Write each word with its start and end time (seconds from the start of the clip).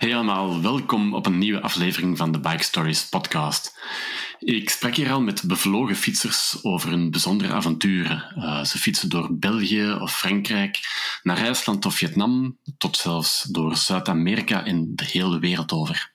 Hey 0.00 0.14
allemaal, 0.14 0.62
welkom 0.62 1.14
op 1.14 1.26
een 1.26 1.38
nieuwe 1.38 1.60
aflevering 1.60 2.16
van 2.16 2.32
de 2.32 2.40
Bike 2.40 2.62
Stories 2.62 3.08
podcast. 3.08 3.78
Ik 4.38 4.70
sprak 4.70 4.94
hier 4.94 5.12
al 5.12 5.20
met 5.20 5.42
bevlogen 5.46 5.96
fietsers 5.96 6.58
over 6.62 6.90
hun 6.90 7.10
bijzondere 7.10 7.52
avonturen. 7.52 8.32
Uh, 8.36 8.64
ze 8.64 8.78
fietsen 8.78 9.08
door 9.08 9.38
België 9.38 9.92
of 9.92 10.18
Frankrijk, 10.18 10.78
naar 11.22 11.36
IJsland 11.36 11.86
of 11.86 11.94
Vietnam, 11.94 12.58
tot 12.78 12.96
zelfs 12.96 13.42
door 13.42 13.76
Zuid-Amerika 13.76 14.64
en 14.64 14.94
de 14.94 15.04
hele 15.04 15.38
wereld 15.38 15.72
over. 15.72 16.12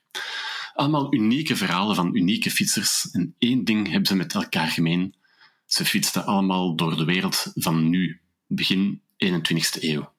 Allemaal 0.74 1.14
unieke 1.14 1.56
verhalen 1.56 1.96
van 1.96 2.16
unieke 2.16 2.52
fietsers 2.52 3.10
en 3.12 3.36
één 3.40 3.64
ding 3.64 3.88
hebben 3.88 4.08
ze 4.08 4.16
met 4.16 4.34
elkaar 4.34 4.68
gemeen. 4.68 5.16
Ze 5.66 5.86
fietsten 5.86 6.26
allemaal 6.26 6.76
door 6.76 6.98
de 6.98 7.06
wereld 7.06 7.52
van 7.56 7.90
nu, 7.90 8.22
begin 8.48 9.02
21ste 9.26 9.80
eeuw. 9.80 10.14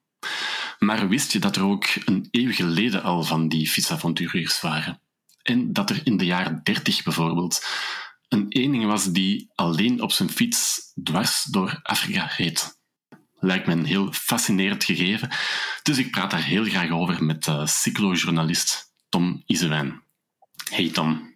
Maar 0.79 1.07
wist 1.07 1.31
je 1.31 1.39
dat 1.39 1.55
er 1.55 1.63
ook 1.63 1.85
een 2.05 2.27
eeuw 2.31 2.51
geleden 2.51 3.03
al 3.03 3.23
van 3.23 3.47
die 3.47 3.69
fietsavonturiers 3.69 4.61
waren? 4.61 5.01
En 5.43 5.73
dat 5.73 5.89
er 5.89 6.01
in 6.03 6.17
de 6.17 6.25
jaren 6.25 6.59
dertig 6.63 7.03
bijvoorbeeld 7.03 7.65
een 8.27 8.45
eening 8.49 8.85
was 8.85 9.11
die 9.11 9.51
alleen 9.55 10.01
op 10.01 10.11
zijn 10.11 10.29
fiets 10.29 10.81
dwars 11.03 11.43
door 11.43 11.79
Afrika 11.83 12.31
reed. 12.37 12.79
Lijkt 13.39 13.67
me 13.67 13.73
een 13.73 13.85
heel 13.85 14.11
fascinerend 14.11 14.83
gegeven, 14.83 15.29
dus 15.83 15.97
ik 15.97 16.11
praat 16.11 16.31
daar 16.31 16.43
heel 16.43 16.63
graag 16.63 16.89
over 16.89 17.23
met 17.23 17.47
uh, 17.47 17.65
cyclojournalist 17.65 18.93
Tom 19.09 19.43
Isewijn. 19.45 20.03
Hey 20.69 20.89
Tom. 20.89 21.35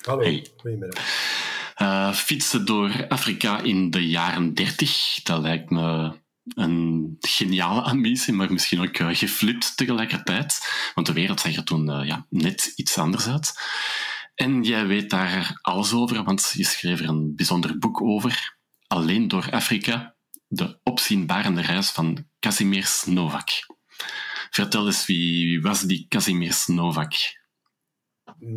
Hallo, 0.00 0.22
hey. 0.22 0.46
goedemiddag. 0.56 1.04
Uh, 1.82 2.12
fietsen 2.12 2.66
door 2.66 3.08
Afrika 3.08 3.60
in 3.60 3.90
de 3.90 4.08
jaren 4.08 4.54
dertig, 4.54 5.20
dat 5.22 5.42
lijkt 5.42 5.70
me 5.70 6.12
een 6.44 7.16
geniale 7.20 7.80
ambitie, 7.80 8.32
maar 8.32 8.52
misschien 8.52 8.80
ook 8.80 8.98
uh, 8.98 9.14
geflipt 9.14 9.76
tegelijkertijd. 9.76 10.58
Want 10.94 11.06
de 11.06 11.12
wereld 11.12 11.40
zag 11.40 11.56
er 11.56 11.64
toen 11.64 11.90
uh, 11.90 12.06
ja, 12.06 12.26
net 12.28 12.72
iets 12.76 12.98
anders 12.98 13.28
uit. 13.28 13.52
En 14.34 14.62
jij 14.62 14.86
weet 14.86 15.10
daar 15.10 15.58
alles 15.62 15.92
over, 15.92 16.24
want 16.24 16.52
je 16.54 16.64
schreef 16.64 17.00
er 17.00 17.08
een 17.08 17.36
bijzonder 17.36 17.78
boek 17.78 18.00
over. 18.00 18.56
Alleen 18.86 19.28
door 19.28 19.50
Afrika, 19.50 20.14
de 20.48 20.78
opzienbarende 20.82 21.60
reis 21.60 21.90
van 21.90 22.26
Kazimierz 22.38 23.04
Novak. 23.04 23.48
Vertel 24.50 24.86
eens, 24.86 25.06
wie 25.06 25.62
was 25.62 25.80
die 25.80 26.06
Kazimierz 26.08 26.66
Novak? 26.66 27.12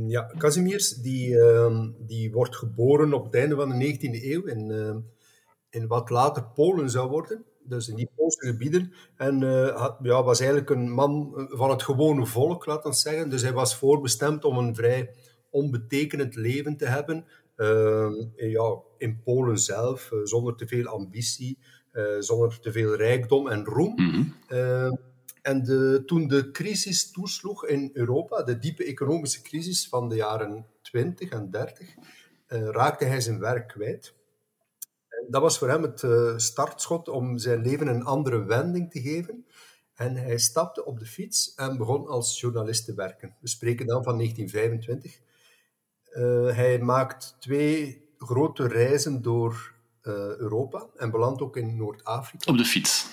Ja, 0.07 0.21
Kazimierz 0.37 0.91
die, 0.91 1.29
uh, 1.29 1.87
die 1.99 2.31
wordt 2.31 2.55
geboren 2.55 3.13
op 3.13 3.25
het 3.25 3.35
einde 3.35 3.55
van 3.55 3.69
de 3.69 3.93
19e 3.93 4.23
eeuw 4.23 4.43
in, 4.43 4.71
in 5.69 5.87
wat 5.87 6.09
later 6.09 6.43
Polen 6.43 6.89
zou 6.89 7.09
worden 7.09 7.45
dus 7.67 7.87
in 7.87 7.95
die 7.95 8.09
Poolse 8.15 8.45
gebieden. 8.45 8.93
En 9.15 9.41
uh, 9.41 9.75
had, 9.75 9.97
ja, 10.01 10.23
was 10.23 10.39
eigenlijk 10.39 10.69
een 10.69 10.91
man 10.91 11.33
van 11.49 11.69
het 11.69 11.83
gewone 11.83 12.25
volk, 12.25 12.65
laten 12.65 12.89
we 12.89 12.95
zeggen. 12.95 13.29
Dus 13.29 13.41
hij 13.41 13.53
was 13.53 13.75
voorbestemd 13.75 14.45
om 14.45 14.57
een 14.57 14.75
vrij 14.75 15.09
onbetekenend 15.49 16.35
leven 16.35 16.77
te 16.77 16.85
hebben. 16.85 17.25
Uh, 17.57 18.11
ja, 18.35 18.77
in 18.97 19.21
Polen 19.23 19.57
zelf, 19.57 20.11
uh, 20.11 20.19
zonder 20.23 20.55
te 20.55 20.67
veel 20.67 20.85
ambitie, 20.85 21.57
zonder 22.19 22.59
te 22.59 22.71
veel 22.71 22.95
rijkdom 22.95 23.47
en 23.47 23.65
roem. 23.65 23.93
Mm 23.95 24.33
-hmm. 24.47 24.99
en 25.41 25.63
de, 25.63 26.03
toen 26.05 26.27
de 26.27 26.51
crisis 26.51 27.11
toesloeg 27.11 27.65
in 27.65 27.89
Europa, 27.93 28.43
de 28.43 28.57
diepe 28.57 28.83
economische 28.85 29.41
crisis 29.41 29.87
van 29.87 30.09
de 30.09 30.15
jaren 30.15 30.65
20 30.81 31.29
en 31.29 31.49
30, 31.49 31.87
raakte 32.47 33.05
hij 33.05 33.21
zijn 33.21 33.39
werk 33.39 33.67
kwijt 33.67 34.14
dat 35.29 35.41
was 35.41 35.57
voor 35.57 35.69
hem 35.69 35.81
het 35.81 36.01
uh, 36.01 36.37
startschot 36.37 37.07
om 37.07 37.37
zijn 37.37 37.61
leven 37.61 37.87
een 37.87 38.03
andere 38.03 38.43
wending 38.43 38.91
te 38.91 39.01
geven. 39.01 39.45
En 39.93 40.15
hij 40.15 40.37
stapte 40.37 40.85
op 40.85 40.99
de 40.99 41.05
fiets 41.05 41.53
en 41.55 41.77
begon 41.77 42.07
als 42.07 42.39
journalist 42.39 42.85
te 42.85 42.93
werken. 42.93 43.35
We 43.39 43.47
spreken 43.47 43.87
dan 43.87 44.03
van 44.03 44.17
1925. 44.17 45.19
Uh, 46.11 46.49
eh, 46.49 46.55
hij 46.55 46.79
maakt 46.79 47.35
twee 47.39 48.07
grote 48.17 48.67
reizen 48.67 49.21
door 49.21 49.73
uh, 50.03 50.13
Europa 50.13 50.87
en 50.95 51.11
belandt 51.11 51.41
ook 51.41 51.57
in 51.57 51.77
Noord-Afrika. 51.77 52.51
Op 52.51 52.57
de 52.57 52.65
fiets. 52.65 53.07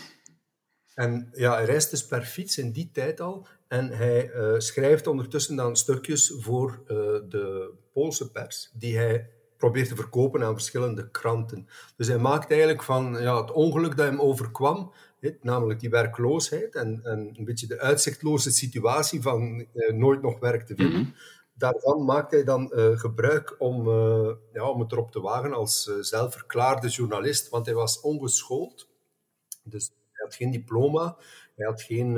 En 0.95 1.29
ja, 1.33 1.55
hij 1.55 1.65
reist 1.65 1.91
dus 1.91 2.07
per 2.07 2.23
fiets 2.23 2.59
in 2.59 2.73
die 2.73 2.91
tijd 2.93 3.21
al. 3.21 3.47
En 3.69 3.89
hij 3.89 4.31
schrijft 4.59 5.07
ondertussen 5.07 5.57
dan 5.57 5.77
stukjes 5.77 6.35
voor 6.39 6.83
de 7.29 7.73
Poolse 7.93 8.31
pers, 8.31 8.71
die 8.75 8.97
hij 8.97 9.31
probeert 9.63 9.89
te 9.89 9.97
verkopen 9.97 10.43
aan 10.43 10.53
verschillende 10.53 11.11
kranten. 11.11 11.69
Dus 11.97 12.07
hij 12.07 12.19
maakt 12.19 12.51
eigenlijk 12.51 12.83
van 12.83 13.17
ja, 13.21 13.41
het 13.41 13.51
ongeluk 13.51 13.97
dat 13.97 14.07
hem 14.07 14.21
overkwam, 14.21 14.93
namelijk 15.41 15.81
die 15.81 15.91
werkloosheid 15.91 16.75
en, 16.75 17.01
en, 17.05 17.35
een 17.39 17.45
beetje 17.45 17.67
de 17.67 17.81
uitzichtloze 17.81 18.51
situatie 18.51 19.23
van 19.23 19.67
eh, 19.75 19.95
nooit 19.95 20.23
nog 20.23 20.39
werk 20.39 20.67
te 20.67 20.75
vinden. 20.75 21.01
Mhm. 21.01 21.11
Daarvan 21.55 22.05
maakt 22.05 22.31
hij 22.31 22.45
dan 22.45 22.73
uh, 22.75 22.99
gebruik 22.99 23.55
om, 23.59 23.89
uh, 23.89 24.31
ja, 24.53 24.71
om 24.71 24.81
het 24.81 24.93
erop 24.93 25.13
te 25.13 25.21
wagen 25.21 25.53
als 25.53 25.87
uh, 25.87 25.97
zelfverklaarde 26.01 26.89
journalist, 26.89 27.49
want 27.49 27.67
hij 27.67 27.75
was 27.75 28.01
ongeschoold. 28.01 28.89
Dus 29.65 29.89
hij 29.89 30.25
had 30.25 30.35
geen 30.35 30.51
diploma, 30.51 31.17
hij 31.55 31.67
had 31.67 31.83
geen, 31.83 32.15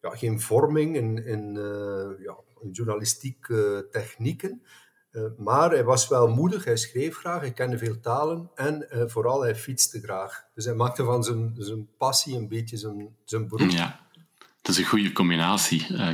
ja, 0.00 0.10
geen 0.10 0.40
vorming 0.40 0.96
in, 0.96 1.24
in, 1.24 1.54
ja, 2.22 2.36
in 2.60 2.70
journalistieke 2.70 3.86
technieken. 3.90 4.62
Eh, 5.14 5.22
maar 5.36 5.70
hij 5.70 5.84
was 5.84 6.08
wel 6.08 6.28
moedig, 6.28 6.64
hij 6.64 6.76
schreef 6.76 7.16
graag, 7.16 7.40
hij 7.40 7.52
kende 7.52 7.78
veel 7.78 8.00
talen 8.00 8.50
en 8.54 8.86
uh, 8.92 9.02
vooral 9.06 9.42
hij 9.42 9.56
fietste 9.56 10.00
graag. 10.00 10.44
Dus 10.54 10.64
hij 10.64 10.74
maakte 10.74 11.04
van 11.04 11.24
zijn, 11.24 11.54
zijn 11.58 11.88
passie 11.98 12.36
een 12.36 12.48
beetje 12.48 12.76
zijn, 12.76 13.16
zijn 13.24 13.48
beroep. 13.48 13.70
Ja, 13.70 14.00
dat 14.62 14.74
is 14.74 14.78
een 14.78 14.88
goede 14.88 15.12
combinatie. 15.12 15.86
Uh, 15.90 16.10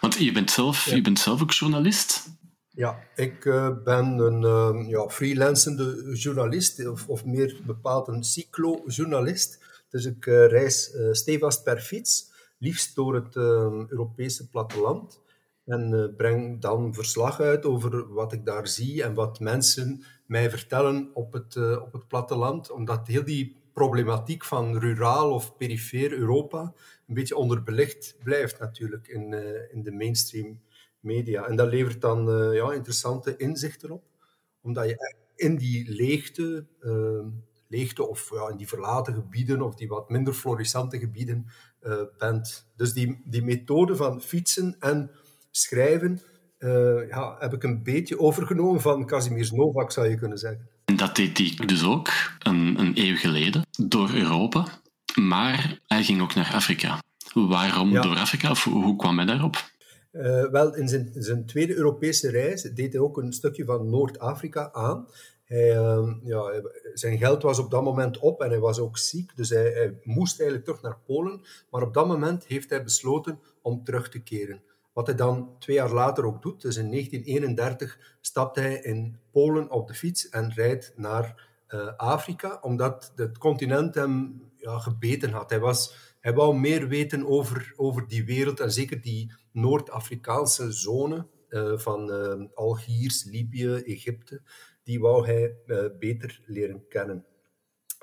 want 0.00 0.14
je 0.14 0.32
bent, 0.32 0.50
zelf, 0.50 0.84
je 0.84 1.00
bent 1.00 1.18
zelf 1.18 1.42
ook 1.42 1.52
journalist? 1.52 2.28
Ja, 2.68 2.98
ik 3.14 3.44
ben 3.84 4.18
een 4.18 4.88
ja, 4.88 5.08
freelancende 5.08 6.16
journalist, 6.16 6.86
of, 6.86 7.08
of 7.08 7.24
meer 7.24 7.56
bepaald 7.64 8.08
een 8.08 8.24
cyclo-journalist. 8.24 9.58
Dus 9.90 10.04
ik 10.04 10.24
reis 10.24 10.90
stevast 11.10 11.62
per 11.62 11.80
fiets, 11.80 12.32
liefst 12.58 12.94
door 12.94 13.14
het 13.14 13.36
Europese 13.90 14.48
platteland. 14.48 15.20
En 15.66 15.92
uh, 15.92 16.16
breng 16.16 16.60
dan 16.60 16.94
verslag 16.94 17.40
uit 17.40 17.64
over 17.64 18.12
wat 18.12 18.32
ik 18.32 18.44
daar 18.44 18.68
zie 18.68 19.02
en 19.02 19.14
wat 19.14 19.40
mensen 19.40 20.04
mij 20.26 20.50
vertellen 20.50 21.10
op 21.14 21.32
het, 21.32 21.54
uh, 21.54 21.82
op 21.82 21.92
het 21.92 22.08
platteland. 22.08 22.70
Omdat 22.70 23.06
heel 23.06 23.24
die 23.24 23.56
problematiek 23.72 24.44
van 24.44 24.78
ruraal 24.78 25.30
of 25.32 25.56
perifeer 25.56 26.12
Europa 26.12 26.74
een 27.06 27.14
beetje 27.14 27.36
onderbelicht 27.36 28.16
blijft 28.22 28.58
natuurlijk 28.58 29.08
in, 29.08 29.32
uh, 29.32 29.72
in 29.72 29.82
de 29.82 29.92
mainstream 29.92 30.60
media. 31.00 31.46
En 31.46 31.56
dat 31.56 31.68
levert 31.68 32.00
dan 32.00 32.52
ja, 32.52 32.72
interessante 32.72 33.36
inzichten 33.36 33.90
op. 33.90 34.04
Omdat 34.60 34.88
je 34.88 35.14
in 35.36 35.56
die 35.56 35.90
leegte, 35.90 36.66
leegte 37.68 38.08
of 38.08 38.30
ja, 38.30 38.48
in 38.48 38.56
die 38.56 38.68
verlaten 38.68 39.14
gebieden 39.14 39.62
of 39.62 39.74
die 39.74 39.88
wat 39.88 40.10
minder 40.10 40.34
florissante 40.34 40.98
gebieden 40.98 41.46
bent. 42.18 42.68
Dus 42.76 42.92
die, 42.92 43.22
die 43.24 43.42
methode 43.42 43.96
van 43.96 44.20
fietsen 44.20 44.76
en 44.78 45.10
schrijven 45.56 46.20
uh, 46.58 47.08
ja, 47.08 47.36
heb 47.38 47.52
ik 47.52 47.62
een 47.62 47.82
beetje 47.82 48.18
overgenomen 48.18 48.80
van 48.80 49.06
Casimir 49.06 49.50
Novak, 49.52 49.92
zou 49.92 50.08
je 50.08 50.16
kunnen 50.16 50.38
zeggen. 50.38 50.68
En 50.84 50.96
dat 50.96 51.16
deed 51.16 51.38
hij 51.38 51.66
dus 51.66 51.84
ook 51.84 52.08
een, 52.38 52.74
een 52.78 52.92
eeuw 52.94 53.16
geleden 53.16 53.62
door 53.88 54.10
Europa, 54.14 54.66
maar 55.14 55.80
hij 55.86 56.02
ging 56.02 56.20
ook 56.20 56.34
naar 56.34 56.52
Afrika. 56.54 57.02
Waarom 57.34 57.92
door 57.92 58.16
Afrika? 58.16 58.50
Of 58.50 58.64
hoe 58.64 58.96
kwam 58.96 59.16
hij 59.16 59.26
daarop? 59.26 59.74
Uh, 60.12 60.50
wel, 60.50 60.74
in 60.74 60.88
zijn, 60.88 61.10
zijn, 61.14 61.46
tweede 61.46 61.74
Europese 61.74 62.30
reis 62.30 62.62
deed 62.62 62.92
hij 62.92 63.02
ook 63.02 63.16
een 63.16 63.32
stukje 63.32 63.64
van 63.64 63.90
Noord-Afrika 63.90 64.72
aan. 64.72 65.08
Hij, 65.44 65.76
uh, 65.76 66.14
ja, 66.22 66.62
zijn 66.94 67.18
geld 67.18 67.42
was 67.42 67.58
op 67.58 67.70
dat 67.70 67.82
moment 67.82 68.18
op 68.18 68.40
en 68.40 68.50
hij 68.50 68.58
was 68.58 68.78
ook 68.78 68.98
ziek, 68.98 69.36
dus 69.36 69.48
hij, 69.48 69.70
hij 69.70 69.98
moest 70.02 70.40
eigenlijk 70.40 70.68
terug 70.68 70.82
naar 70.82 70.98
Polen. 71.06 71.40
Maar 71.70 71.82
op 71.82 71.94
dat 71.94 72.06
moment 72.06 72.46
heeft 72.46 72.70
hij 72.70 72.82
besloten 72.82 73.38
om 73.62 73.84
terug 73.84 74.08
te 74.08 74.22
keren. 74.22 74.62
Wat 74.96 75.06
hij 75.06 75.16
dan 75.16 75.56
twee 75.58 75.76
jaar 75.76 75.92
later 75.92 76.26
ook 76.26 76.42
doet, 76.42 76.62
dus 76.62 76.76
in 76.76 76.90
1931 76.90 78.16
stapt 78.20 78.56
hij 78.56 78.74
in 78.74 79.18
Polen 79.30 79.70
op 79.70 79.88
de 79.88 79.94
fiets 79.94 80.28
en 80.28 80.52
rijdt 80.52 80.92
naar 80.96 81.48
uh, 81.68 81.96
Afrika, 81.96 82.58
omdat 82.60 83.12
het 83.16 83.38
continent 83.38 83.94
hem 83.94 84.42
ja, 84.56 84.78
gebeten 84.78 85.30
had. 85.30 85.50
Hij, 85.50 85.60
was, 85.60 86.14
hij 86.20 86.34
wou 86.34 86.58
meer 86.58 86.88
weten 86.88 87.26
over, 87.26 87.72
over 87.76 88.08
die 88.08 88.24
wereld 88.24 88.60
en 88.60 88.72
zeker 88.72 89.00
die 89.00 89.32
Noord-Afrikaanse 89.52 90.72
zone 90.72 91.26
uh, 91.48 91.78
van 91.78 92.10
uh, 92.10 92.44
Algiers, 92.54 93.24
Libië, 93.24 93.74
Egypte, 93.74 94.42
die 94.82 95.00
wou 95.00 95.26
hij 95.26 95.56
beter 95.98 96.40
leren 96.46 96.88
kennen. 96.88 97.24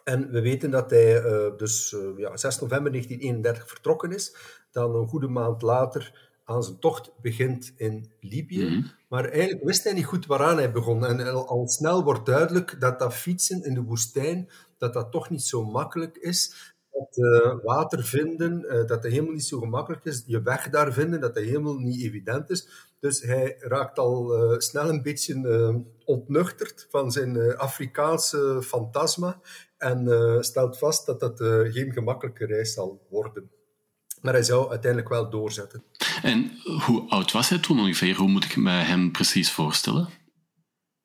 En 0.04 0.32
we 0.32 0.42
weten 0.42 0.72
dat 0.72 0.90
hij 0.90 1.22
dus 1.58 1.96
ja, 2.18 2.38
6 2.38 2.60
november 2.60 2.92
1931 2.92 3.68
vertrokken 3.68 4.12
is. 4.12 4.36
Dan 4.72 4.96
een 4.96 5.08
goede 5.08 5.28
maand 5.28 5.62
later 5.62 6.32
aan 6.44 6.64
zijn 6.64 6.80
tocht 6.80 7.12
begint 7.22 7.74
in 7.76 8.12
Libië. 8.20 8.66
Mhm. 8.66 8.82
Maar 9.10 9.30
eigenlijk 9.30 9.64
wist 9.64 9.84
hij 9.84 9.94
niet 9.94 10.06
goed 10.06 10.26
waaraan 10.26 10.58
hij 10.58 10.72
begon. 10.72 11.06
En 11.06 11.34
al, 11.48 11.68
snel 11.68 12.04
wordt 12.04 12.26
duidelijk 12.26 12.80
dat 12.80 13.00
dat 13.00 13.14
fietsen 13.14 13.64
in 13.64 13.74
de 13.74 13.82
woestijn, 13.82 14.50
dat 14.78 14.94
dat 14.94 15.12
toch 15.12 15.30
niet 15.30 15.44
zo 15.44 15.66
makkelijk 15.66 16.18
is. 16.18 16.74
Dat 16.92 17.62
water 17.64 18.04
vinden, 18.04 18.62
dat 18.62 18.88
dat 18.88 19.04
helemaal 19.04 19.34
niet 19.34 19.46
zo 19.46 19.60
gemakkelijk 19.60 20.06
is. 20.06 20.24
Je 20.26 20.42
weg 20.42 20.70
daar 20.70 20.94
vinden, 20.94 21.22
dat 21.22 21.36
dat 21.36 21.44
helemaal 21.44 21.78
niet 21.78 22.02
evident 22.02 22.50
is. 22.50 22.68
Dus 23.00 23.22
hij 23.22 23.56
raakt 23.60 24.00
al 24.00 24.32
snel 24.58 24.90
een 24.90 25.02
beetje 25.02 25.84
ontnuchterd 26.06 26.88
van 26.90 27.12
zijn 27.12 27.58
Afrikaanse 27.58 28.60
fantasma 28.64 29.40
en 29.78 30.38
stelt 30.44 30.78
vast 30.78 31.06
dat 31.06 31.20
dat 31.20 31.40
geen 31.72 31.92
gemakkelijke 31.92 32.46
reis 32.46 32.74
zal 32.74 33.02
worden. 33.10 33.52
Maar 34.24 34.34
hij 34.34 34.44
zou 34.44 34.70
uiteindelijk 34.70 35.12
wel 35.12 35.30
doorzetten. 35.30 35.84
En 36.22 36.52
hoe 36.86 37.10
oud 37.10 37.32
was 37.32 37.50
hij 37.50 37.60
toen 37.60 37.80
ongeveer? 37.80 38.16
Hoe 38.16 38.30
moet 38.30 38.44
ik 38.44 38.56
me 38.56 38.72
hem 38.72 39.12
precies 39.12 39.52
voorstellen? 39.52 40.10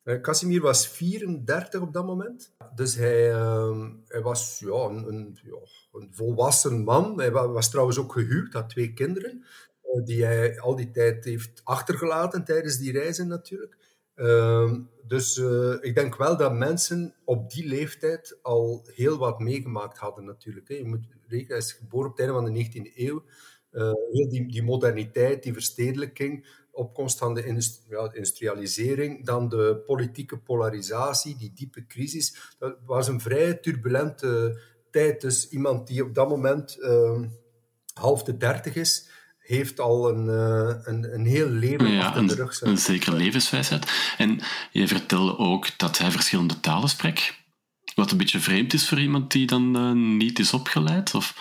Uh, 0.05 0.21
Casimir 0.21 0.61
was 0.61 0.89
34 0.89 1.81
op 1.81 1.93
dat 1.93 2.07
moment. 2.07 2.53
Dus 2.75 2.95
hij, 2.95 3.31
uh, 3.31 3.87
hij 4.07 4.23
was 4.23 4.59
ja, 4.59 4.85
een, 4.85 5.09
een, 5.09 5.39
ja, 5.43 5.59
een, 5.93 6.09
volwassen 6.13 6.85
man. 6.85 7.19
Hij 7.19 7.31
was, 7.31 7.71
trouwens 7.71 7.99
ook 7.99 8.13
gehuwd, 8.13 8.53
had 8.53 8.69
twee 8.69 8.93
kinderen, 8.93 9.45
uh, 9.83 10.05
die 10.05 10.25
hij 10.25 10.61
al 10.61 10.77
die 10.77 10.91
tijd 10.91 11.25
heeft 11.25 11.61
achtergelaten 11.65 12.45
tijdens 12.45 12.79
die 12.79 12.93
reizen 12.93 13.29
natuurlijk. 13.29 13.77
Ehm, 14.15 14.81
dus 15.07 15.37
uh, 15.37 15.75
ik 15.81 15.95
denk 15.95 16.17
wel 16.17 16.37
dat 16.37 16.53
mensen 16.53 17.15
op 17.25 17.51
die 17.51 17.69
leeftijd 17.69 18.39
al 18.43 18.89
heel 18.95 19.19
wat 19.19 19.39
meegemaakt 19.39 19.99
hadden 19.99 20.25
natuurlijk. 20.25 20.69
Hè. 20.69 20.75
Je 20.75 20.85
moet 20.85 21.07
hij 21.29 21.57
is 21.57 21.73
geboren 21.73 22.11
op 22.11 22.17
het 22.17 22.27
einde 22.27 22.43
van 22.43 22.53
de 22.53 22.65
19e 22.65 22.97
eeuw. 22.97 23.25
Uh, 23.73 23.93
heel 24.13 24.29
die, 24.29 24.47
die 24.47 24.63
moderniteit, 24.63 25.43
die 25.43 25.53
verstedelijking, 25.53 26.47
opkomst 26.73 27.19
van 27.19 27.35
de 27.35 27.73
ja, 27.89 28.13
industrialisering, 28.13 29.25
dan 29.27 29.49
de 29.49 29.83
politieke 29.87 30.39
polarisatie, 30.39 31.37
die 31.37 31.53
diepe 31.55 31.87
crisis. 31.87 32.55
Dat 32.59 32.77
was 32.87 33.09
een 33.09 33.21
vrij 33.21 33.55
turbulente 33.55 34.61
tijd. 34.91 35.21
Dus 35.21 35.49
iemand 35.49 35.87
die 35.87 36.03
op 36.03 36.15
dat 36.15 36.29
moment 36.29 36.77
uh, 36.81 37.21
half 37.95 38.23
de 38.23 38.37
dertig 38.37 38.75
is, 38.75 39.09
heeft 39.39 39.81
al 39.81 40.09
een, 40.09 40.27
uh, 40.27 40.77
een, 40.83 41.15
een 41.15 41.27
heel 41.27 41.49
leven 41.49 41.91
ja, 41.91 42.07
achter 42.07 42.27
de 42.27 42.35
rug. 42.35 42.61
Een, 42.61 42.69
een 42.69 42.79
zekere 42.79 43.17
levenswijsheid. 43.17 44.15
En 44.19 44.41
je 44.73 44.89
vertelde 44.89 45.39
ook 45.39 45.79
dat 45.79 45.99
hij 45.99 46.11
verschillende 46.11 46.61
talen 46.61 46.89
spreekt. 46.89 47.38
Wat 47.99 48.11
een 48.11 48.17
beetje 48.17 48.41
vreemd 48.41 48.73
is 48.73 48.89
voor 48.89 48.99
iemand 48.99 49.33
die 49.33 49.47
dan 49.47 49.77
uh, 49.77 50.17
niet 50.17 50.39
is 50.39 50.53
opgeleid? 50.53 51.15
Of... 51.15 51.35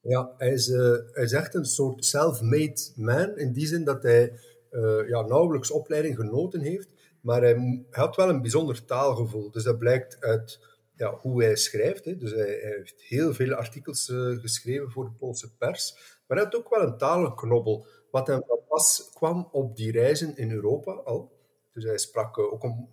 Ja, 0.00 0.34
hij 0.36 0.52
is, 0.52 0.68
uh, 0.68 0.94
hij 1.12 1.24
echt 1.24 1.54
een 1.54 1.64
soort 1.64 2.04
self-made 2.04 2.92
man. 2.96 3.38
In 3.38 3.52
die 3.52 3.66
zin 3.66 3.84
dat 3.84 4.02
hij 4.02 4.32
uh, 4.70 5.08
ja, 5.08 5.20
nauwelijks 5.20 5.70
opleiding 5.70 6.16
genoten 6.16 6.60
heeft. 6.60 6.88
Maar 7.20 7.42
hij, 7.42 7.84
had 7.90 8.16
wel 8.16 8.28
een 8.28 8.40
bijzonder 8.40 8.84
taalgevoel. 8.84 9.50
Dus 9.50 9.64
dat 9.64 9.78
blijkt 9.78 10.20
uit 10.20 10.60
ja, 10.96 11.18
hoe 11.20 11.42
hij 11.42 11.56
schrijft. 11.56 12.04
Hè. 12.04 12.16
Dus 12.16 12.30
hij, 12.30 12.58
heeft 12.60 13.02
heel 13.02 13.34
veel 13.34 13.52
artikels 13.52 14.12
geschreven 14.40 14.90
voor 14.90 15.04
de 15.04 15.16
Poolse 15.18 15.56
pers. 15.56 15.94
Maar 16.26 16.36
hij 16.36 16.46
had 16.46 16.56
ook 16.56 16.70
wel 16.70 16.86
een 16.86 16.96
talenknobbel. 16.96 17.86
Wat 18.10 18.26
hem 18.26 18.42
pas 18.68 19.10
kwam 19.12 19.48
op 19.52 19.76
die 19.76 19.92
reizen 19.92 20.36
in 20.36 20.50
Europa 20.50 20.92
al. 20.92 21.32
Dus 21.72 21.84
hij 21.84 21.98
sprak 21.98 22.38
ook 22.38 22.62
een, 22.62 22.88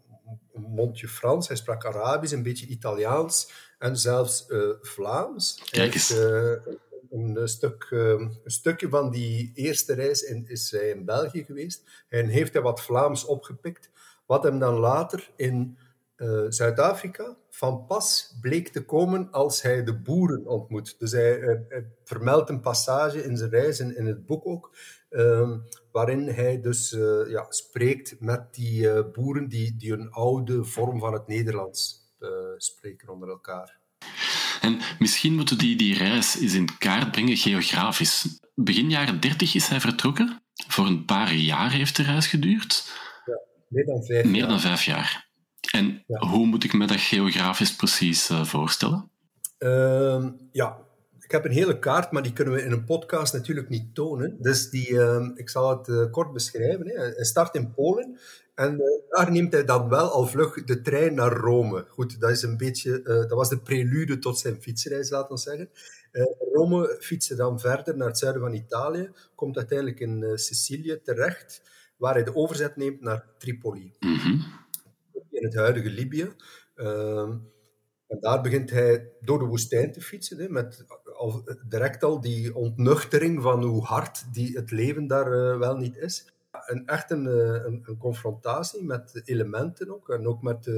een 0.54 0.62
mondje 0.62 1.08
Frans, 1.08 1.48
hij 1.48 1.58
sprak 1.58 1.86
Arabisch, 1.86 2.34
een 2.34 2.44
beetje 2.44 2.68
Italiaans 2.68 3.52
en 3.80 3.98
zelfs 3.98 4.46
Vlaams. 4.82 5.64
Kijk 5.72 5.94
eens 5.94 6.10
een, 7.12 7.48
stuk, 7.48 7.88
ehm, 7.90 8.22
een 8.44 8.52
stukje 8.52 8.90
van 8.90 9.12
die 9.12 9.52
eerste 9.54 9.94
reis 9.94 10.22
in, 10.22 10.48
is 10.48 10.72
hij 10.72 10.90
in 10.90 11.06
België 11.06 11.44
geweest. 11.44 11.84
En 12.10 12.28
heeft 12.28 12.54
hij 12.54 12.62
wat 12.62 12.82
Vlaams 12.82 13.26
opgepikt, 13.26 13.90
wat 14.26 14.44
hem 14.44 14.60
dan 14.60 14.74
later 14.74 15.30
in 15.36 15.78
uh, 16.18 16.46
Zuid-Afrika 16.50 17.38
van 17.50 17.86
pas 17.86 18.38
bleek 18.42 18.68
te 18.68 18.86
komen 18.86 19.32
als 19.32 19.62
hij 19.62 19.84
de 19.84 20.00
boeren 20.00 20.46
ontmoet. 20.46 21.00
Dus 21.00 21.12
hij, 21.12 21.66
vermeldt 22.04 22.50
een 22.50 22.62
passage 22.62 23.24
in 23.24 23.38
zijn 23.38 23.50
reis, 23.50 23.80
in, 23.80 23.98
in 23.98 24.06
het 24.06 24.26
boek 24.26 24.46
ook, 24.46 24.76
uh, 25.12 25.52
waarin 25.92 26.28
hij 26.28 26.62
dus 26.62 26.92
uh, 26.92 27.30
ja, 27.30 27.46
spreekt 27.50 28.16
met 28.20 28.54
die 28.54 28.82
uh, 28.82 29.02
boeren 29.14 29.48
die, 29.48 29.76
die 29.78 29.92
een 29.92 30.12
oude 30.12 30.64
vorm 30.64 31.00
van 31.00 31.14
het 31.14 31.28
Nederlands 31.28 32.00
spreken 32.58 33.10
onder 33.10 33.30
elkaar. 33.30 33.80
En 34.62 34.80
misschien 35.00 35.36
moeten 35.36 35.58
die 35.58 35.76
die 35.76 35.98
reis 35.98 36.40
eens 36.40 36.54
in 36.54 36.78
kaart 36.78 37.12
brengen 37.12 37.38
geografisch. 37.38 38.40
Begin 38.56 38.90
jaren 38.90 39.20
30 39.20 39.56
is 39.56 39.68
hij 39.68 39.80
vertrokken. 39.80 40.42
Voor 40.68 40.86
een 40.86 41.06
paar 41.06 41.34
jaar 41.34 41.72
heeft 41.72 41.96
de 41.96 42.04
reis 42.04 42.28
geduurd. 42.28 42.92
Ja, 43.26 43.40
meer 43.68 43.86
dan 43.86 44.04
vijf 44.04 44.26
meer 44.26 44.36
jaar. 44.36 44.48
Dan 44.48 44.60
vijf 44.60 44.84
jaar. 44.84 45.30
En 45.72 46.04
ja. 46.08 46.28
hoe 46.28 46.46
moet 46.46 46.64
ik 46.64 46.74
me 46.74 46.88
dat 46.88 47.00
geografisch 47.00 47.76
precies 47.76 48.30
voorstellen? 48.44 49.12
Uh, 49.60 50.26
ja, 50.52 50.78
ik 51.32 51.38
heb 51.38 51.46
een 51.46 51.58
hele 51.58 51.80
kaart, 51.80 52.12
maar 52.12 52.24
die 52.24 52.34
kunnen 52.34 52.54
we 52.54 52.64
in 52.64 52.72
een 52.72 52.84
podcast 52.84 53.34
natuurlijk 53.34 53.70
niet 53.70 53.96
tonen. 53.96 54.38
Dus 54.40 54.70
die, 54.70 54.90
uh, 54.90 55.30
ik 55.36 55.50
zal 55.50 55.78
het 55.78 55.88
uh, 55.88 56.12
kort 56.12 56.34
beschrijven. 56.34 56.88
Hè. 56.88 56.94
Hij 56.94 57.24
start 57.24 57.56
in 57.56 57.74
Polen 57.74 58.20
en 58.56 58.74
uh, 58.74 58.80
daar 59.10 59.32
neemt 59.32 59.54
hij 59.54 59.66
dan 59.66 59.90
wel 59.90 60.12
al 60.12 60.28
vlug 60.28 60.64
de 60.64 60.82
trein 60.82 61.14
naar 61.14 61.32
Rome. 61.32 61.86
Goed, 61.88 62.20
dat, 62.20 62.30
is 62.30 62.42
een 62.42 62.58
beetje, 62.58 63.00
uh, 63.00 63.06
dat 63.06 63.32
was 63.32 63.50
de 63.50 63.60
prelude 63.60 64.20
tot 64.20 64.40
zijn 64.40 64.62
fietsreis, 64.62 65.10
laten 65.10 65.36
we 65.36 65.42
zeggen. 65.42 65.70
Rome 66.54 66.98
fietste 67.00 67.36
dan 67.36 67.60
verder 67.60 67.98
naar 67.98 68.08
het 68.08 68.18
zuiden 68.18 68.42
van 68.42 68.54
Italië, 68.54 69.12
komt 69.36 69.58
uiteindelijk 69.58 70.00
in 70.00 70.38
Sicilië 70.38 71.02
terecht, 71.04 71.62
waar 71.98 72.14
hij 72.14 72.24
de 72.24 72.36
overzet 72.36 72.76
neemt 72.76 73.02
naar 73.02 73.26
Tripoli. 73.38 73.96
Mm 74.00 74.18
-hmm. 74.18 74.44
In 75.30 75.44
het 75.44 75.56
huidige 75.56 75.90
Libië. 75.90 76.34
Ehm, 76.76 77.32
en 78.08 78.20
daar 78.20 78.42
begint 78.42 78.70
hij 78.70 79.12
door 79.22 79.40
de 79.40 79.46
woestijn 79.46 79.92
te 79.92 80.02
fietsen, 80.02 80.38
hè, 80.38 80.50
met 80.50 80.86
al, 81.22 81.44
direct 81.68 82.04
al 82.04 82.22
die 82.22 82.56
ontnuchtering 82.56 83.42
van 83.42 83.64
hoe 83.64 83.84
hard 83.84 84.34
die 84.34 84.56
het 84.56 84.72
leven 84.72 85.08
daar 85.08 85.60
wel 85.60 85.78
niet 85.78 85.98
is 85.98 86.26
een, 86.52 86.88
echt 86.88 87.12
een, 87.12 87.26
een, 87.26 87.84
een, 87.86 87.98
confrontatie 87.98 88.84
met 88.84 89.22
elementen 89.26 89.94
ook. 89.94 90.10
En 90.10 90.28
ook 90.28 90.42
met 90.42 90.70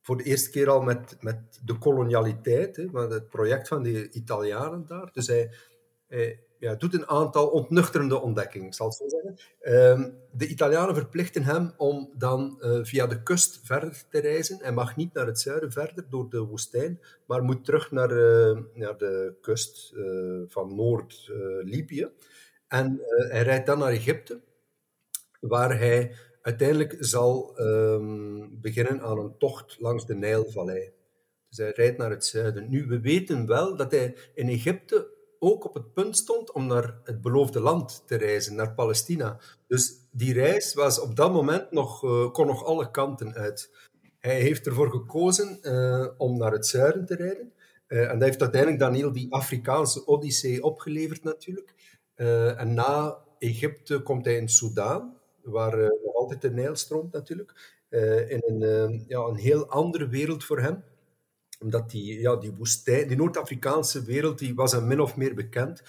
voor 0.00 0.16
de 0.16 0.24
eerste 0.24 0.50
keer 0.50 0.70
al 0.70 0.80
met, 0.80 1.16
met 1.20 1.60
de 1.64 1.78
kolonialiteit, 1.78 2.76
hè, 2.76 2.84
het 2.92 3.28
project 3.28 3.68
van 3.68 3.82
de 3.82 4.10
Italianen 4.10 4.86
daar. 4.86 5.10
Dus 5.12 5.26
hij, 5.26 5.50
hij 6.06 6.40
ja, 6.60 6.74
doet 6.74 6.94
een 6.94 7.08
aantal 7.08 7.48
ontnuchterende 7.48 8.20
ontdekkingen, 8.20 8.72
zal 8.72 8.92
zo 8.92 9.04
zeggen. 9.08 9.36
Um, 9.98 10.18
de 10.32 10.46
Italianen 10.46 10.94
verplichten 10.94 11.42
hem 11.42 11.72
om 11.76 12.10
dan 12.16 12.58
uh, 12.60 12.78
via 12.82 13.06
de 13.06 13.22
kust 13.22 13.60
verder 13.62 14.02
te 14.10 14.20
reizen. 14.20 14.58
Hij 14.62 14.72
mag 14.72 14.96
niet 14.96 15.12
naar 15.12 15.26
het 15.26 15.40
zuiden 15.40 15.72
verder 15.72 16.04
door 16.10 16.30
de 16.30 16.40
woestijn, 16.40 17.00
maar 17.26 17.42
moet 17.42 17.64
terug 17.64 17.90
naar, 17.90 18.10
uh, 18.10 18.58
naar 18.74 18.98
de 18.98 19.34
kust 19.40 19.92
uh, 19.94 20.42
van 20.48 20.74
Noord-Libië. 20.74 22.08
en 22.68 23.00
hij 23.28 23.42
rijdt 23.42 23.66
dan 23.66 23.78
naar 23.78 23.92
Egypte 23.92 24.40
waar 25.40 25.78
hij 25.78 26.14
uiteindelijk 26.42 26.96
zal 26.98 27.60
um, 27.60 28.60
beginnen 28.60 29.00
aan 29.00 29.18
een 29.18 29.38
tocht 29.38 29.76
langs 29.80 30.06
de 30.06 30.14
Nijlvallei. 30.14 30.92
Dus 31.48 31.58
hij 31.58 31.72
rijdt 31.74 31.98
naar 31.98 32.10
het 32.10 32.24
zuiden. 32.24 32.70
Nu, 32.70 32.86
we 32.86 33.00
weten 33.00 33.46
wel 33.46 33.76
dat 33.76 33.90
hij 33.90 34.16
in 34.34 34.48
Egypte 34.48 35.18
ook 35.42 35.64
op 35.64 35.74
het 35.74 35.92
punt 35.92 36.16
stond 36.16 36.52
om 36.52 36.66
naar 36.66 37.00
het 37.04 37.20
beloofde 37.20 37.60
land 37.60 38.02
te 38.06 38.16
reizen, 38.16 38.54
naar 38.54 38.74
Palestina. 38.74 39.38
Dus 39.66 39.94
die 40.10 40.32
reis 40.32 40.74
was 40.74 41.00
op 41.00 41.16
dat 41.16 41.32
moment 41.32 41.70
nog, 41.70 42.04
uh, 42.04 42.30
kon 42.30 42.46
nog 42.46 42.64
alle 42.64 42.90
kanten 42.90 43.34
uit. 43.34 43.70
Hij 44.18 44.40
heeft 44.40 44.66
ervoor 44.66 44.90
gekozen 44.90 45.58
uh, 45.62 46.06
om 46.16 46.38
naar 46.38 46.52
het 46.52 46.66
zuiden 46.66 47.06
te 47.06 47.14
rijden. 47.14 47.52
Uh, 47.88 48.10
en 48.10 48.18
dat 48.18 48.28
heeft 48.28 48.40
uiteindelijk 48.40 48.80
dan 48.80 48.94
heel 48.94 49.12
die 49.12 49.32
Afrikaanse 49.32 50.06
odyssee 50.06 50.62
opgeleverd 50.62 51.22
natuurlijk. 51.22 51.74
en 52.56 52.74
na 52.74 53.18
Egypte 53.38 53.98
komt 54.02 54.24
hij 54.24 54.36
in 54.36 54.48
Soudaan 54.48 55.16
waar 55.42 55.76
nog 55.78 56.14
altijd 56.14 56.42
de 56.42 56.50
Nijl 56.50 56.76
stroomt 56.76 57.12
natuurlijk. 57.12 57.78
In 58.28 58.42
een, 58.46 59.04
ja, 59.08 59.18
een 59.18 59.36
heel 59.36 59.66
andere 59.66 60.08
wereld 60.08 60.44
voor 60.44 60.60
hem. 60.60 60.84
Omdat 61.60 61.90
die, 61.90 62.20
ja, 62.20 62.36
die 62.36 62.52
woestijn, 62.52 63.08
die 63.08 63.16
Noord-Afrikaanse 63.16 64.04
wereld, 64.04 64.38
die 64.38 64.54
was 64.54 64.72
hem 64.72 64.86
min 64.86 65.00
of 65.00 65.16
meer 65.16 65.34
bekend. 65.34 65.82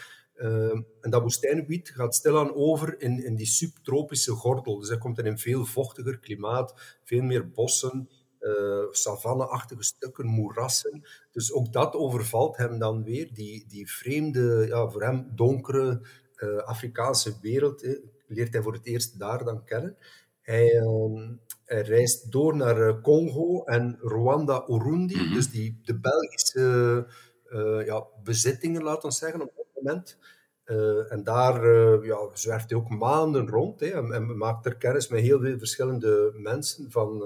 en 1.01 1.09
dat 1.09 1.21
woestijngebied 1.21 1.89
gaat 1.89 2.15
stilaan 2.15 2.53
over 2.53 3.01
in, 3.01 3.23
in 3.23 3.35
die 3.35 3.45
subtropische 3.45 4.31
gordel. 4.31 4.79
Dus 4.79 4.89
hij 4.89 4.97
komt 4.97 5.19
in 5.19 5.25
een 5.25 5.39
veel 5.39 5.65
vochtiger 5.65 6.19
klimaat, 6.19 6.97
veel 7.03 7.21
meer 7.21 7.49
bossen, 7.49 8.09
uh, 8.41 8.83
savanne-achtige 8.91 9.83
stukken, 9.83 10.25
moerassen. 10.25 11.03
Dus 11.31 11.53
ook 11.53 11.73
dat 11.73 11.95
overvalt 11.95 12.57
hem 12.57 12.79
dan 12.79 13.03
weer, 13.03 13.33
die, 13.33 13.65
die 13.67 13.91
vreemde, 13.91 14.65
ja, 14.67 14.89
voor 14.89 15.03
hem 15.03 15.31
donkere 15.35 16.01
uh, 16.37 16.57
Afrikaanse 16.57 17.33
wereld 17.41 17.99
leert 18.27 18.53
hij 18.53 18.61
voor 18.61 18.73
het 18.73 18.85
eerst 18.85 19.19
daar 19.19 19.43
dan 19.43 19.63
kennen. 19.63 19.97
Hij, 20.41 20.73
uh, 20.73 21.29
hij 21.71 21.81
reist 21.81 22.31
door 22.31 22.55
naar 22.55 22.87
eh, 22.87 23.01
Congo 23.01 23.63
en 23.63 23.97
Rwanda-Urundi, 24.01 25.15
mm 25.15 25.25
-hmm. 25.25 25.33
dus 25.33 25.49
die, 25.49 25.81
de 25.83 25.99
Belgische 25.99 27.07
uh, 27.49 27.85
ja, 27.85 28.05
bezittingen, 28.23 28.83
laten 28.83 29.09
we 29.09 29.15
zeggen, 29.15 29.41
op 29.41 29.51
dat 29.55 29.65
moment. 29.75 30.17
Uh, 30.65 31.11
en 31.11 31.23
daar 31.23 31.65
ja, 32.05 32.29
zwerft 32.33 32.69
hij 32.69 32.79
ook 32.79 32.89
maanden 32.89 33.49
rond 33.49 33.79
hè, 33.79 33.87
en, 33.87 34.11
en, 34.11 34.37
maakt 34.37 34.65
er 34.65 34.77
kennis 34.77 35.07
met 35.07 35.19
heel 35.19 35.39
veel 35.39 35.57
verschillende 35.57 36.31
mensen, 36.33 36.91
van, 36.91 37.23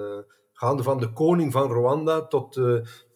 gaande 0.53 0.83
van 0.83 0.99
de 0.99 1.13
koning 1.13 1.51
van 1.51 1.71
Rwanda 1.71 2.27
tot 2.27 2.59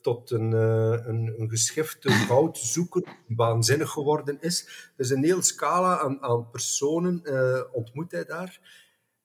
tot 0.02 0.32
een, 0.32 0.52
een, 0.52 1.34
een 1.38 1.50
geschifte 1.50 2.10
goudzoeker 2.30 3.02
die 3.28 3.36
waanzinnig 3.36 3.90
geworden 3.90 4.38
is. 4.42 4.92
Dus 4.98 5.10
een 5.10 5.24
heel 5.24 5.42
scala 5.42 6.00
aan, 6.00 6.22
aan 6.22 6.50
personen 6.50 7.22
ontmoet 7.74 8.12
hij 8.12 8.26
daar. 8.26 8.60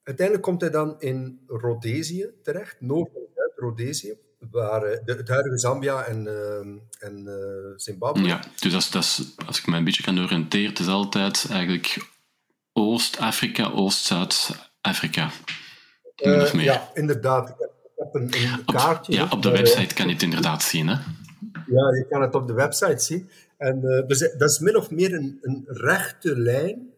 Uiteindelijk 0.04 0.46
komt 0.46 0.60
hij 0.60 0.70
dan 0.70 1.00
in 1.00 1.40
Rhodesië 1.46 2.30
terecht, 2.42 2.76
Noord- 2.80 3.14
en 3.14 3.26
Zuid-Rhodesië 3.34 4.18
waar 4.50 4.80
de, 4.80 5.12
het 5.12 5.28
huidige 5.28 5.58
Zambia 5.58 6.02
en, 6.02 6.24
uh, 6.24 6.58
en 6.98 7.24
uh, 7.26 7.76
Zimbabwe. 7.76 8.22
Ja, 8.22 8.40
dus 8.58 8.72
dat 8.72 8.80
is, 8.80 8.90
dat 8.90 9.02
is, 9.02 9.34
als 9.46 9.58
ik 9.58 9.66
me 9.66 9.76
een 9.76 9.84
beetje 9.84 10.02
kan 10.02 10.18
oriënteren, 10.18 10.68
het 10.68 10.78
is 10.78 10.86
altijd 10.86 11.46
eigenlijk 11.50 12.06
Oost-Afrika, 12.72 13.70
Oost-Zuid-Afrika. 13.70 15.30
Uh, 16.24 16.52
ja, 16.52 16.90
inderdaad. 16.94 17.48
Ik 17.48 17.56
heb 17.96 18.14
een, 18.14 18.22
een 18.22 18.64
kaartje. 18.64 19.12
ja, 19.12 19.28
op 19.30 19.42
de 19.42 19.50
website 19.50 19.94
kan 19.94 20.06
je 20.06 20.12
het 20.12 20.22
inderdaad 20.22 20.62
zien. 20.62 20.88
Hè? 20.88 20.94
Ja, 21.66 21.94
je 21.94 22.06
kan 22.08 22.22
het 22.22 22.34
op 22.34 22.46
de 22.46 22.52
website 22.52 22.98
zien. 22.98 23.30
En 23.56 23.80
dus, 24.06 24.18
dat 24.18 24.50
is 24.50 24.58
min 24.58 24.76
of 24.76 24.90
meer 24.90 25.14
een, 25.14 25.38
een 25.42 25.64
rechte 25.66 26.38
lijn 26.38 26.92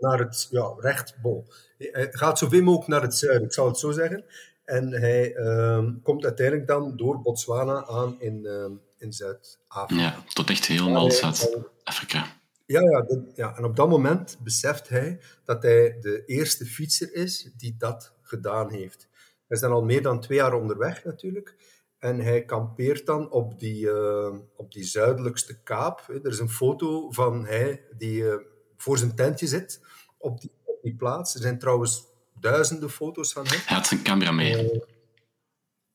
naar 0.00 0.18
het 0.18 0.48
ja, 0.50 0.74
rechtbol. 0.78 1.46
Het 1.78 2.18
gaat 2.18 2.38
zoveel 2.38 2.62
mogelijk 2.62 2.88
naar 2.88 3.02
het 3.02 3.14
zuiden, 3.14 3.46
ik 3.46 3.52
zal 3.52 3.66
het 3.66 3.78
zo 3.78 3.90
zeggen. 3.90 4.24
En 4.64 4.92
hij 4.92 5.36
uh, 5.36 5.88
komt 6.02 6.24
uiteindelijk 6.24 6.66
dan 6.66 6.96
door 6.96 7.20
Botswana 7.20 7.86
aan 7.86 8.20
in, 8.20 8.40
uh, 8.42 8.64
in 8.98 9.12
Zuid-Afrika. 9.12 10.02
Ja, 10.02 10.24
tot 10.32 10.50
echt 10.50 10.66
helemaal 10.66 11.10
Zuid-Afrika. 11.10 12.38
Ja, 12.66 12.80
ja, 12.80 13.06
ja, 13.34 13.56
en 13.56 13.64
op 13.64 13.76
dat 13.76 13.88
moment 13.88 14.38
beseft 14.42 14.88
hij 14.88 15.20
dat 15.44 15.62
hij 15.62 15.98
de 16.00 16.22
eerste 16.26 16.66
fietser 16.66 17.14
is 17.14 17.50
die 17.56 17.74
dat 17.78 18.12
gedaan 18.22 18.70
heeft. 18.70 19.08
Hij 19.46 19.56
is 19.56 19.60
dan 19.60 19.72
al 19.72 19.84
meer 19.84 20.02
dan 20.02 20.20
twee 20.20 20.38
jaar 20.38 20.54
onderweg 20.54 21.04
natuurlijk. 21.04 21.54
En 21.98 22.20
hij 22.20 22.44
kampeert 22.44 23.06
dan 23.06 23.30
op 23.30 23.58
die, 23.58 23.86
uh, 23.86 24.34
op 24.56 24.72
die 24.72 24.84
zuidelijkste 24.84 25.62
kaap. 25.62 26.08
Er 26.08 26.30
is 26.30 26.38
een 26.38 26.50
foto 26.50 27.10
van 27.10 27.46
hij 27.46 27.84
die 27.96 28.22
uh, 28.22 28.34
voor 28.80 28.98
zijn 28.98 29.14
tentje 29.14 29.46
zit 29.46 29.80
op 30.18 30.40
die, 30.40 30.50
op 30.64 30.82
die 30.82 30.94
plaats. 30.94 31.34
Er 31.34 31.40
zijn 31.40 31.58
trouwens 31.58 32.04
duizenden 32.40 32.90
foto's 32.90 33.32
van 33.32 33.46
hem. 33.46 33.58
Hij 33.64 33.76
had 33.76 33.86
zijn 33.86 34.02
camera 34.02 34.30
mee. 34.30 34.72
Uh, 34.72 34.80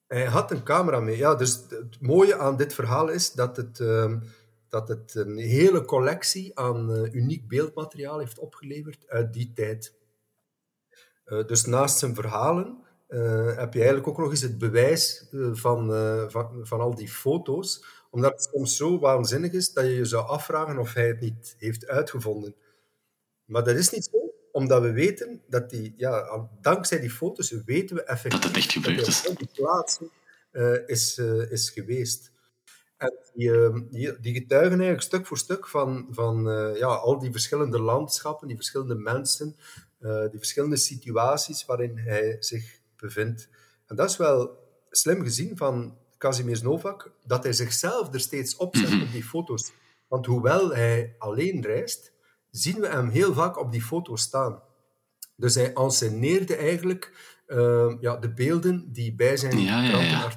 hij 0.07 0.25
had 0.25 0.51
een 0.51 0.63
camera 0.63 0.99
mee, 0.99 1.17
ja. 1.17 1.35
Dus 1.35 1.61
het 1.69 2.01
mooie 2.01 2.37
aan 2.37 2.57
dit 2.57 2.73
verhaal 2.73 3.07
is 3.07 3.31
dat 3.31 3.57
het, 3.57 3.79
uh, 3.79 4.13
dat 4.69 4.87
het 4.87 5.15
een 5.15 5.37
hele 5.37 5.85
collectie 5.85 6.59
aan 6.59 6.91
uh, 6.91 7.13
uniek 7.13 7.47
beeldmateriaal 7.47 8.19
heeft 8.19 8.39
opgeleverd 8.39 9.07
uit 9.07 9.33
die 9.33 9.51
tijd. 9.53 9.93
dus 11.25 11.65
naast 11.65 11.97
zijn 11.97 12.15
verhalen 12.15 12.83
heb 13.55 13.73
je 13.73 13.79
eigenlijk 13.79 14.07
ook 14.07 14.17
nog 14.17 14.29
eens 14.29 14.41
het 14.41 14.57
bewijs 14.57 15.29
van, 15.51 15.89
van, 16.31 16.59
van 16.63 16.79
al 16.79 16.95
die 16.95 17.09
foto's, 17.09 17.85
omdat 18.09 18.31
het 18.31 18.49
soms 18.51 18.77
zo 18.77 18.99
waanzinnig 18.99 19.51
is 19.51 19.73
dat 19.73 19.85
je 19.85 19.93
je 19.93 20.05
zou 20.05 20.27
afvragen 20.27 20.77
of 20.77 20.93
hij 20.93 21.07
het 21.07 21.19
niet 21.19 21.55
heeft 21.57 21.87
uitgevonden. 21.87 22.55
Maar 23.45 23.63
dat 23.63 23.75
is 23.75 23.89
niet 23.89 24.09
zo 24.11 24.25
omdat 24.51 24.81
we 24.81 24.91
weten 24.91 25.41
dat 25.47 25.69
die, 25.69 25.93
ja, 25.97 26.47
dankzij 26.61 26.99
die 26.99 27.09
foto's 27.09 27.51
weten 27.65 27.95
we 27.95 28.03
effectief 28.03 28.41
dat 28.41 28.49
het 28.49 28.57
echt 28.57 28.71
gebeurd 28.71 29.07
is. 29.07 29.27
op 29.27 29.37
die 29.37 29.49
plaatsen 29.53 30.11
uh, 30.51 30.87
is, 30.87 31.17
uh, 31.17 31.51
is 31.51 31.69
geweest. 31.69 32.31
En 32.97 33.13
die, 33.33 33.49
uh, 33.49 33.77
die, 33.89 34.19
die, 34.19 34.33
getuigen 34.33 34.71
eigenlijk 34.71 35.01
stuk 35.01 35.25
voor 35.25 35.37
stuk 35.37 35.67
van, 35.67 36.07
van 36.09 36.43
ja, 36.77 36.87
al 36.87 37.19
die 37.19 37.31
verschillende 37.31 37.79
landschappen, 37.79 38.47
die 38.47 38.55
verschillende 38.55 38.95
mensen, 38.95 39.55
die 40.29 40.39
verschillende 40.39 40.77
situaties 40.77 41.65
waarin 41.65 41.97
hij 41.97 42.37
zich 42.39 42.79
bevindt. 42.95 43.49
En 43.85 43.95
dat 43.95 44.09
is 44.09 44.17
wel 44.17 44.57
slim 44.89 45.23
gezien 45.23 45.57
van 45.57 45.97
Kazimierz 46.17 46.61
Novak, 46.61 47.11
dat 47.25 47.43
hij 47.43 47.53
zichzelf 47.53 48.13
er 48.13 48.19
steeds 48.19 48.55
opzet 48.55 48.89
-hmm. 48.89 49.01
op 49.01 49.11
die 49.11 49.23
foto's. 49.23 49.71
Want 50.07 50.25
hoewel 50.25 50.69
hij 50.75 51.15
alleen 51.17 51.61
reist, 51.61 52.11
zien 52.57 52.79
we 52.79 52.87
hem 52.87 53.09
heel 53.09 53.33
vaak 53.33 53.59
op 53.59 53.71
die 53.71 53.81
foto's 53.81 54.21
staan. 54.21 54.61
Dus 55.35 55.55
hij 55.55 55.73
anceneerde 55.73 56.55
eigenlijk 56.55 57.11
uh, 57.47 57.93
ja, 57.99 58.15
de 58.15 58.33
beelden 58.33 58.91
die 58.91 59.15
bij 59.15 59.37
zijn 59.37 59.59
ja, 59.59 59.83
ja, 59.83 60.01
ja. 60.01 60.31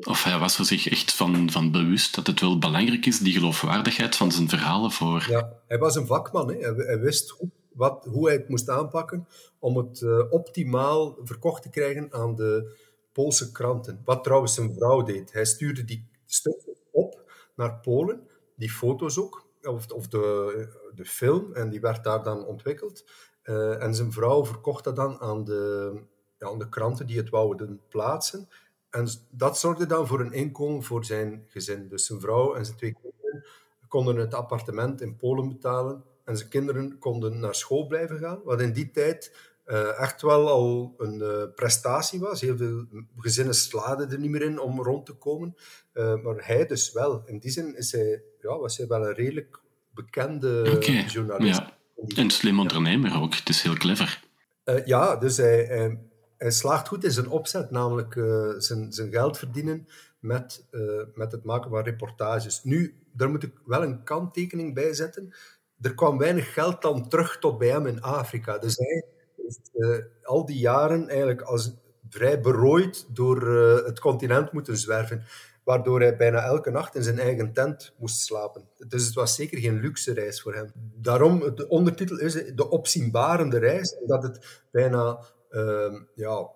Of 0.00 0.24
hij 0.24 0.38
was 0.38 0.58
er 0.58 0.64
zich 0.64 0.88
echt 0.88 1.12
van, 1.12 1.50
van 1.50 1.70
bewust 1.70 2.14
dat 2.14 2.26
het 2.26 2.40
wel 2.40 2.58
belangrijk 2.58 3.06
is, 3.06 3.18
die 3.18 3.32
geloofwaardigheid 3.32 4.16
van 4.16 4.32
zijn 4.32 4.48
verhalen 4.48 4.90
voor... 4.90 5.26
Ja, 5.28 5.52
hij 5.66 5.78
was 5.78 5.94
een 5.94 6.06
vakman. 6.06 6.48
Hè. 6.48 6.58
Hij, 6.58 6.74
hij 6.74 6.98
wist 6.98 7.30
goed 7.30 7.50
wat, 7.72 8.04
hoe 8.04 8.26
hij 8.26 8.36
het 8.36 8.48
moest 8.48 8.68
aanpakken 8.68 9.26
om 9.58 9.76
het 9.76 10.00
uh, 10.00 10.22
optimaal 10.30 11.18
verkocht 11.24 11.62
te 11.62 11.70
krijgen 11.70 12.12
aan 12.12 12.34
de 12.34 12.78
Poolse 13.12 13.52
kranten. 13.52 14.00
Wat 14.04 14.24
trouwens 14.24 14.54
zijn 14.54 14.74
vrouw 14.74 15.02
deed. 15.02 15.32
Hij 15.32 15.44
stuurde 15.44 15.84
die 15.84 16.08
stukken 16.26 16.76
op 16.92 17.30
naar 17.56 17.80
Polen, 17.80 18.20
die 18.56 18.70
foto's 18.70 19.18
ook, 19.18 19.46
of, 19.62 19.90
of 19.90 20.08
de, 20.08 20.68
de 20.94 21.04
film, 21.04 21.54
en 21.54 21.68
die 21.68 21.80
werd 21.80 22.04
daar 22.04 22.22
dan 22.22 22.46
ontwikkeld. 22.46 23.04
Uh, 23.44 23.82
en 23.82 23.94
zijn 23.94 24.12
vrouw 24.12 24.44
verkocht 24.44 24.84
dat 24.84 24.96
dan 24.96 25.20
aan 25.20 25.44
de, 25.44 25.92
ja, 26.38 26.46
aan 26.46 26.58
de 26.58 26.68
kranten 26.68 27.06
die 27.06 27.16
het 27.16 27.30
wouden 27.30 27.80
plaatsen. 27.88 28.48
En 28.90 29.08
dat 29.30 29.58
zorgde 29.58 29.86
dan 29.86 30.06
voor 30.06 30.20
een 30.20 30.32
inkomen 30.32 30.82
voor 30.82 31.04
zijn 31.04 31.44
gezin. 31.48 31.88
Dus 31.88 32.06
zijn 32.06 32.20
vrouw 32.20 32.54
en 32.54 32.64
zijn 32.64 32.76
twee 32.76 32.96
kinderen 33.02 33.44
konden 33.88 34.16
het 34.16 34.34
appartement 34.34 35.00
in 35.00 35.16
Polen 35.16 35.48
betalen. 35.48 36.04
En 36.24 36.36
zijn 36.36 36.48
kinderen 36.48 36.98
konden 36.98 37.38
naar 37.38 37.54
school 37.54 37.86
blijven 37.86 38.18
gaan. 38.18 38.40
Wat 38.44 38.60
in 38.60 38.72
die 38.72 38.90
tijd 38.90 39.50
uh, 39.66 40.00
echt 40.00 40.22
wel 40.22 40.48
al 40.48 40.94
een 40.98 41.20
uh, 41.20 41.42
prestatie 41.54 42.20
was. 42.20 42.40
Heel 42.40 42.56
veel 42.56 42.84
gezinnen 43.16 43.54
sladen 43.54 44.10
er 44.10 44.18
niet 44.18 44.30
meer 44.30 44.42
in 44.42 44.60
om 44.60 44.82
rond 44.82 45.06
te 45.06 45.12
komen. 45.12 45.56
Maar 45.92 46.46
hij 46.46 46.66
dus 46.66 46.92
wel. 46.92 47.22
In 47.26 47.38
die 47.38 47.50
zin 47.50 47.76
is 47.76 47.92
hij, 47.92 48.22
ja, 48.40 48.58
was 48.58 48.76
hij 48.76 48.86
wel 48.86 49.06
een 49.06 49.14
redelijk 49.14 49.60
bekende 49.94 50.72
okay. 50.76 51.04
journalist. 51.04 51.58
Ja. 51.58 51.78
En 52.16 52.30
slim 52.30 52.60
ondernemer 52.60 53.20
ook. 53.20 53.34
Het 53.34 53.48
is 53.48 53.62
heel 53.62 53.74
clever. 53.74 54.22
Uh, 54.64 54.86
ja, 54.86 55.16
dus 55.16 55.36
hij, 55.36 55.64
hij, 55.64 55.98
hij, 56.36 56.50
slaagt 56.50 56.88
goed 56.88 57.04
in 57.04 57.10
zijn 57.10 57.28
opzet, 57.28 57.70
namelijk 57.70 58.14
uh, 58.14 58.50
zijn, 58.58 58.92
zijn 58.92 59.10
geld 59.10 59.38
verdienen 59.38 59.88
met, 60.18 60.66
uh, 60.70 61.02
met 61.14 61.32
het 61.32 61.44
maken 61.44 61.70
van 61.70 61.82
reportages. 61.82 62.64
Nu, 62.64 62.94
daar 63.12 63.30
moet 63.30 63.42
ik 63.42 63.52
wel 63.64 63.82
een 63.82 64.02
kanttekening 64.02 64.74
bij 64.74 64.94
zetten. 64.94 65.34
Er 65.80 65.94
kwam 65.94 66.18
weinig 66.18 66.52
geld 66.52 66.82
dan 66.82 67.08
terug 67.08 67.38
tot 67.38 67.58
bij 67.58 67.68
hem 67.68 67.86
in 67.86 68.02
Afrika. 68.02 68.58
Dus 68.58 68.76
hij 68.76 69.04
heeft 69.74 70.06
al 70.22 70.46
die 70.46 70.58
jaren 70.58 71.08
eigenlijk 71.08 71.40
als 71.40 71.72
vrij 72.08 72.40
berooid 72.40 73.06
door 73.08 73.48
het 73.84 74.00
continent 74.00 74.52
moeten 74.52 74.76
zwerven 74.76 75.24
waardoor 75.70 76.00
hij 76.00 76.16
bijna 76.16 76.42
elke 76.42 76.70
nacht 76.70 76.94
in 76.94 77.02
zijn 77.02 77.18
eigen 77.18 77.52
tent 77.52 77.92
moest 77.98 78.20
slapen. 78.20 78.68
Dus 78.88 79.04
het 79.04 79.14
was 79.14 79.34
zeker 79.34 79.58
geen 79.58 79.80
luxe 79.80 80.12
reis 80.12 80.42
voor 80.42 80.54
hem. 80.54 80.72
Daarom, 80.96 81.38
de 81.54 81.68
ondertitel 81.68 82.18
is 82.18 82.32
de 82.54 82.68
opzienbarende 82.70 83.58
reis, 83.58 83.96
omdat 84.00 84.22
het 84.22 84.62
bijna 84.70 85.18
uh, 85.50 85.94
ja, 86.14 86.48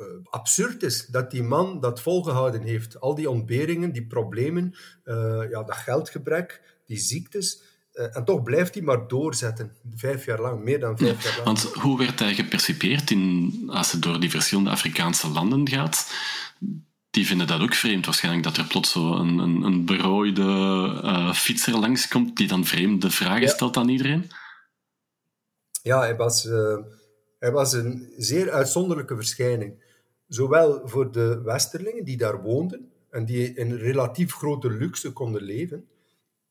uh, 0.00 0.06
absurd 0.24 0.82
is 0.82 1.06
dat 1.06 1.30
die 1.30 1.42
man 1.42 1.80
dat 1.80 2.00
volgehouden 2.00 2.62
heeft. 2.62 3.00
Al 3.00 3.14
die 3.14 3.30
ontberingen, 3.30 3.92
die 3.92 4.06
problemen, 4.06 4.74
uh, 5.04 5.42
ja, 5.50 5.62
dat 5.62 5.76
geldgebrek, 5.76 6.62
die 6.86 6.98
ziektes. 6.98 7.62
Uh, 7.92 8.16
en 8.16 8.24
toch 8.24 8.42
blijft 8.42 8.74
hij 8.74 8.82
maar 8.82 9.08
doorzetten. 9.08 9.72
Vijf 9.94 10.24
jaar 10.24 10.40
lang, 10.40 10.64
meer 10.64 10.80
dan 10.80 10.98
vijf 10.98 11.22
jaar 11.22 11.32
lang. 11.34 11.44
Want 11.44 11.62
hoe 11.62 11.98
werd 11.98 12.18
hij 12.18 12.34
gepercipieerd 12.34 13.10
in, 13.10 13.52
als 13.66 13.92
het 13.92 14.02
door 14.02 14.20
die 14.20 14.30
verschillende 14.30 14.70
Afrikaanse 14.70 15.28
landen 15.28 15.68
gaat? 15.68 16.12
Die 17.18 17.26
vinden 17.26 17.46
dat 17.46 17.60
ook 17.60 17.74
vreemd 17.74 18.04
waarschijnlijk, 18.04 18.44
dat 18.44 18.56
er 18.56 18.66
plots 18.66 18.90
zo 18.90 19.12
een, 19.12 19.38
een, 19.38 19.62
een 19.62 19.84
berooide 19.84 20.42
uh, 20.42 21.32
fietser 21.32 21.78
langskomt 21.78 22.36
die 22.36 22.48
dan 22.48 22.64
vreemde 22.64 23.10
vragen 23.10 23.40
ja. 23.40 23.48
stelt 23.48 23.76
aan 23.76 23.88
iedereen. 23.88 24.30
Ja, 25.82 26.00
hij 26.00 26.16
was, 26.16 26.44
uh, 26.44 26.78
hij 27.38 27.52
was 27.52 27.72
een 27.72 28.12
zeer 28.16 28.50
uitzonderlijke 28.50 29.16
verschijning. 29.16 29.82
Zowel 30.28 30.80
voor 30.84 31.12
de 31.12 31.40
Westerlingen 31.42 32.04
die 32.04 32.16
daar 32.16 32.42
woonden 32.42 32.92
en 33.10 33.24
die 33.24 33.54
in 33.54 33.74
relatief 33.74 34.32
grote 34.32 34.70
luxe 34.70 35.12
konden 35.12 35.42
leven, 35.42 35.88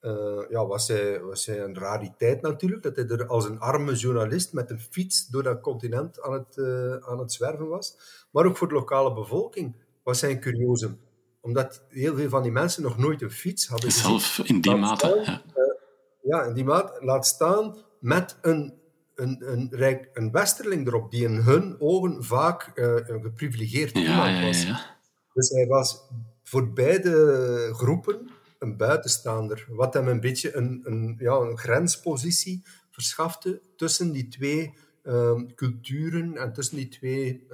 uh, 0.01 0.43
ja, 0.49 0.65
was, 0.65 0.87
hij, 0.87 1.21
was 1.21 1.45
hij 1.45 1.63
een 1.63 1.77
rariteit 1.77 2.41
natuurlijk, 2.41 2.83
dat 2.83 2.95
hij 2.95 3.07
er 3.07 3.27
als 3.27 3.45
een 3.45 3.59
arme 3.59 3.93
journalist 3.93 4.53
met 4.53 4.69
een 4.69 4.81
fiets 4.89 5.27
door 5.27 5.43
dat 5.43 5.61
continent 5.61 6.21
aan 6.21 6.33
het, 6.33 6.57
aan 7.03 7.19
het 7.19 7.33
zwerven 7.33 7.67
was. 7.67 7.97
Maar 8.31 8.45
ook 8.45 8.57
voor 8.57 8.67
de 8.67 8.73
lokale 8.73 9.13
bevolking 9.13 9.85
was 10.07 10.19
zijn 10.19 10.39
curiosum. 10.39 10.99
Omdat 11.41 11.83
heel 11.89 12.15
veel 12.15 12.29
van 12.29 12.43
die 12.43 12.51
mensen 12.51 12.83
nog 12.83 12.97
nooit 12.97 13.21
een 13.21 13.31
fiets 13.31 13.67
hadden 13.67 13.91
Zelf 13.91 14.41
in 14.43 14.61
die 14.61 14.75
mate. 14.75 15.07
Staan, 15.07 15.23
ja. 15.23 15.41
Uh, 15.55 15.73
ja, 16.21 16.43
in 16.43 16.53
die 16.53 16.63
mate. 16.63 17.05
Laat 17.05 17.27
staan 17.27 17.77
met 17.99 18.37
een, 18.41 18.73
een, 19.15 19.51
een, 19.51 19.67
rijk, 19.71 20.09
een 20.13 20.31
westerling 20.31 20.87
erop, 20.87 21.11
die 21.11 21.23
in 21.23 21.35
hun 21.35 21.75
ogen 21.79 22.23
vaak 22.23 22.71
uh, 22.75 22.85
een 22.85 23.21
geprivilegeerd 23.21 23.97
ja, 23.97 23.99
iemand 23.99 24.45
was. 24.45 24.63
Ja, 24.63 24.67
ja, 24.67 24.97
dus 25.33 25.49
hij 25.49 25.67
was 25.67 26.01
voor 26.43 26.73
beide 26.73 27.69
groepen 27.73 28.29
een 28.59 28.77
buitenstaander. 28.77 29.65
Wat 29.69 29.93
hem 29.93 30.07
een 30.07 30.19
beetje 30.19 30.55
een, 30.55 30.81
een, 30.83 31.15
ja, 31.19 31.35
een 31.35 31.57
grenspositie 31.57 32.63
verschafte 32.91 33.61
tussen 33.75 34.11
die 34.11 34.27
twee 34.27 34.73
uh, 35.03 35.41
culturen 35.55 36.37
en 36.37 36.53
tussen 36.53 36.75
die 36.75 36.87
twee 36.87 37.47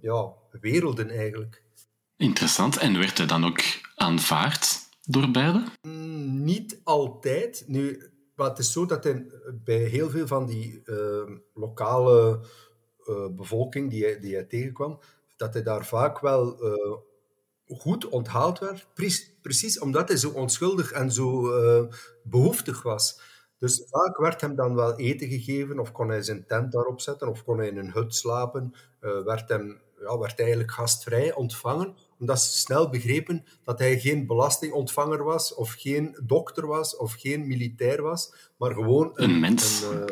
ja, 0.00 0.32
werelden 0.60 1.10
eigenlijk. 1.10 1.62
Interessant. 2.22 2.76
En 2.76 2.98
werd 2.98 3.18
hij 3.18 3.26
dan 3.26 3.44
ook 3.44 3.60
aanvaard 3.94 4.78
door 5.04 5.30
beide? 5.30 5.64
Mm, 5.82 6.44
niet 6.44 6.80
altijd. 6.84 7.64
Nu, 7.66 8.10
maar 8.34 8.48
het 8.48 8.58
is 8.58 8.72
zo 8.72 8.86
dat 8.86 9.04
hij, 9.04 9.26
bij 9.64 9.76
heel 9.76 10.10
veel 10.10 10.26
van 10.26 10.46
die 10.46 10.82
uh, 10.84 11.36
lokale 11.54 12.40
uh, 13.06 13.26
bevolking 13.30 13.90
die 13.90 14.04
hij, 14.04 14.20
die 14.20 14.34
hij 14.34 14.44
tegenkwam, 14.44 14.98
dat 15.36 15.54
hij 15.54 15.62
daar 15.62 15.86
vaak 15.86 16.20
wel 16.20 16.64
uh, 16.64 16.96
goed 17.78 18.08
onthaald 18.08 18.58
werd. 18.58 18.86
Precies, 18.94 19.34
precies 19.42 19.78
omdat 19.78 20.08
hij 20.08 20.16
zo 20.16 20.30
onschuldig 20.30 20.92
en 20.92 21.12
zo 21.12 21.42
behoeftig 22.22 22.82
was. 22.82 23.20
Dus 23.58 23.84
vaak 23.90 24.16
werd 24.16 24.40
hem 24.40 24.54
dan 24.54 24.74
wel 24.74 24.96
eten 24.96 25.28
gegeven, 25.28 25.78
of 25.78 25.92
kon 25.92 26.08
hij 26.08 26.22
zijn 26.22 26.46
tent 26.46 26.72
daarop 26.72 27.00
zetten, 27.00 27.28
of 27.28 27.44
kon 27.44 27.58
hij 27.58 27.68
in 27.68 27.76
een 27.76 27.92
hut 27.92 28.14
slapen. 28.14 28.74
werd 29.00 29.48
hem 29.48 29.80
ja, 30.02 30.18
werd 30.18 30.38
eigenlijk 30.38 30.70
gastvrij 30.70 31.34
ontvangen, 31.34 31.96
omdat 32.22 32.42
ze 32.42 32.58
snel 32.58 32.88
begrepen 32.88 33.44
dat 33.64 33.78
hij 33.78 34.00
geen 34.00 34.26
belastingontvanger 34.26 35.24
was, 35.24 35.54
of 35.54 35.72
geen 35.72 36.18
dokter 36.24 36.66
was, 36.66 36.96
of 36.96 37.12
geen 37.12 37.46
militair 37.46 38.02
was, 38.02 38.50
maar 38.56 38.74
gewoon 38.74 39.10
een, 39.14 39.30
een 39.30 39.40
mens. 39.40 39.82
Een, 39.82 39.98
uh, 39.98 40.04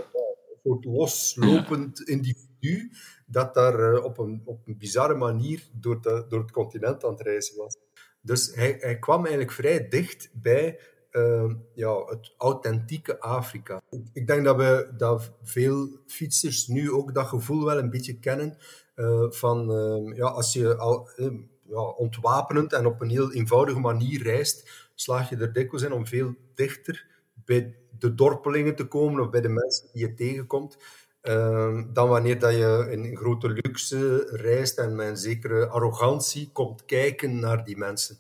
soort 0.65 0.85
loslopend 0.85 1.99
ja. 1.99 2.13
individu 2.15 2.91
dat 3.27 3.55
daar 3.55 3.93
uh, 3.93 4.05
op, 4.05 4.19
een, 4.19 4.43
op 4.45 4.67
een 4.67 4.79
bizarre 4.79 5.15
manier 5.15 5.69
door, 5.73 6.01
de, 6.03 6.25
door 6.29 6.41
het 6.41 6.51
continent 6.51 7.05
aan 7.05 7.11
het 7.11 7.21
reizen 7.21 7.57
was. 7.57 7.77
Dus 8.21 8.55
hij, 8.55 8.77
hij 8.81 8.99
kwam 8.99 9.21
eigenlijk 9.21 9.53
vrij 9.53 9.89
dicht 9.89 10.31
bij 10.33 10.81
uh, 11.13 11.55
ja, 11.75 12.05
het 12.05 12.35
authentieke 12.39 13.21
Afrika. 13.21 13.83
Ik 14.13 14.27
denk 14.27 14.45
dat, 14.45 14.57
we, 14.57 14.91
dat 14.97 15.33
veel 15.43 15.89
fietsers 16.07 16.67
nu 16.67 16.93
ook 16.93 17.15
dat 17.15 17.27
gevoel 17.27 17.65
wel 17.65 17.79
een 17.79 17.91
beetje 17.91 18.19
kennen 18.19 18.57
uh, 18.97 19.31
van 19.31 19.67
ja, 20.15 20.27
als 20.27 20.53
je 20.53 20.77
al, 20.77 21.09
ja, 21.71 21.81
ontwapenend 21.81 22.73
en 22.73 22.87
op 22.87 23.01
een 23.01 23.11
heel 23.11 23.33
eenvoudige 23.33 23.79
manier 23.79 24.23
reist, 24.23 24.89
slaag 24.95 25.29
je 25.29 25.37
er 25.37 25.53
dikwijls 25.53 25.87
in 25.87 25.93
om 25.93 26.07
veel 26.07 26.35
dichter 26.55 27.07
bij 27.45 27.77
de 27.99 28.15
dorpelingen 28.15 28.77
te 28.77 28.85
komen 28.85 29.23
of 29.23 29.31
bij 29.31 29.41
de 29.41 29.49
mensen 29.49 29.89
die 29.93 30.07
je 30.07 30.15
tegenkomt. 30.15 30.77
Ehm, 31.21 31.93
dan 31.93 32.09
wanneer 32.09 32.39
dat 32.39 32.53
je 32.53 32.89
in 32.91 33.17
grote 33.17 33.49
luxe 33.49 34.27
reist 34.31 34.79
en 34.79 34.97
met 34.97 35.09
een 35.09 35.17
zekere 35.17 35.69
arrogantie 35.69 36.51
komt 36.53 36.85
kijken 36.85 37.39
naar 37.39 37.65
die 37.65 37.77
mensen. 37.77 38.19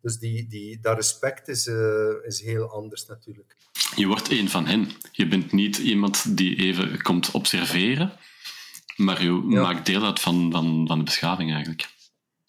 Dus 0.00 0.18
die, 0.18 0.46
die, 0.48 0.80
dat 0.80 0.96
respect 0.96 1.48
is, 1.48 1.66
uh, 1.66 1.76
is 2.22 2.40
heel 2.40 2.70
anders 2.70 3.06
natuurlijk. 3.06 3.56
Je 3.96 4.06
wordt 4.06 4.30
een 4.30 4.48
van 4.48 4.66
hen. 4.66 4.88
Je 5.12 5.28
bent 5.28 5.52
niet 5.52 5.78
iemand 5.78 6.36
die 6.36 6.56
even 6.56 7.02
komt 7.02 7.30
observeren, 7.30 8.12
maar 8.96 9.22
je 9.22 9.46
ja. 9.48 9.62
maakt 9.62 9.86
deel 9.86 10.04
uit 10.04 10.20
van, 10.20 10.50
van, 10.50 10.86
van 10.86 10.98
de 10.98 11.04
beschaving 11.04 11.52
eigenlijk. 11.52 11.88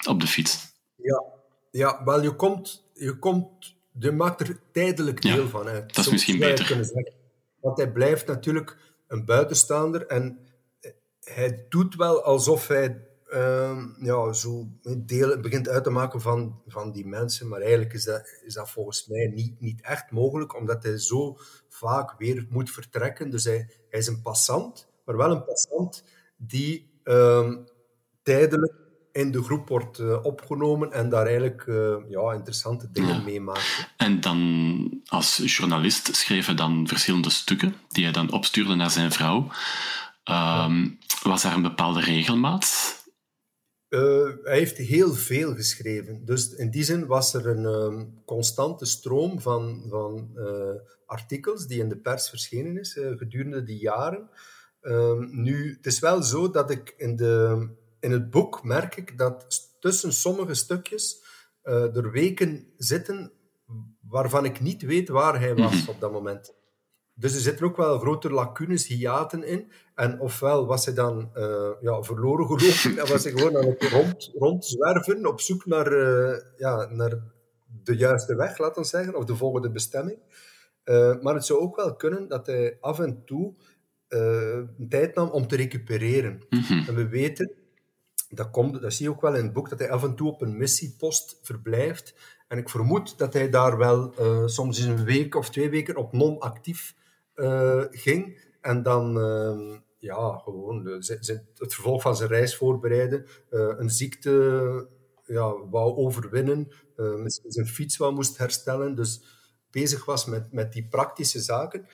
Op 0.07 0.19
de 0.19 0.27
fiets. 0.27 0.71
Ja, 0.95 1.23
ja 1.71 2.03
wel, 2.03 2.21
je 2.21 2.35
komt, 2.35 2.85
je 2.93 3.19
komt, 3.19 3.75
je 3.99 4.11
maakt 4.11 4.41
er 4.41 4.59
tijdelijk 4.71 5.21
deel 5.21 5.43
ja, 5.43 5.47
van 5.47 5.67
uit. 5.67 5.95
Dat 5.95 6.05
is 6.05 6.11
misschien 6.11 6.39
beter. 6.39 6.91
Want 7.59 7.77
hij 7.77 7.91
blijft 7.91 8.27
natuurlijk 8.27 8.77
een 9.07 9.25
buitenstaander 9.25 10.07
en 10.07 10.39
hij 11.23 11.65
doet 11.69 11.95
wel 11.95 12.23
alsof 12.23 12.67
hij 12.67 13.07
uh, 13.33 13.85
ja, 13.99 14.33
zo 14.33 14.67
deel 14.97 15.39
begint 15.39 15.69
uit 15.69 15.83
te 15.83 15.89
maken 15.89 16.21
van, 16.21 16.61
van 16.67 16.91
die 16.91 17.07
mensen. 17.07 17.47
Maar 17.47 17.61
eigenlijk 17.61 17.93
is 17.93 18.03
dat, 18.03 18.39
is 18.45 18.53
dat 18.53 18.69
volgens 18.69 19.07
mij 19.07 19.27
niet, 19.27 19.59
niet 19.59 19.81
echt 19.81 20.11
mogelijk, 20.11 20.55
omdat 20.55 20.83
hij 20.83 20.97
zo 20.97 21.37
vaak 21.69 22.15
weer 22.17 22.45
moet 22.49 22.71
vertrekken. 22.71 23.29
Dus 23.29 23.43
hij, 23.43 23.69
hij 23.89 23.99
is 23.99 24.07
een 24.07 24.21
passant, 24.21 24.87
maar 25.05 25.17
wel 25.17 25.31
een 25.31 25.43
passant 25.43 26.03
die 26.37 26.91
uh, 27.03 27.55
tijdelijk 28.23 28.73
in 29.13 29.31
de 29.31 29.43
groep 29.43 29.67
wordt 29.67 29.99
uh, 29.99 30.23
opgenomen 30.23 30.91
en 30.91 31.09
daar 31.09 31.25
eigenlijk 31.25 31.65
uh, 31.65 31.95
ja, 32.09 32.31
interessante 32.31 32.91
dingen 32.91 33.15
ja. 33.15 33.21
meemaakt. 33.21 33.89
En 33.97 34.19
dan 34.21 35.01
als 35.05 35.41
journalist 35.45 36.15
schreef 36.15 36.45
hij 36.45 36.55
dan 36.55 36.87
verschillende 36.87 37.29
stukken 37.29 37.75
die 37.87 38.03
hij 38.03 38.13
dan 38.13 38.31
opstuurde 38.31 38.75
naar 38.75 38.91
zijn 38.91 39.11
vrouw. 39.11 39.37
Um, 39.37 39.45
ja. 40.25 40.97
Was 41.23 41.41
daar 41.41 41.53
een 41.53 41.61
bepaalde 41.61 42.01
regelmaat? 42.01 42.95
Uh, 43.89 44.29
hij 44.43 44.57
heeft 44.57 44.77
heel 44.77 45.13
veel 45.13 45.55
geschreven. 45.55 46.25
Dus 46.25 46.53
in 46.53 46.69
die 46.69 46.83
zin 46.83 47.05
was 47.05 47.33
er 47.33 47.47
een 47.47 47.65
um, 47.65 48.21
constante 48.25 48.85
stroom 48.85 49.41
van, 49.41 49.85
van 49.89 50.37
artikels 51.05 51.67
die 51.67 51.79
in 51.79 51.89
de 51.89 51.97
pers 51.97 52.29
verschenen 52.29 52.77
is 52.79 52.99
gedurende 53.17 53.63
die 53.63 53.79
jaren. 53.79 54.29
Um, 54.81 55.29
nu, 55.31 55.73
het 55.77 55.85
is 55.85 55.99
wel 55.99 56.23
zo 56.23 56.49
dat 56.49 56.69
ik 56.69 56.93
in, 56.97 57.15
de, 57.15 57.67
in 58.03 58.11
het 58.11 58.29
boek 58.29 58.63
merk 58.63 58.95
ik 58.95 59.17
dat 59.17 59.45
tussen 59.79 60.13
sommige 60.13 60.53
stukjes 60.53 61.23
er 61.63 62.11
weken 62.11 62.73
zitten 62.77 63.31
waarvan 64.07 64.45
ik 64.45 64.61
niet 64.61 64.81
weet 64.81 65.09
waar 65.09 65.39
hij 65.39 65.55
was 65.55 65.73
mm-hmm. 65.73 65.89
op 65.89 65.99
dat 65.99 66.11
moment. 66.11 66.53
Dus 67.15 67.35
er 67.35 67.41
zitten 67.41 67.65
ook 67.65 67.77
wel 67.77 67.99
grote 67.99 68.31
lacunes, 68.31 68.87
hiaten 68.87 69.43
in. 69.43 69.71
En 69.95 70.19
ofwel 70.19 70.65
was 70.65 70.85
hij 70.85 70.93
dan 70.93 71.31
uh, 71.35 71.69
ja, 71.81 72.01
verloren 72.01 72.45
gelopen 72.45 73.03
en 73.03 73.11
was 73.11 73.23
hij 73.23 73.31
gewoon 73.37 73.57
aan 73.57 73.69
het 73.69 73.83
rond, 73.83 74.31
rondzwerven 74.33 75.25
op 75.25 75.41
zoek 75.41 75.65
naar, 75.65 75.91
uh, 75.93 76.37
ja, 76.57 76.85
naar 76.85 77.19
de 77.83 77.95
juiste 77.95 78.35
weg, 78.35 78.57
laten 78.57 78.81
we 78.81 78.87
zeggen, 78.87 79.15
of 79.15 79.25
de 79.25 79.35
volgende 79.35 79.71
bestemming. 79.71 80.17
Uh, 80.85 81.21
maar 81.21 81.33
het 81.33 81.45
zou 81.45 81.59
ook 81.59 81.75
wel 81.75 81.95
kunnen 81.95 82.27
dat 82.27 82.45
hij 82.45 82.77
af 82.79 82.99
en 82.99 83.25
toe 83.25 83.53
een 84.77 84.87
tijd 84.89 85.15
nam 85.15 85.29
om 85.29 85.47
te 85.47 85.55
recupereren. 85.55 86.45
Mm-hmm. 86.49 86.87
En 86.87 86.95
we 86.95 87.07
weten, 87.07 87.51
dat, 88.35 88.49
komt, 88.51 88.81
dat 88.81 88.93
zie 88.93 89.05
je 89.05 89.11
ook 89.11 89.21
wel 89.21 89.35
in 89.35 89.43
het 89.43 89.53
boek, 89.53 89.69
dat 89.69 89.79
hij 89.79 89.91
af 89.91 90.03
en 90.03 90.15
toe 90.15 90.31
op 90.31 90.41
een 90.41 90.57
missiepost 90.57 91.39
verblijft. 91.41 92.15
En 92.47 92.57
ik 92.57 92.69
vermoed 92.69 93.17
dat 93.17 93.33
hij 93.33 93.49
daar 93.49 93.77
wel 93.77 94.13
soms 94.45 94.79
in 94.79 94.91
een 94.91 95.03
week 95.03 95.35
of 95.35 95.49
twee 95.49 95.69
weken 95.69 95.95
op 95.95 96.13
non-actief 96.13 96.95
uh, 97.35 97.83
ging. 97.89 98.51
En 98.61 98.83
dan 98.83 99.17
uh, 99.17 99.77
ja, 99.97 100.37
gewoon 100.37 100.83
de, 100.83 100.91
het 101.57 101.73
vervolg 101.73 102.01
van 102.01 102.15
zijn 102.15 102.29
reis 102.29 102.55
voorbereiden. 102.55 103.25
Een 103.49 103.89
ziekte 103.89 104.87
ja, 105.25 105.67
wou 105.69 105.95
overwinnen. 105.95 106.71
zijn 107.47 107.67
fiets 107.67 107.97
wou 107.97 108.13
moest 108.13 108.37
herstellen. 108.37 108.95
Dus 108.95 109.23
bezig 109.71 110.05
was 110.05 110.25
met, 110.25 110.51
met 110.51 110.73
die 110.73 110.87
praktische 110.87 111.39
zaken. 111.39 111.87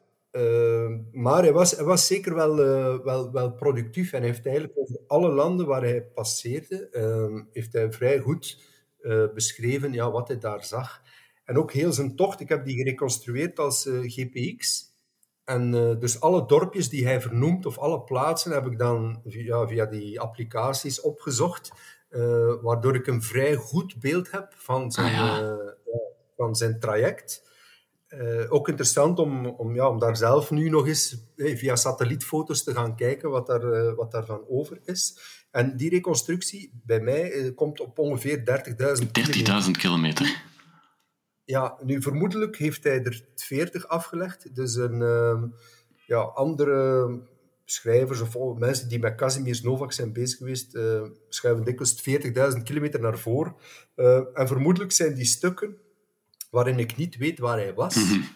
Maar 1.12 1.42
hij 1.42 1.54
was, 1.54 1.72
hij 1.72 1.86
was 1.86 2.08
zeker 2.08 2.36
wel, 2.36 2.56
wel, 3.04 3.32
wel 3.32 3.52
productief. 3.52 4.14
En 4.14 4.24
heeft 4.24 4.46
eigenlijk 4.46 4.78
over 4.78 5.00
alle 5.08 5.30
landen 5.30 5.66
waar 5.66 5.82
hij 5.82 6.04
passeerde, 6.04 6.90
ehm, 6.90 7.44
heeft 7.52 7.74
hij 7.74 7.92
vrij 7.92 8.20
goed 8.20 8.68
beschreven 9.34 9.94
ja, 9.94 10.12
wat 10.12 10.28
hij 10.28 10.38
daar 10.38 10.64
zag. 10.64 11.02
En 11.46 11.58
ook 11.58 11.72
heel 11.72 11.94
zijn 11.94 12.16
tocht, 12.16 12.40
ik 12.40 12.50
heb 12.50 12.66
die 12.66 12.76
gereconstrueerd 12.76 13.60
als 13.60 13.90
GPX. 14.02 14.88
En 15.46 15.72
dus 16.00 16.22
alle 16.22 16.46
dorpjes 16.46 16.90
die 16.90 17.06
hij 17.06 17.22
vernoemt, 17.22 17.66
of 17.66 17.78
alle 17.78 18.02
plaatsen, 18.02 18.52
heb 18.52 18.66
ik 18.66 18.78
dan 18.78 19.22
via, 19.26 19.68
via 19.68 19.86
die 19.86 20.20
applicaties 20.20 21.02
opgezocht. 21.02 21.72
Waardoor 22.62 22.96
ik 22.96 23.08
een 23.08 23.22
vrij 23.22 23.56
goed 23.56 24.00
beeld 24.00 24.32
heb 24.32 24.54
van 24.56 24.92
zijn, 24.92 25.06
ah, 25.08 25.14
ja. 25.14 25.42
uh, 25.42 25.54
van 26.38 26.56
zijn 26.56 26.80
traject. 26.80 27.49
Ook 28.50 28.68
interessant 28.68 29.20
om, 29.20 29.46
om, 29.46 29.76
ja, 29.76 29.90
om 29.90 30.00
daar 30.00 30.18
zelf 30.18 30.52
nu 30.52 30.70
nog 30.70 30.88
eens 30.88 31.18
via 31.36 31.76
satellietfoto's 31.76 32.64
te 32.64 32.74
gaan 32.74 32.96
kijken 32.96 33.30
wat, 33.30 33.48
daar, 33.48 33.96
wat 33.96 34.12
daarvan 34.12 34.46
over 34.48 34.80
is. 34.84 35.20
En 35.52 35.78
die 35.78 35.90
reconstructie 35.90 36.82
bij 36.86 37.00
mij 37.00 37.52
komt 37.56 37.80
op 37.80 38.00
ongeveer 38.00 38.38
30.000 38.40 39.06
30.000 39.66 39.72
kilometer. 39.72 40.48
Ja, 41.46 41.78
nu 41.84 42.02
vermoedelijk 42.02 42.58
heeft 42.58 42.84
hij 42.84 43.04
er 43.04 43.26
40 43.36 43.88
afgelegd. 43.88 44.56
Dus 44.56 44.76
een 44.76 45.02
uh, 45.02 45.44
ja, 46.06 46.20
andere 46.20 47.10
schrijvers 47.66 48.22
of 48.22 48.58
mensen 48.58 48.90
die 48.90 49.00
met 49.00 49.16
Casimir 49.16 49.60
Novak 49.64 49.92
zijn 49.92 50.14
bezig 50.14 50.38
geweest, 50.38 50.76
uh, 50.76 51.04
schuiven 51.30 51.66
dikwijls 51.66 52.04
40.000 52.58 52.64
kilometer 52.64 53.00
naar 53.00 53.18
voren. 53.18 53.56
Uh, 53.96 54.22
en 54.34 54.48
vermoedelijk 54.48 54.92
zijn 54.92 55.14
die 55.14 55.26
stukken 55.26 55.78
waarin 56.50 56.80
ik 56.80 56.96
niet 56.96 57.18
weet 57.18 57.40
waar 57.40 57.58
hij 57.58 57.74
was. 57.74 57.96
Mm-hmm. 57.96 58.28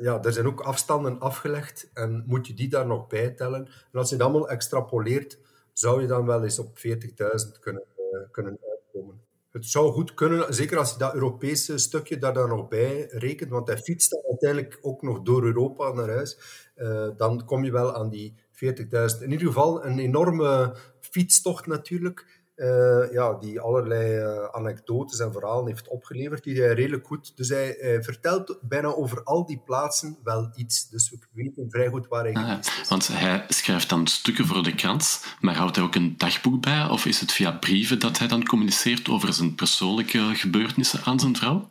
ja, 0.00 0.22
er 0.22 0.32
zijn 0.32 0.46
ook 0.46 0.60
afstanden 0.60 1.20
afgelegd 1.20 1.90
en 1.94 2.24
moet 2.26 2.46
je 2.46 2.54
die 2.54 2.68
daar 2.68 2.86
nog 2.86 3.06
bij 3.06 3.30
tellen. 3.30 3.66
En 3.92 3.98
als 3.98 4.10
je 4.10 4.16
dat 4.16 4.28
allemaal 4.28 4.48
extrapoleert, 4.48 5.38
zou 5.72 6.00
je 6.00 6.06
dan 6.06 6.26
wel 6.26 6.44
eens 6.44 6.58
op 6.58 6.78
40.000 6.78 7.58
kunnen, 7.60 7.84
kunnen 8.30 8.58
uitkomen 8.70 9.20
het 9.52 9.66
zou 9.66 9.92
goed 9.92 10.14
kunnen, 10.14 10.54
zeker 10.54 10.78
als 10.78 10.92
je 10.92 10.98
dat 10.98 11.14
Europese 11.14 11.78
stukje 11.78 12.18
daar 12.18 12.34
dan 12.34 12.48
nog 12.48 12.68
bij 12.68 13.06
rekent, 13.10 13.50
want 13.50 13.66
hij 13.66 13.78
fietst 13.78 14.10
dan 14.10 14.22
uiteindelijk 14.28 14.78
ook 14.80 15.02
nog 15.02 15.22
door 15.22 15.44
Europa 15.44 15.92
naar 15.92 16.08
huis, 16.08 16.38
uh, 16.76 17.08
dan 17.16 17.44
kom 17.44 17.64
je 17.64 17.72
wel 17.72 17.94
aan 17.94 18.08
die 18.10 18.34
40.000. 18.52 19.22
In 19.22 19.30
ieder 19.30 19.46
geval 19.46 19.84
een 19.84 19.98
enorme 19.98 20.76
fietstocht 21.00 21.66
natuurlijk. 21.66 22.41
Uh, 22.62 23.12
ja, 23.12 23.34
die 23.34 23.60
allerlei 23.60 24.18
uh, 24.18 24.44
anekdotes 24.44 25.18
en 25.18 25.32
verhalen 25.32 25.66
heeft 25.66 25.88
opgeleverd, 25.88 26.44
die 26.44 26.60
hij 26.60 26.72
redelijk 26.72 27.06
goed... 27.06 27.36
Dus 27.36 27.48
hij, 27.48 27.76
hij, 27.80 28.02
vertelt 28.02 28.58
bijna 28.60 28.88
over 28.88 29.22
al 29.22 29.46
die 29.46 29.62
plaatsen 29.64 30.18
wel 30.24 30.52
iets. 30.54 30.88
Dus 30.88 31.10
we 31.10 31.18
weten 31.32 31.70
vrij 31.70 31.88
goed 31.88 32.08
waar 32.08 32.24
hij 32.24 32.34
ah, 32.34 32.58
is. 32.58 32.88
Want 32.88 33.08
hij 33.08 33.44
schrijft 33.48 33.88
dan 33.88 34.06
stukken 34.06 34.46
voor 34.46 34.62
de 34.62 34.74
krant, 34.74 35.36
maar 35.40 35.54
houdt 35.54 35.76
hij 35.76 35.84
ook 35.84 35.94
een 35.94 36.14
dagboek 36.16 36.62
bij? 36.62 36.88
Of 36.88 37.06
is 37.06 37.20
het 37.20 37.32
via 37.32 37.52
brieven 37.52 37.98
dat 37.98 38.18
hij 38.18 38.28
dan 38.28 38.44
communiceert 38.44 39.08
over 39.08 39.32
zijn 39.32 39.54
persoonlijke 39.54 40.18
gebeurtenissen 40.34 41.00
aan 41.04 41.20
zijn 41.20 41.36
vrouw? 41.36 41.68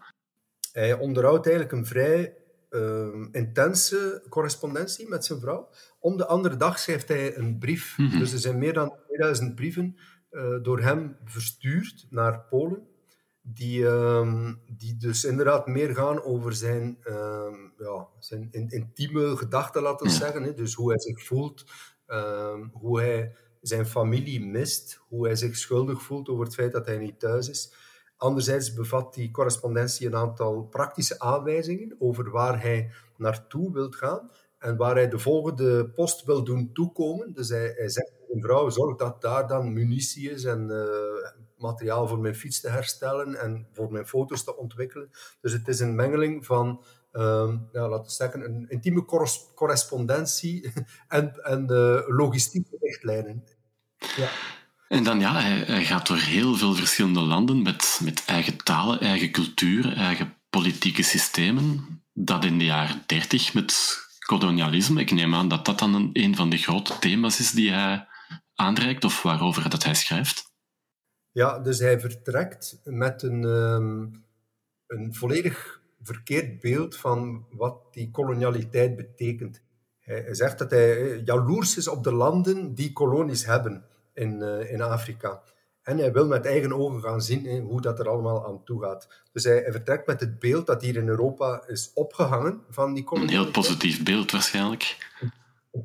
Hij 0.71 0.93
onderhoudt 0.93 1.45
eigenlijk 1.47 1.77
een 1.77 1.85
vrij 1.85 2.33
uh, 2.69 3.07
intense 3.31 4.23
correspondentie 4.29 5.09
met 5.09 5.25
zijn 5.25 5.39
vrouw. 5.39 5.69
Om 5.99 6.17
de 6.17 6.27
andere 6.27 6.57
dag 6.57 6.79
schrijft 6.79 7.07
hij 7.07 7.37
een 7.37 7.57
brief. 7.57 7.97
Mm 7.97 8.09
-hmm. 8.09 8.19
Dus 8.19 8.33
er 8.33 8.39
zijn 8.39 8.57
meer 8.57 8.73
dan 8.73 8.93
2000 9.07 9.55
brieven 9.55 9.95
door 10.61 10.79
hem 10.79 11.17
verstuurd 11.25 12.05
naar 12.09 12.41
Polen. 12.49 12.87
Die, 13.43 13.79
uh, 13.79 14.51
die 14.67 14.97
dus 14.97 15.23
inderdaad 15.23 15.67
meer 15.67 15.95
gaan 15.95 16.23
over 16.23 16.53
zijn, 16.53 16.97
uh, 17.07 17.53
ja, 17.77 18.07
zijn 18.19 18.47
in, 18.51 18.69
intieme 18.69 19.37
gedachten, 19.37 19.81
laten 19.81 20.05
we 20.05 20.13
zeggen. 20.13 20.43
Hè? 20.43 20.53
Dus 20.53 20.73
hoe 20.73 20.89
hij 20.89 20.99
zich 20.99 21.23
voelt, 21.23 21.65
ehm, 22.05 22.67
hoe 22.71 22.99
hij 22.99 23.35
zijn 23.61 23.85
familie 23.85 24.45
mist, 24.45 24.99
hoe 25.07 25.25
hij 25.25 25.35
zich 25.35 25.57
schuldig 25.57 26.01
voelt 26.01 26.29
over 26.29 26.45
het 26.45 26.53
feit 26.53 26.71
dat 26.71 26.85
hij 26.85 26.97
niet 26.97 27.19
thuis 27.19 27.49
is. 27.49 27.73
Anderzijds 28.17 28.73
bevat 28.73 29.13
die 29.13 29.31
correspondentie 29.31 30.07
een 30.07 30.15
aantal 30.15 30.63
praktische 30.63 31.19
aanwijzingen 31.19 31.95
over 31.99 32.29
waar 32.29 32.61
hij 32.61 32.91
naartoe 33.17 33.73
wilt 33.73 33.95
gaan 33.95 34.31
en 34.57 34.77
waar 34.77 34.95
hij 34.95 35.09
de 35.09 35.19
volgende 35.19 35.89
post 35.89 36.25
wil 36.25 36.43
doen 36.43 36.73
toekomen. 36.73 37.33
Dus 37.33 37.49
hij, 37.49 37.73
hij 37.77 37.89
zegt 37.89 38.11
tegen 38.31 38.47
vrouw, 38.47 38.69
zorg 38.69 38.97
dat 38.97 39.21
daar 39.21 39.47
dan 39.47 39.73
munitie 39.73 40.31
is 40.31 40.43
en 40.43 40.67
uh, 40.69 41.31
materiaal 41.57 42.07
voor 42.07 42.19
mijn 42.19 42.35
fiets 42.35 42.59
te 42.61 42.69
herstellen 42.69 43.39
en 43.39 43.67
voor 43.73 43.91
mijn 43.91 44.07
foto's 44.07 44.43
te 44.43 44.57
ontwikkelen. 44.57 45.09
Dus 45.41 45.51
het 45.53 45.67
is 45.67 45.79
een 45.79 45.95
mengeling 45.95 46.45
van, 46.45 46.83
uh, 47.13 47.53
ja, 47.71 47.89
laten 47.89 48.05
we 48.05 48.11
zeggen, 48.11 48.43
een 48.43 48.65
intieme 48.69 49.05
correspondentie 49.55 50.71
en, 51.07 51.43
en 51.43 51.67
uh, 51.71 52.01
logistieke 52.07 52.77
richtlijnen. 52.79 53.43
Ja. 54.15 54.29
En 54.87 55.03
dan 55.03 55.19
ja, 55.19 55.33
hij, 55.33 55.57
hij, 55.57 55.83
gaat 55.83 56.07
door 56.07 56.17
heel 56.17 56.55
veel 56.55 56.73
verschillende 56.73 57.19
landen 57.19 57.61
met, 57.61 57.99
met 58.03 58.23
eigen 58.25 58.57
talen, 58.57 58.99
eigen 58.99 59.31
cultuur, 59.31 59.93
eigen 59.93 60.33
politieke 60.49 61.03
systemen. 61.03 62.01
Dat 62.13 62.45
in 62.45 62.57
de 62.57 62.65
jaren 62.65 63.03
dertig 63.05 63.53
met 63.53 63.97
kolonialisme, 64.25 65.01
ik 65.01 65.11
neem 65.11 65.35
aan 65.35 65.47
dat 65.47 65.65
dat 65.65 65.79
dan 65.79 65.93
een, 65.93 66.09
een 66.13 66.35
van 66.35 66.49
de 66.49 66.57
grote 66.57 66.99
thema's 66.99 67.39
is 67.39 67.51
die 67.51 67.71
hij 67.71 68.05
aanreikt 68.61 69.03
of 69.03 69.21
waarover 69.21 69.69
dat 69.69 69.83
hij 69.83 69.93
schrijft. 69.93 70.51
Ja, 71.31 71.59
dus 71.59 71.79
hij 71.79 71.99
vertrekt 71.99 72.79
met 72.83 73.23
een, 73.23 73.43
um, 73.43 74.25
een 74.87 75.13
volledig 75.13 75.81
verkeerd 76.03 76.59
beeld 76.59 76.95
van 76.95 77.45
wat 77.51 77.93
die 77.93 78.11
kolonialiteit 78.11 78.95
betekent. 78.95 79.61
Hij, 79.99 80.33
zegt 80.33 80.57
dat 80.59 80.71
hij 80.71 81.21
jaloers 81.25 81.77
is 81.77 81.87
op 81.87 82.03
de 82.03 82.13
landen 82.13 82.75
die 82.75 82.93
kolonies 82.93 83.45
hebben 83.45 83.85
in, 84.13 84.39
uh, 84.41 84.71
in 84.71 84.81
Afrika. 84.81 85.41
En 85.81 85.97
hij 85.97 86.11
wil 86.11 86.27
met 86.27 86.45
eigen 86.45 86.73
ogen 86.73 87.01
gaan 87.01 87.21
zien 87.21 87.61
hoe 87.61 87.81
dat 87.81 87.99
er 87.99 88.09
allemaal 88.09 88.47
aan 88.47 88.63
toe 88.63 88.81
gaat. 88.81 89.07
Dus 89.31 89.43
hij, 89.43 89.57
hij, 89.57 89.71
vertrekt 89.71 90.07
met 90.07 90.19
het 90.19 90.39
beeld 90.39 90.67
dat 90.67 90.81
hier 90.81 90.95
in 90.95 91.07
Europa 91.07 91.63
is 91.67 91.91
opgehangen 91.93 92.61
van 92.69 92.93
die 92.93 93.07
Een 93.09 93.29
heel 93.29 93.51
positief 93.51 94.03
beeld 94.03 94.31
waarschijnlijk. 94.31 95.11
Een 95.19 95.31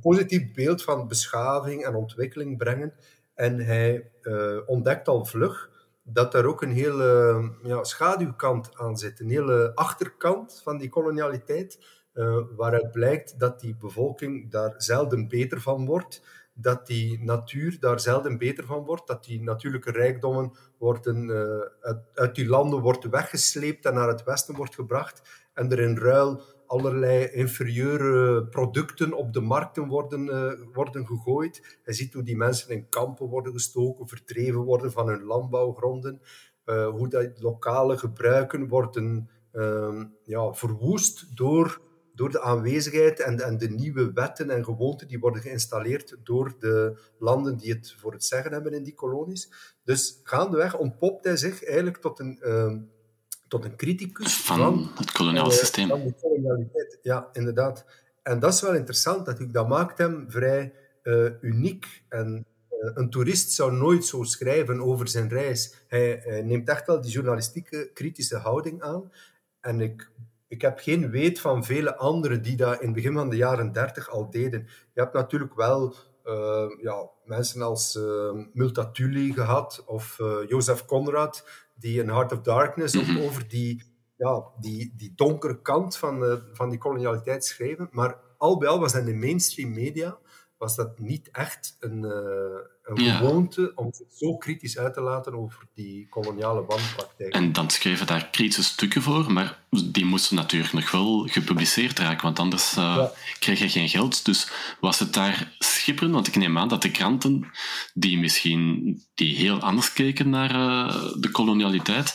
positief 0.00 0.52
beeld 0.52 0.82
van 0.82 1.08
beschaving 1.08 1.84
en 1.84 1.94
ontwikkeling 1.94 2.58
brengen. 2.58 2.94
En 3.34 3.58
hij 3.58 4.10
uh, 4.22 4.58
ontdekt 4.66 5.08
al 5.08 5.24
vlug 5.24 5.70
dat 6.02 6.34
er 6.34 6.46
ook 6.46 6.62
een 6.62 6.72
hele 6.72 7.50
ja, 7.62 7.84
schaduwkant 7.84 8.70
aan 8.78 8.96
zit. 8.96 9.20
Een 9.20 9.30
hele 9.30 9.72
achterkant 9.74 10.60
van 10.62 10.78
die 10.78 10.88
kolonialiteit. 10.88 11.78
Uh, 12.14 12.38
waaruit 12.56 12.90
blijkt 12.90 13.38
dat 13.38 13.60
die 13.60 13.76
bevolking 13.76 14.50
daar 14.50 14.74
zelden 14.76 15.28
beter 15.28 15.60
van 15.60 15.86
wordt 15.86 16.22
dat 16.58 16.86
die 16.86 17.24
natuur 17.24 17.76
daar 17.80 18.00
zelden 18.00 18.38
beter 18.38 18.64
van 18.64 18.84
wordt, 18.84 19.06
dat 19.06 19.24
die 19.24 19.42
natuurlijke 19.42 19.90
rijkdommen 19.90 20.52
worden, 20.78 21.28
uh, 21.28 21.60
uit, 21.80 21.98
uit, 22.14 22.34
die 22.34 22.46
landen 22.48 22.80
wordt 22.80 23.04
weggesleept 23.04 23.84
en 23.84 23.94
naar 23.94 24.08
het 24.08 24.24
westen 24.24 24.54
wordt 24.54 24.74
gebracht 24.74 25.48
en 25.54 25.70
er 25.70 25.78
in 25.78 25.96
ruil 25.96 26.42
allerlei 26.66 27.30
inferieure 27.30 28.46
producten 28.46 29.12
op 29.12 29.32
de 29.32 29.40
markten 29.40 29.86
worden, 29.86 30.26
uh, 30.26 30.52
worden 30.72 31.06
gegooid. 31.06 31.78
Je 31.84 31.92
ziet 31.92 32.12
hoe 32.12 32.22
die 32.22 32.36
mensen 32.36 32.70
in 32.70 32.88
kampen 32.88 33.26
worden 33.26 33.52
gestoken, 33.52 34.08
verdreven 34.08 34.60
worden 34.60 34.92
van 34.92 35.08
hun 35.08 35.22
landbouwgronden, 35.22 36.20
uh, 36.66 36.88
hoe 36.88 37.08
dat 37.08 37.40
lokale 37.40 37.98
gebruiken 37.98 38.68
worden 38.68 39.30
ja, 40.24 40.52
verwoest 40.52 41.36
door 41.36 41.80
door 42.16 42.30
de 42.30 42.40
aanwezigheid 42.40 43.20
en 43.20 43.40
en 43.40 43.58
de 43.58 43.68
nieuwe 43.68 44.12
wetten 44.12 44.50
en 44.50 44.64
gewoonten 44.64 45.08
die 45.08 45.18
worden 45.18 45.42
geïnstalleerd 45.42 46.16
door 46.22 46.54
de 46.58 46.98
landen 47.18 47.56
die 47.56 47.72
het 47.72 47.94
voor 47.98 48.12
het 48.12 48.24
zeggen 48.24 48.52
hebben 48.52 48.72
in 48.72 48.82
die 48.82 48.94
kolonies. 48.94 49.50
Dus 49.84 50.20
gaandeweg 50.22 50.78
ontpopt 50.78 51.24
hij 51.24 51.36
zich 51.36 51.64
eigenlijk 51.64 51.96
tot 51.96 52.18
een, 52.18 52.38
uh, 52.42 52.72
tot 53.48 53.64
een 53.64 53.76
criticus 53.76 54.36
van, 54.36 54.58
van 54.58 54.90
het 54.94 55.12
koloniale 55.12 55.50
systeem. 55.50 55.88
Van 55.88 56.02
de 56.02 56.14
kolonialiteit, 56.20 56.98
ja, 57.02 57.28
inderdaad. 57.32 57.84
En 58.22 58.38
dat 58.38 58.52
is 58.52 58.60
wel 58.60 58.74
interessant, 58.74 59.26
natuurlijk. 59.26 59.52
Dat 59.52 59.68
maakt 59.68 59.98
hem 59.98 60.24
vrij 60.28 60.72
uh, 61.02 61.30
uniek. 61.40 62.02
En 62.08 62.46
uh, 62.70 62.90
een 62.94 63.10
toerist 63.10 63.52
zou 63.52 63.72
nooit 63.72 64.04
zo 64.04 64.22
schrijven 64.22 64.80
over 64.80 65.08
zijn 65.08 65.28
reis. 65.28 65.74
Hij, 65.86 66.20
hij 66.24 66.42
neemt 66.42 66.68
echt 66.68 66.86
wel 66.86 67.00
die 67.00 67.10
journalistieke 67.10 67.90
kritische 67.94 68.36
houding 68.36 68.82
aan. 68.82 69.12
En 69.60 69.80
ik 69.80 70.10
ik 70.48 70.62
heb 70.62 70.78
geen 70.78 71.10
weet 71.10 71.40
van 71.40 71.64
vele 71.64 71.96
anderen 71.96 72.42
die 72.42 72.56
dat 72.56 72.80
in 72.80 72.86
het 72.86 72.94
begin 72.94 73.14
van 73.14 73.30
de 73.30 73.36
jaren 73.36 73.72
30 73.72 74.10
al 74.10 74.30
deden. 74.30 74.66
Je 74.94 75.00
hebt 75.00 75.12
natuurlijk 75.12 75.54
wel 75.54 75.94
ja, 76.80 77.10
mensen 77.24 77.62
als 77.62 77.98
Multatuli 78.52 79.32
gehad 79.32 79.82
of 79.86 80.18
Joseph 80.48 80.84
Conrad, 80.84 81.44
die 81.76 82.00
in 82.00 82.10
Heart 82.10 82.32
of 82.32 82.40
Darkness 82.40 82.96
ook 82.96 83.24
over 83.24 83.48
die, 83.48 83.82
ja, 84.16 84.44
die, 84.60 84.92
die 84.96 85.12
donkere 85.14 85.62
kant 85.62 85.96
van, 85.96 86.42
van 86.52 86.70
die 86.70 86.78
kolonialiteit 86.78 87.44
schreven. 87.44 87.88
Maar 87.90 88.16
al 88.38 88.58
bij 88.58 88.68
al 88.68 88.80
was 88.80 88.94
in 88.94 89.04
de 89.04 89.14
mainstream 89.14 89.72
media 89.72 90.18
was 90.58 90.76
dat 90.76 90.98
niet 90.98 91.28
echt 91.30 91.76
een, 91.80 92.02
uh, 92.02 92.12
een 92.82 93.04
ja. 93.04 93.16
gewoonte 93.16 93.72
om 93.74 93.92
zich 93.92 94.06
zo 94.12 94.36
kritisch 94.36 94.78
uit 94.78 94.94
te 94.94 95.00
laten 95.00 95.34
over 95.34 95.66
die 95.74 96.08
koloniale 96.08 96.64
wanpraktijk. 96.64 97.34
En 97.34 97.52
dan 97.52 97.70
schreven 97.70 98.06
daar 98.06 98.28
kritische 98.30 98.64
stukken 98.64 99.02
voor, 99.02 99.32
maar 99.32 99.64
die 99.84 100.04
moesten 100.04 100.36
natuurlijk 100.36 100.72
nog 100.72 100.90
wel 100.90 101.26
gepubliceerd 101.26 101.98
raken, 101.98 102.22
want 102.22 102.38
anders 102.38 102.76
uh, 102.76 102.82
ja. 102.84 103.12
kreeg 103.38 103.58
je 103.58 103.68
geen 103.68 103.88
geld. 103.88 104.24
Dus 104.24 104.50
was 104.80 104.98
het 104.98 105.12
daar 105.12 105.54
schipperen? 105.58 106.12
Want 106.12 106.26
ik 106.26 106.36
neem 106.36 106.58
aan 106.58 106.68
dat 106.68 106.82
de 106.82 106.90
kranten, 106.90 107.50
die 107.94 108.18
misschien 108.18 109.02
die 109.14 109.36
heel 109.36 109.60
anders 109.60 109.92
keken 109.92 110.30
naar 110.30 110.50
uh, 110.50 111.12
de 111.20 111.30
kolonialiteit, 111.30 112.14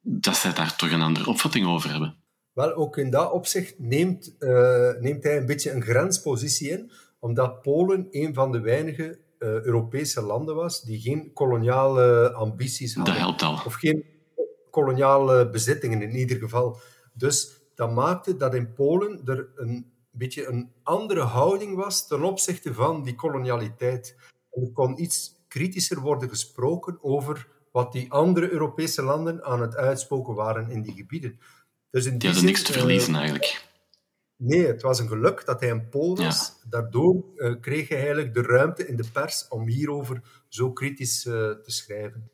dat 0.00 0.36
zij 0.36 0.52
daar 0.52 0.76
toch 0.76 0.90
een 0.90 1.02
andere 1.02 1.30
opvatting 1.30 1.66
over 1.66 1.90
hebben. 1.90 2.16
Wel, 2.52 2.74
ook 2.74 2.96
in 2.96 3.10
dat 3.10 3.32
opzicht 3.32 3.78
neemt, 3.78 4.34
neemt 5.00 5.22
hij 5.22 5.36
een 5.36 5.46
beetje 5.46 5.70
een 5.70 5.82
grenspositie 5.82 6.70
in 6.70 6.90
omdat 7.26 7.62
Polen 7.62 8.06
een 8.10 8.34
van 8.34 8.52
de 8.52 8.60
weinige 8.60 9.18
uh, 9.38 9.48
Europese 9.48 10.22
landen 10.22 10.54
was 10.54 10.82
die 10.82 11.00
geen 11.00 11.32
koloniale 11.32 12.32
ambities 12.32 12.94
hadden. 12.94 13.14
Dat 13.14 13.22
helpt 13.22 13.42
al. 13.42 13.60
Of 13.64 13.74
geen 13.74 14.04
koloniale 14.70 15.50
bezittingen 15.50 16.02
in 16.02 16.14
ieder 16.14 16.36
geval. 16.36 16.78
Dus 17.12 17.60
dat 17.74 17.92
maakte 17.92 18.36
dat 18.36 18.54
in 18.54 18.72
Polen 18.72 19.20
er 19.24 19.48
een 19.54 19.92
beetje 20.10 20.46
een 20.46 20.72
andere 20.82 21.20
houding 21.20 21.76
was 21.76 22.06
ten 22.06 22.22
opzichte 22.24 22.74
van 22.74 23.02
die 23.02 23.14
kolonialiteit. 23.14 24.16
En 24.50 24.62
er 24.62 24.72
kon 24.72 25.02
iets 25.02 25.44
kritischer 25.48 26.00
worden 26.00 26.28
gesproken 26.28 26.98
over 27.00 27.48
wat 27.72 27.92
die 27.92 28.12
andere 28.12 28.50
Europese 28.50 29.02
landen 29.02 29.44
aan 29.44 29.60
het 29.60 29.76
uitspoken 29.76 30.34
waren 30.34 30.70
in 30.70 30.82
die 30.82 30.94
gebieden. 30.94 31.38
Dus 31.90 32.04
in 32.04 32.10
die, 32.10 32.18
die 32.18 32.28
hadden 32.28 32.46
niks 32.46 32.62
te 32.62 32.72
verliezen 32.72 33.12
uh, 33.12 33.18
eigenlijk. 33.18 33.65
Nee, 34.36 34.66
het 34.66 34.82
was 34.82 34.98
een 34.98 35.08
geluk 35.08 35.44
dat 35.44 35.60
hij 35.60 35.70
een 35.70 35.88
Pool 35.88 36.16
was. 36.16 36.52
Ja. 36.62 36.68
Daardoor 36.70 37.24
uh, 37.36 37.54
kreeg 37.60 37.88
hij 37.88 37.98
eigenlijk 37.98 38.34
de 38.34 38.42
ruimte 38.42 38.86
in 38.86 38.96
de 38.96 39.04
pers 39.12 39.48
om 39.48 39.68
hierover 39.68 40.22
zo 40.48 40.72
kritisch 40.72 41.24
uh, 41.24 41.32
te 41.34 41.70
schrijven. 41.70 42.30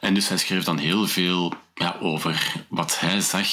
En 0.00 0.14
dus 0.14 0.28
hij 0.28 0.38
schreef 0.38 0.64
dan 0.64 0.78
heel 0.78 1.06
veel 1.06 1.54
ja, 1.74 1.96
over 2.00 2.66
wat 2.68 3.00
hij 3.00 3.20
zag, 3.20 3.48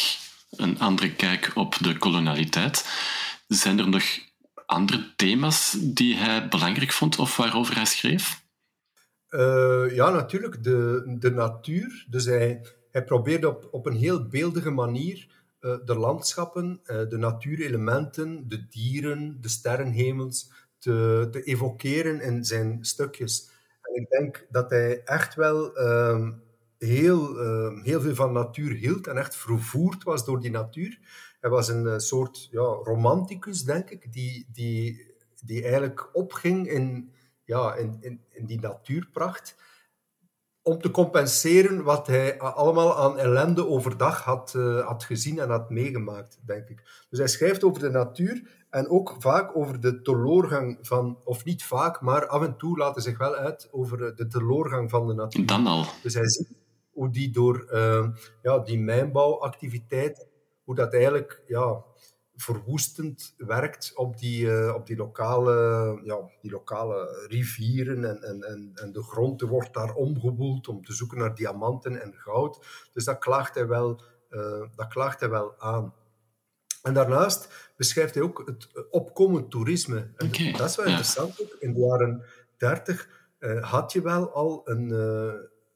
een 0.49 0.79
andere 0.79 1.15
kijk 1.15 1.51
op 1.55 1.77
de 1.77 1.97
kolonialiteit. 1.97 2.85
Zijn 3.47 3.79
er 3.79 3.89
nog 3.89 4.03
andere 4.65 5.13
thema's 5.15 5.77
die 5.79 6.15
hij 6.15 6.47
belangrijk 6.47 6.91
vond 6.91 7.19
of 7.19 7.37
waarover 7.37 7.75
hij 7.75 7.85
schreef? 7.85 8.45
Uh, 9.29 9.95
ja, 9.95 10.09
natuurlijk. 10.09 10.63
De, 10.63 11.03
de 11.19 11.31
natuur. 11.31 12.05
Dus 12.09 12.25
hij, 12.25 12.65
hij 12.91 13.03
probeerde 13.03 13.49
op, 13.49 13.67
op 13.71 13.85
een 13.85 13.95
heel 13.95 14.27
beeldige 14.27 14.69
manier 14.69 15.27
de 15.85 15.95
landschappen, 15.95 16.81
uh, 16.85 17.09
de 17.09 17.17
natuurelementen, 17.17 18.47
de 18.47 18.67
dieren, 18.67 19.37
de 19.41 19.49
sterrenhemels 19.49 20.51
te, 20.77 21.27
te 21.31 21.43
evokeren 21.43 22.21
in 22.21 22.45
zijn 22.45 22.85
stukjes. 22.85 23.49
En 23.81 24.01
ik 24.01 24.09
denk 24.09 24.45
dat 24.49 24.69
hij 24.69 25.03
echt 25.03 25.35
wel 25.35 25.75
ehm, 25.75 26.31
heel, 26.77 27.39
ehm, 27.39 27.81
heel 27.81 28.01
veel 28.01 28.15
van 28.15 28.33
natuur 28.33 28.71
hield 28.75 29.07
en 29.07 29.17
echt 29.17 29.35
vervoerd 29.35 30.03
was 30.03 30.25
door 30.25 30.41
die 30.41 30.51
natuur. 30.51 30.99
Hij 31.39 31.49
was 31.49 31.67
een 31.67 31.87
eh, 31.87 31.97
soort 31.97 32.47
ja, 32.51 32.61
romanticus, 32.61 33.63
denk 33.63 33.89
ik, 33.89 34.13
die, 34.13 34.47
die, 34.53 35.15
die 35.43 35.63
eigenlijk 35.63 36.09
opging 36.13 36.69
in, 36.69 37.11
ja, 37.43 37.75
in, 37.75 37.97
in, 37.99 38.21
in 38.29 38.45
die 38.45 38.59
natuurpracht 38.59 39.55
om 40.67 40.81
te 40.81 40.91
compenseren 40.91 41.83
wat 41.83 42.07
hij 42.07 42.39
allemaal 42.39 42.97
aan 42.97 43.17
ellende 43.17 43.67
overdag 43.67 44.23
had, 44.23 44.53
uh, 44.55 44.87
had 44.87 45.03
gezien 45.03 45.39
en 45.39 45.49
had 45.49 45.69
meegemaakt, 45.69 46.39
denk 46.45 46.67
ik. 46.67 47.05
Dus 47.09 47.19
hij 47.19 47.27
schrijft 47.27 47.63
over 47.63 47.81
de 47.81 47.89
natuur 47.89 48.65
en 48.69 48.89
ook 48.89 49.15
vaak 49.19 49.57
over 49.57 49.79
de 49.79 50.01
teloorgang 50.01 50.77
van, 50.81 51.17
of 51.23 51.45
niet 51.45 51.63
vaak, 51.63 52.01
maar 52.01 52.27
af 52.27 52.41
en 52.41 52.57
toe 52.57 52.77
laten 52.77 53.01
zich 53.01 53.17
wel 53.17 53.35
uit 53.35 53.67
over 53.71 54.15
de 54.15 54.27
teloorgang 54.27 54.89
van 54.89 55.07
de 55.07 55.13
natuur. 55.13 55.45
Dan 55.45 55.67
al. 55.67 55.85
Dus 56.03 56.13
hij 56.13 56.29
ziet 56.29 56.51
hoe 56.91 57.09
die 57.09 57.31
door 57.31 57.67
uh, 57.73 58.07
ja, 58.41 58.59
die 58.59 58.79
mijnbouwactiviteit, 58.79 60.27
hoe 60.63 60.75
dat 60.75 60.93
eigenlijk 60.93 61.43
ja, 61.47 61.83
verwoestend 62.37 63.33
werkt 63.37 63.91
op 63.95 64.17
die, 64.17 64.45
uh, 64.45 64.73
op 64.75 64.87
die, 64.87 64.95
lokale, 64.95 65.99
ja, 66.03 66.17
die 66.41 66.51
lokale 66.51 67.25
rivieren 67.27 68.03
en, 68.03 68.21
en, 68.23 68.43
en, 68.43 68.71
en 68.73 68.91
de 68.91 69.03
grond 69.03 69.41
wordt 69.41 69.73
daar 69.73 69.93
omgewoeld 69.93 70.67
om 70.67 70.83
te 70.83 70.93
zoeken 70.93 71.17
naar 71.17 71.35
diamanten 71.35 72.01
en 72.01 72.13
goud. 72.13 72.65
Dus 72.93 73.03
dat 73.03 73.19
klaagt 73.19 73.55
hij 73.55 73.67
wel, 73.67 74.01
uh, 74.29 74.63
dat 74.75 74.87
klaagt 74.87 75.19
hij 75.19 75.29
wel 75.29 75.59
aan. 75.59 75.93
En 76.81 76.93
daarnaast 76.93 77.71
beschrijft 77.77 78.13
hij 78.13 78.23
ook 78.23 78.43
het 78.45 78.87
opkomend 78.89 79.51
toerisme. 79.51 80.11
En 80.15 80.27
okay, 80.27 80.51
dat 80.51 80.69
is 80.69 80.75
wel 80.75 80.85
interessant 80.85 81.41
ook. 81.41 81.55
In 81.59 81.73
de 81.73 81.79
jaren 81.79 82.23
30 82.57 83.09
uh, 83.39 83.71
had 83.71 83.91
je 83.91 84.01
wel 84.01 84.31
al 84.31 84.61
een, 84.65 84.89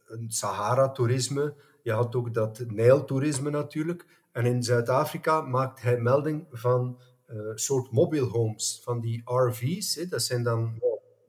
een 0.05 0.31
Sahara-toerisme. 0.31 1.53
Je 1.83 1.91
had 1.91 2.15
ook 2.15 2.33
dat 2.33 2.63
Nijl-toerisme 2.67 3.49
natuurlijk. 3.49 4.05
En 4.31 4.45
in 4.45 4.63
Zuid-Afrika 4.63 5.41
maakt 5.41 5.81
hij 5.81 5.99
melding 5.99 6.47
van 6.51 7.01
uh, 7.27 7.51
soort 7.55 7.91
mobile 7.91 8.25
homes, 8.25 8.81
van 8.83 8.99
die 8.99 9.21
RV's. 9.25 9.95
Hè. 9.95 10.07
Dat 10.07 10.23
zijn 10.23 10.43
dan 10.43 10.81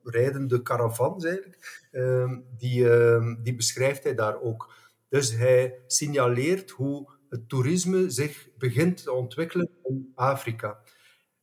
rijdende 0.04 0.62
caravans 0.62 1.24
eigenlijk. 1.24 1.88
Uh, 1.92 2.32
die, 2.56 2.84
uh, 2.84 3.34
die 3.42 3.54
beschrijft 3.54 4.04
hij 4.04 4.14
daar 4.14 4.40
ook. 4.40 4.74
Dus 5.08 5.36
hij 5.36 5.78
signaleert 5.86 6.70
hoe 6.70 7.10
het 7.28 7.48
toerisme 7.48 8.10
zich 8.10 8.48
begint 8.58 9.02
te 9.02 9.12
ontwikkelen 9.12 9.70
in 9.82 10.12
Afrika. 10.14 10.78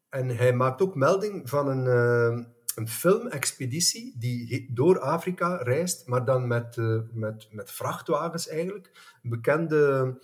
En 0.09 0.29
hij 0.29 0.53
maakt 0.53 0.81
ook 0.81 0.95
melding 0.95 1.49
van 1.49 1.67
een, 1.67 1.85
uh, 1.85 2.45
een 2.75 2.87
filmexpeditie 2.87 4.15
die 4.17 4.69
door 4.73 4.99
Afrika 4.99 5.55
reist, 5.55 6.07
maar 6.07 6.25
dan 6.25 6.47
met, 6.47 6.77
uh, 6.77 6.99
met, 7.11 7.47
met 7.51 7.71
vrachtwagens 7.71 8.47
eigenlijk. 8.47 9.17
Een 9.23 9.29
bekende 9.29 10.17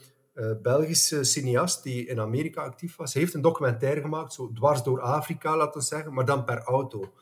Belgische 0.61 1.23
cineast 1.23 1.83
die 1.83 2.05
in 2.05 2.19
Amerika 2.19 2.61
actief 2.61 2.95
was, 2.95 3.13
heeft 3.13 3.33
een 3.33 3.41
documentaire 3.41 4.01
gemaakt, 4.01 4.33
zo 4.33 4.51
dwars 4.53 4.83
door 4.83 5.01
Afrika, 5.01 5.57
laten 5.57 5.79
we 5.79 5.85
zeggen, 5.85 6.13
maar 6.13 6.25
dan 6.25 6.43
per 6.43 6.57
auto. 6.57 7.13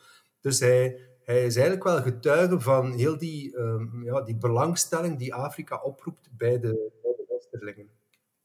Dus 0.42 0.60
hij, 0.60 1.00
hij 1.24 1.46
is 1.46 1.56
eigenlijk 1.56 1.84
wel 1.84 2.02
getuige 2.02 2.60
van 2.60 2.92
heel 2.92 3.18
die, 3.18 3.58
um, 3.58 4.04
ja, 4.04 4.22
die 4.22 4.36
belangstelling 4.36 5.18
die 5.18 5.34
Afrika 5.34 5.76
oproept 5.84 6.30
bij 6.38 6.60
de, 6.60 6.92
bij 7.02 7.14
de 7.18 7.26
Westerlingen. 7.30 7.90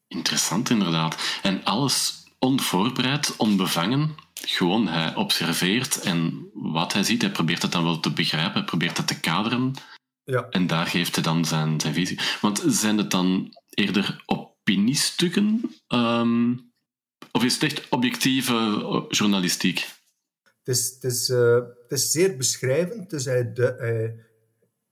Interessant, 0.09 0.71
inderdaad. 0.71 1.41
En 1.43 1.65
alles 1.65 2.27
onvoorbereid, 2.39 3.35
onbevangen. 3.37 4.15
Gewoon, 4.35 4.87
hij 4.89 5.15
observeert 5.15 6.01
en 6.01 6.51
wat 6.53 6.93
hij 6.93 7.03
ziet, 7.03 7.23
hij 7.23 7.31
probeert 7.31 7.63
het 7.63 7.73
dan 7.73 7.85
wel 7.85 8.01
te 8.01 8.13
begrijpen, 8.13 8.53
hij 8.53 8.65
probeert 8.65 8.97
het 8.97 9.07
te 9.07 9.21
kaderen. 9.21 9.75
Ja. 10.25 10.47
En 10.51 10.67
daar 10.67 10.87
geeft 10.87 11.15
hij 11.15 11.25
dan 11.25 11.45
zijn, 11.45 11.81
zijn 11.81 11.95
visie. 11.95 12.21
Want 12.41 12.63
zijn 12.67 12.99
het 12.99 13.11
dan 13.11 13.57
eerder 13.71 14.23
opiniestukken? 14.69 15.71
Um, 15.89 16.73
of 17.33 17.45
is 17.45 17.55
het 17.55 17.63
echt 17.63 17.89
objectieve 17.89 19.07
journalistiek? 19.09 19.87
Het 20.43 20.77
is, 20.77 20.95
het 20.95 21.05
is, 21.05 21.29
uh, 21.29 21.55
het 21.55 21.93
is 21.93 22.11
zeer 22.11 22.37
beschrijvend. 22.37 23.11
Dus 23.11 23.25
hij, 23.25 23.53
de, 23.53 24.15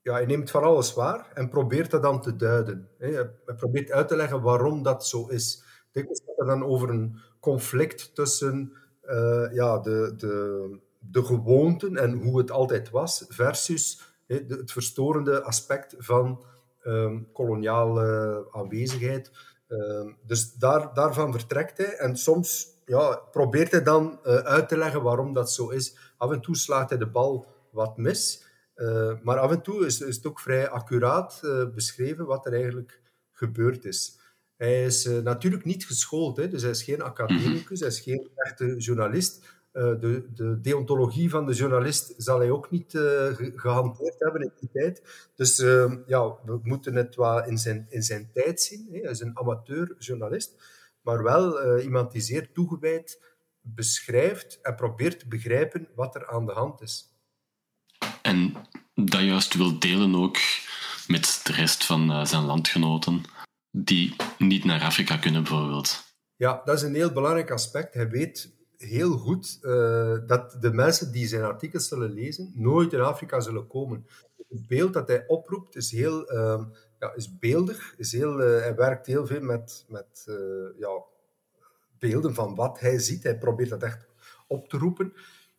ja, 0.02 0.12
hij 0.12 0.26
neemt 0.26 0.50
van 0.50 0.62
alles 0.62 0.94
waar 0.94 1.30
en 1.34 1.48
probeert 1.48 1.90
dat 1.90 2.02
dan 2.02 2.22
te 2.22 2.36
duiden. 2.36 2.88
Hij 2.98 3.30
probeert 3.56 3.90
uit 3.90 4.08
te 4.08 4.16
leggen 4.16 4.42
waarom 4.42 4.82
dat 4.82 5.06
zo 5.06 5.26
is. 5.26 5.62
Dikwijls 5.92 6.22
gaat 6.36 6.46
dan 6.46 6.64
over 6.64 6.90
een 6.90 7.18
conflict 7.40 8.14
tussen 8.14 8.72
uh, 9.04 9.46
ja, 9.52 9.78
de, 9.78 10.14
de, 10.16 10.78
de 10.98 11.24
gewoonten 11.24 11.96
en 11.96 12.12
hoe 12.12 12.38
het 12.38 12.50
altijd 12.50 12.90
was, 12.90 13.24
versus 13.28 14.00
het 14.26 14.72
verstorende 14.72 15.42
aspect 15.42 15.94
van 15.98 16.44
um, 16.84 17.32
koloniale 17.32 18.48
aanwezigheid. 18.52 19.30
Um, 19.68 20.16
dus 20.26 20.52
daar, 20.52 20.94
daarvan 20.94 21.33
vertrekt 21.33 21.79
hij 21.79 21.96
en 21.96 22.16
soms 22.16 22.66
ja, 22.85 23.20
probeert 23.31 23.70
hij 23.70 23.83
dan 23.83 24.20
uh, 24.24 24.35
uit 24.37 24.68
te 24.68 24.76
leggen 24.76 25.02
waarom 25.02 25.33
dat 25.33 25.52
zo 25.52 25.68
is. 25.68 25.96
Af 26.16 26.31
en 26.31 26.40
toe 26.40 26.57
slaat 26.57 26.88
hij 26.88 26.98
de 26.98 27.07
bal 27.07 27.46
wat 27.70 27.96
mis, 27.96 28.44
uh, 28.76 29.12
maar 29.22 29.38
af 29.38 29.50
en 29.50 29.62
toe 29.62 29.87
is, 29.87 30.00
is 30.00 30.16
het 30.16 30.26
ook 30.26 30.40
vrij 30.40 30.68
accuraat 30.68 31.40
uh, 31.42 31.68
beschreven 31.74 32.26
wat 32.26 32.46
er 32.46 32.52
eigenlijk 32.52 33.00
gebeurd 33.33 33.85
is. 33.85 34.18
Hij 34.57 34.85
is 34.85 35.05
natuurlijk 35.05 35.64
niet 35.64 35.87
geschoold, 35.87 36.37
hè, 36.37 36.48
dus 36.48 36.62
hij 36.62 36.70
is 36.70 36.83
geen 36.83 37.02
academicus, 37.02 37.81
hij 37.81 37.88
is 37.88 38.00
geen 38.00 38.31
echte 38.35 38.76
journalist. 38.76 39.56
Uh, 39.76 39.82
de, 40.00 40.26
de, 40.34 40.60
deontologie 40.60 41.30
van 41.30 41.46
de 41.46 41.52
journalist 41.52 42.14
zal 42.16 42.38
hij 42.38 42.50
ook 42.50 42.70
niet 42.70 42.94
uh, 42.94 43.02
gehanteerd 43.34 44.14
hebben 44.18 44.42
in 44.42 44.52
die 44.60 44.68
tijd. 44.72 45.02
Dus 45.34 45.58
uh, 45.58 45.92
ja, 46.06 46.34
we 46.44 46.60
moeten 46.62 46.94
het 46.94 47.16
wel 47.16 47.44
in 47.44 47.58
zijn, 47.58 47.86
in 47.88 48.02
zijn 48.02 48.30
tijd 48.32 48.60
zien. 48.60 48.88
Hè. 48.92 48.98
Hij 48.98 49.10
is 49.10 49.20
een 49.20 49.38
amateur-journalist, 49.38 50.54
maar 51.00 51.22
wel 51.22 51.78
iemand 51.80 52.12
die 52.12 52.20
zeer 52.20 52.52
toegewijd 52.52 53.20
beschrijft 53.60 54.58
en 54.62 54.74
probeert 54.74 55.18
te 55.18 55.28
begrijpen 55.28 55.88
wat 55.94 56.14
er 56.14 56.26
aan 56.28 56.46
de 56.46 56.52
hand 56.52 56.80
is. 56.80 57.14
En 58.22 58.54
dat 58.94 59.20
juist 59.20 59.54
wil 59.54 59.78
delen 59.78 60.14
ook 60.14 60.36
met 61.06 61.40
de 61.44 61.52
rest 61.52 61.84
van 61.84 62.26
zijn 62.26 62.44
landgenoten 62.44 63.22
die 63.70 64.16
niet 64.38 64.64
naar 64.64 64.82
Afrika 64.82 65.16
kunnen, 65.16 65.42
bijvoorbeeld. 65.42 66.04
Ja, 66.36 66.62
dat 66.64 66.76
is 66.76 66.82
een 66.82 66.94
heel 66.94 67.12
belangrijk 67.12 67.50
aspect. 67.50 67.94
Hij 67.94 68.08
weet 68.08 68.56
heel 68.78 69.18
goed 69.18 69.58
uh, 69.62 70.18
dat 70.26 70.56
de 70.60 70.72
mensen 70.72 71.12
die 71.12 71.26
zijn 71.26 71.42
artikels 71.42 71.88
zullen 71.88 72.12
lezen 72.12 72.52
nooit 72.54 72.92
in 72.92 73.00
Afrika 73.00 73.40
zullen 73.40 73.66
komen. 73.66 74.06
Het 74.48 74.66
beeld 74.66 74.92
dat 74.92 75.08
hij 75.08 75.24
oproept 75.26 75.76
is 75.76 75.90
heel 75.90 76.32
uh, 76.34 76.64
ja, 76.98 77.14
is 77.14 77.38
beeldig. 77.38 77.94
Is 77.96 78.12
heel, 78.12 78.40
uh, 78.40 78.60
hij 78.60 78.74
werkt 78.74 79.06
heel 79.06 79.26
veel 79.26 79.40
met, 79.40 79.84
met 79.88 80.26
ja, 80.78 81.02
beelden 81.98 82.34
van 82.34 82.54
wat 82.54 82.80
hij 82.80 82.98
ziet. 82.98 83.22
Hij 83.22 83.38
probeert 83.38 83.70
dat 83.70 83.82
echt 83.82 84.06
op 84.46 84.68
te 84.68 84.78
roepen. 84.78 85.12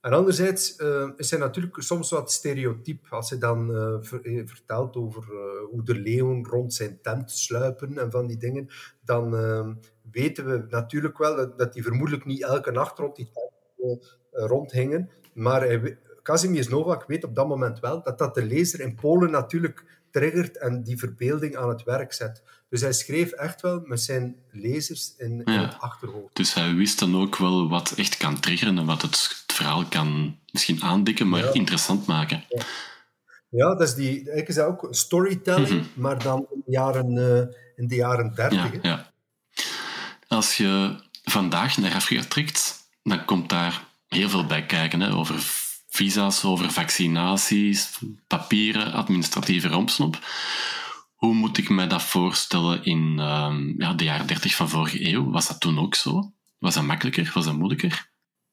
En 0.08 0.14
anderzijds 0.14 0.80
uh, 0.80 1.10
is 1.18 1.30
hij 1.30 1.40
natuurlijk 1.40 1.82
soms 1.82 2.10
wat 2.10 2.32
stereotyp. 2.32 3.06
Als 3.10 3.30
hij 3.30 3.40
dan 3.40 3.72
uh, 3.72 3.96
ver, 4.02 4.22
vertelt 4.46 4.96
over 4.96 5.24
uh, 5.24 5.40
hoe 5.72 5.84
de 5.84 5.96
leeuwen 5.96 6.46
rond 6.46 6.74
zijn 6.74 7.00
tent 7.02 7.32
sluipen 7.32 7.98
en 7.98 8.12
van 8.12 8.28
die 8.28 8.38
dingen, 8.38 8.68
dan 9.06 9.30
weten 10.12 10.46
we 10.46 10.66
natuurlijk 10.70 11.18
wel 11.18 11.36
dat, 11.36 11.58
dat 11.58 11.74
die 11.74 11.84
vermoedelijk 11.84 12.26
niet 12.26 12.44
elke 12.44 12.72
nacht 12.72 12.98
rond 12.98 13.16
die 13.16 13.30
tent 13.34 14.18
rondhingen. 14.32 15.10
Maar 15.34 15.62
hij, 15.62 15.98
Kazimierz 16.22 16.68
Novak 16.68 17.08
weet 17.08 17.24
op 17.24 17.36
dat 17.36 17.48
moment 17.48 17.80
wel 17.80 18.04
dat 18.04 18.18
dat 18.18 18.36
de 18.36 18.46
lezer 18.46 18.80
in 18.80 18.96
Polen 18.96 19.32
natuurlijk 19.32 19.84
triggert 20.12 20.58
en 20.58 20.84
die 20.84 20.98
verbeelding 20.98 21.56
aan 21.58 21.70
het 21.70 21.84
werk 21.84 22.14
zet. 22.14 22.44
Dus 22.70 22.82
hij 22.82 22.94
schreef 22.94 23.32
echt 23.32 23.62
wel 23.62 23.82
met 23.84 24.02
zijn 24.02 24.36
lezers 24.52 25.14
in, 25.18 25.44
in 25.44 25.60
het 25.60 25.76
achterhoofd. 25.80 26.36
Dus 26.36 26.54
hij 26.54 26.76
wist 26.76 27.00
dan 27.00 27.16
ook 27.16 27.38
wel 27.38 27.70
wat 27.70 27.92
echt 27.92 28.18
kan 28.18 28.40
triggeren 28.40 28.78
en 28.78 28.86
wat 28.86 29.02
het 29.02 29.46
verhaal 29.58 29.86
kan 29.86 30.38
misschien 30.52 30.82
aandikken, 30.84 31.30
maar 31.30 31.44
Ja. 31.44 31.54
interessant 31.54 32.06
maken. 32.06 32.44
Ja, 33.50 33.76
dat 33.76 33.82
is 33.82 33.94
die, 33.94 34.16
eigenlijk 34.16 34.48
is 34.48 34.56
dat 34.56 34.66
ook 34.68 34.88
storytelling, 34.90 35.86
maar 35.94 36.24
dan 36.24 36.46
in 36.54 36.62
de 36.66 36.72
jaren, 36.72 37.18
eh, 37.18 37.56
in 37.76 37.88
de 37.88 37.96
jaren 37.96 38.34
30. 38.36 38.58
Ja, 38.60 38.70
hè. 38.82 38.90
ja. 38.90 39.12
Als 40.28 40.58
je 40.58 40.96
vandaag 41.24 41.78
naar 41.78 41.94
Afrika 41.94 42.24
trekt, 42.28 42.90
dan 43.04 43.26
komt 43.26 43.50
daar 43.50 43.84
heel 44.08 44.30
veel 44.30 44.46
bij 44.46 44.66
kijken. 44.66 45.00
Hè? 45.02 45.14
Over 45.14 45.36
visa's, 45.90 46.44
over 46.44 46.72
vaccinaties, 46.72 48.00
papieren, 48.28 48.94
administratieve 48.94 49.68
rompsnop. 49.68 50.20
Hoe 51.16 51.34
moet 51.34 51.58
ik 51.58 51.70
mij 51.70 51.88
dat 51.88 52.04
voorstellen 52.04 52.84
in 52.84 53.16
ehm, 53.20 53.82
ja, 53.82 53.94
de 53.94 54.04
jaren 54.04 54.28
30 54.28 54.56
van 54.56 54.70
vorige 54.70 55.08
eeuw? 55.12 55.32
Was 55.32 55.48
dat 55.48 55.60
toen 55.60 55.80
ook 55.80 55.96
zo? 55.96 56.32
Was 56.60 56.74
dat 56.74 56.84
makkelijker? 56.84 57.32
Was 57.34 57.46
dat 57.46 57.54
moeilijker? 57.58 58.10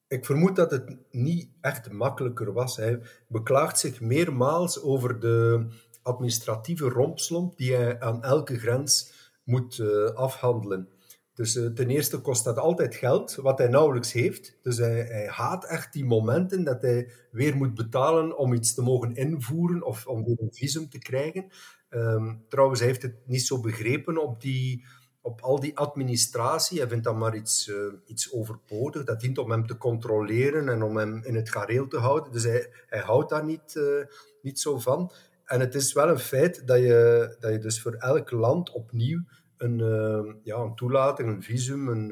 Ik 0.07 0.25
vermoed 0.25 0.55
dat 0.55 0.71
het 0.71 0.97
niet 1.11 1.49
echt 1.61 1.91
makkelijker 1.91 2.53
was. 2.53 2.77
Hij 2.77 2.99
beklaagt 3.27 3.79
zich 3.79 4.01
meermaals 4.01 4.81
over 4.81 5.19
de 5.19 5.67
administratieve 6.01 6.89
rompslomp 6.89 7.57
die 7.57 7.73
hij 7.73 7.99
aan 7.99 8.23
elke 8.23 8.59
grens 8.59 9.13
moet 9.43 9.77
uh, 9.77 10.05
afhandelen. 10.05 10.89
Dus 11.33 11.55
uh, 11.55 11.67
ten 11.67 11.89
eerste 11.89 12.19
kost 12.19 12.43
dat 12.43 12.57
altijd 12.57 12.95
geld, 12.95 13.35
wat 13.35 13.57
hij 13.57 13.67
nauwelijks 13.67 14.11
heeft. 14.11 14.57
Dus 14.61 14.77
hij, 14.77 15.01
hij, 15.01 15.27
haat 15.27 15.65
echt 15.65 15.93
die 15.93 16.05
momenten 16.05 16.63
dat 16.63 16.81
hij 16.81 17.09
weer 17.31 17.55
moet 17.55 17.73
betalen 17.73 18.37
om 18.37 18.53
iets 18.53 18.73
te 18.73 18.81
mogen 18.81 19.15
invoeren 19.15 19.83
of 19.83 20.07
om 20.07 20.25
weer 20.25 20.39
een 20.39 20.53
visum 20.53 20.89
te 20.89 20.99
krijgen. 20.99 21.45
Um, 21.89 22.45
trouwens, 22.49 22.79
hij 22.79 22.89
heeft 22.89 23.01
het 23.01 23.15
niet 23.25 23.45
zo 23.45 23.59
begrepen 23.59 24.17
op, 24.17 24.41
die, 24.41 24.85
op 25.25 25.41
al 25.41 25.59
die 25.59 25.77
administratie. 25.77 26.79
Hij 26.79 26.87
vindt 26.87 27.03
dat 27.03 27.15
maar 27.15 27.35
iets, 27.35 27.67
uh, 27.67 27.93
iets 28.05 28.33
overbodig. 28.33 29.03
Dat 29.03 29.19
dient 29.19 29.37
om 29.37 29.51
hem 29.51 29.67
te 29.67 29.77
controleren 29.77 30.69
en 30.69 30.83
om 30.83 30.97
hem 30.97 31.23
in 31.23 31.35
het 31.35 31.51
gareel 31.51 31.87
te 31.87 31.97
houden. 31.97 32.31
Dus 32.31 32.43
hij, 32.43 32.69
hij 32.87 32.99
houdt 32.99 33.29
daar 33.29 33.45
niet, 33.45 33.75
uh, 33.77 34.05
niet 34.41 34.59
zo 34.59 34.79
van. 34.79 35.11
En 35.45 35.59
het 35.59 35.75
is 35.75 35.93
wel 35.93 36.09
een 36.09 36.19
feit 36.19 36.67
dat 36.67 36.77
je, 36.77 37.35
dat 37.39 37.51
je 37.51 37.57
dus 37.57 37.81
voor 37.81 37.93
elk 37.93 38.31
land 38.31 38.71
opnieuw 38.71 39.23
een, 39.57 39.79
uh, 39.79 40.33
ja, 40.43 40.57
een 40.57 40.75
toelating, 40.75 41.29
een 41.29 41.43
visum, 41.43 41.87
een, 41.87 42.11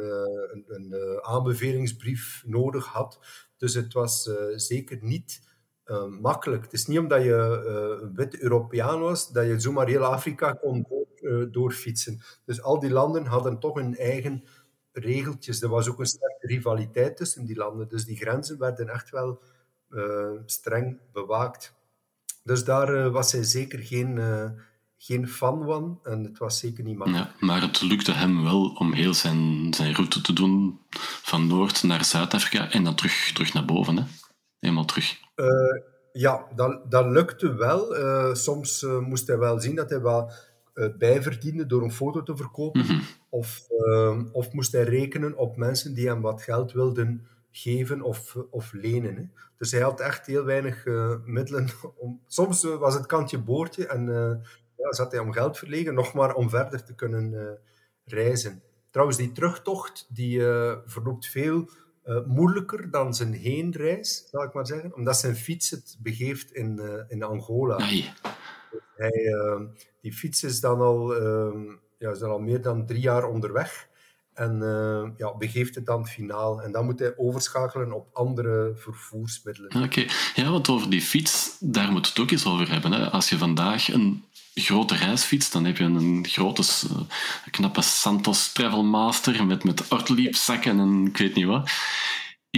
een, 0.52 0.64
een 0.68 1.20
aanbevelingsbrief 1.22 2.44
nodig 2.46 2.86
had. 2.86 3.20
Dus 3.58 3.74
het 3.74 3.94
was 3.94 4.30
zeker 4.56 4.98
niet 5.02 5.42
makkelijk. 6.20 6.64
Het 6.64 6.74
is 6.74 6.86
niet 6.86 7.00
omdat 7.00 7.24
je 7.24 7.34
een 8.02 8.16
witte 8.16 8.44
Europeaan 8.44 9.00
was, 9.00 9.32
dat 9.32 9.46
je 9.46 9.60
zomaar 9.60 9.88
heel 9.88 10.04
Afrika 10.04 10.52
kon 10.52 10.86
door, 11.24 11.52
doorfietsen. 11.52 12.22
Dus 12.46 12.62
al 12.62 12.80
die 12.80 12.92
landen 12.92 13.26
hadden 13.26 13.60
toch 13.60 13.76
hun 13.76 13.98
eigen 13.98 14.44
regeltjes. 14.92 15.62
Er 15.62 15.70
was 15.70 15.90
ook 15.90 16.00
een 16.00 16.06
sterke 16.06 16.48
rivaliteit 16.48 17.18
tussen 17.18 17.46
die 17.46 17.56
landen. 17.56 17.88
Dus 17.88 18.06
die 18.06 18.18
grenzen 18.18 18.60
werden 18.60 18.90
echt 18.90 19.10
wel 19.10 19.42
streng 20.46 21.00
bewaakt. 21.12 21.74
Dus 22.44 22.64
daar 22.64 23.12
was 23.12 23.32
hij 23.32 23.44
zeker 23.44 23.80
geen 23.80 24.18
geen 25.06 25.28
fan 25.28 25.64
van 25.64 26.00
en 26.04 26.24
het 26.24 26.38
was 26.38 26.60
zeker 26.60 26.84
niet 26.84 26.98
makkelijk. 26.98 27.26
Ja, 27.26 27.46
maar 27.46 27.62
het 27.62 27.82
lukte 27.82 28.12
hem 28.12 28.44
wel 28.44 28.66
om 28.66 28.94
heel 28.94 29.14
zijn, 29.14 29.74
zijn 29.74 29.96
route 29.96 30.22
te 30.22 30.34
doen 30.34 30.80
van 31.24 31.48
Noord 31.48 31.84
naar 31.84 32.06
Zuid-Afrika 32.06 32.72
en 32.72 32.84
dan 32.84 32.96
terug, 32.96 33.32
terug 33.34 33.54
naar 33.54 33.66
boven. 33.66 33.98
Hè? 33.98 34.04
Helemaal 34.60 34.86
terug. 34.86 35.20
Uh, 35.36 35.48
ja, 36.14 36.46
dat, 36.56 36.92
dat 36.92 37.06
lukte 37.06 37.54
wel. 37.54 37.98
Uh, 37.98 38.34
soms 38.34 38.82
uh, 38.82 39.00
moest 39.00 39.28
hij 39.28 39.38
wel 39.38 39.60
zien 39.60 39.76
dat 39.76 39.90
hij 39.90 40.00
wat 40.00 40.53
bijverdiende 40.98 41.66
door 41.66 41.84
een 41.84 41.92
foto 41.92 42.24
te 42.24 42.38
verkopen. 42.38 42.82
Mm 42.82 42.88
-hmm. 42.88 43.02
of, 43.30 43.68
of 44.32 44.52
moest 44.52 44.72
hij 44.72 44.84
rekenen 44.84 45.38
op 45.38 45.58
mensen 45.58 45.94
die 45.94 46.08
hem 46.08 46.22
wat 46.22 46.42
geld 46.42 46.72
wilden 46.72 47.28
geven 47.52 48.02
of, 48.02 48.36
of 48.50 48.74
lenen. 48.74 49.16
Hè. 49.16 49.24
Dus 49.58 49.72
hij 49.72 49.82
had 49.82 50.00
echt 50.00 50.26
heel 50.26 50.44
weinig 50.44 50.86
middelen. 51.26 51.70
Om, 51.96 52.22
soms 52.28 52.64
was 52.64 52.94
het 52.94 53.06
kantje 53.06 53.38
boordje 53.38 53.88
en 53.88 54.06
ja, 54.78 54.94
zat 54.94 55.12
hij 55.12 55.22
om 55.22 55.32
geld 55.32 55.58
verlegen, 55.58 55.94
nog 55.94 56.14
maar 56.14 56.34
om 56.34 56.50
verder 56.50 56.84
te 56.84 56.96
kunnen 56.96 57.58
reizen. 58.06 58.62
Trouwens, 58.90 59.18
die 59.18 59.32
terugtocht 59.32 60.08
die 60.10 60.40
verloopt 60.86 61.26
veel 61.28 61.70
moeilijker 62.26 62.92
dan 62.92 63.14
zijn 63.14 63.34
heenreis, 63.34 64.28
zal 64.32 64.44
ik 64.44 64.54
maar 64.54 64.68
zeggen, 64.68 64.96
omdat 64.96 65.18
zijn 65.18 65.36
fiets 65.36 65.70
het 65.70 65.98
begeeft 66.00 66.52
in, 66.52 66.82
in 67.08 67.24
Angola. 67.24 67.78
Nee. 67.78 68.12
Hij, 68.96 69.36
die 70.02 70.14
fiets 70.14 70.44
is 70.44 70.60
dan 70.60 70.82
al, 70.82 71.14
ja, 71.98 72.12
is 72.12 72.22
al 72.22 72.40
meer 72.40 72.62
dan 72.62 72.86
drie 72.86 73.02
jaar 73.02 73.24
onderweg. 73.24 73.92
En 74.34 74.60
uh, 74.62 75.10
ja, 75.18 75.38
begeeft 75.38 75.76
het 75.76 75.86
dan 75.86 76.08
finaal. 76.08 76.62
En 76.62 76.72
dan 76.72 76.86
moet 76.86 77.00
hij 77.00 77.14
overschakelen 77.18 77.92
op 77.92 78.08
andere 78.14 78.74
vervoersmiddelen. 78.76 79.84
Oké, 79.84 80.06
ja, 80.36 80.52
want 80.52 80.70
over 80.70 80.90
die 80.90 81.02
fiets, 81.02 81.58
daar 81.60 81.92
moet 81.92 82.08
het 82.08 82.20
ook 82.20 82.32
eens 82.32 82.46
over 82.46 82.72
hebben. 82.72 82.92
Hè. 82.92 83.10
Als 83.10 83.30
je 83.30 83.38
vandaag 83.38 83.94
een 83.94 84.24
grote 84.54 84.96
reisfiets, 84.96 85.52
dan 85.52 85.66
heb 85.66 85.78
je 85.78 85.84
een 85.84 86.26
grote, 86.28 86.62
uh, 86.92 86.98
knappe 87.52 87.82
Santos 87.82 88.52
Travelmaster 88.52 89.46
met, 89.46 89.64
met 89.64 89.88
ortliepzakken 89.88 90.80
en 90.80 91.06
ik 91.06 91.18
weet 91.18 91.36
niet 91.36 91.46
wat. 91.46 91.70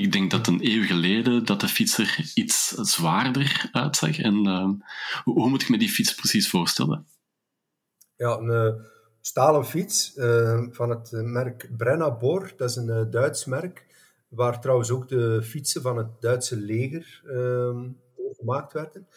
Ik 0.01 0.11
denk 0.11 0.31
dat 0.31 0.47
een 0.47 0.59
eeuw 0.61 0.85
geleden 0.85 1.45
dat 1.45 1.61
de 1.61 1.67
fiets 1.67 1.97
er 1.97 2.31
iets 2.33 2.67
zwaarder 2.67 3.69
uitzag. 3.71 4.19
En 4.19 4.47
uh, 4.47 4.69
hoe, 5.23 5.49
moet 5.49 5.61
ik 5.61 5.69
me 5.69 5.77
die 5.77 5.89
fiets 5.89 6.15
precies 6.15 6.49
voorstellen? 6.49 7.07
Ja, 8.15 8.37
een 8.37 8.85
stalen 9.21 9.65
fiets 9.65 10.15
uh, 10.15 10.67
van 10.71 10.89
het 10.89 11.11
merk 11.11 11.69
Bor. 12.19 12.53
Dat 12.57 12.69
is 12.69 12.75
een 12.75 12.87
uh, 12.87 13.11
Duits 13.11 13.45
merk, 13.45 13.85
waar 14.27 14.61
trouwens 14.61 14.91
ook 14.91 15.07
de 15.07 15.43
fietsen 15.43 15.81
van 15.81 15.97
het 15.97 16.21
Duitse 16.21 16.57
leger 16.57 17.21
uh, 17.25 17.81
gemaakt 18.37 18.73
werden. 18.73 19.07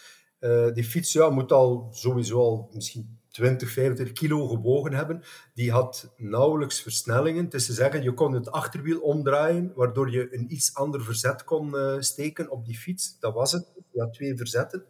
Die 0.74 0.84
fiets 0.84 1.12
ja, 1.12 1.30
moet 1.30 1.52
al 1.52 1.88
sowieso 1.92 2.38
al 2.38 2.70
misschien 2.72 3.17
20, 3.38 3.70
25 3.70 4.14
kilo 4.14 4.48
gewogen 4.48 4.92
hebben. 4.92 5.22
Die 5.54 5.70
had 5.70 6.12
nauwelijks 6.16 6.80
versnellingen. 6.80 7.44
Het 7.44 7.54
is 7.54 7.66
te 7.66 7.72
zeggen, 7.72 8.02
je 8.02 8.14
kon 8.14 8.32
het 8.32 8.50
achterwiel 8.50 9.00
omdraaien, 9.00 9.72
waardoor 9.74 10.10
je 10.10 10.34
een 10.34 10.52
iets 10.52 10.74
ander 10.74 11.02
verzet 11.04 11.44
kon 11.44 11.74
steken 11.98 12.50
op 12.50 12.64
die 12.64 12.78
fiets. 12.78 13.18
Dat 13.20 13.34
was 13.34 13.52
het. 13.52 13.66
Je 13.92 14.00
had 14.00 14.12
twee 14.12 14.36
verzetten. 14.36 14.84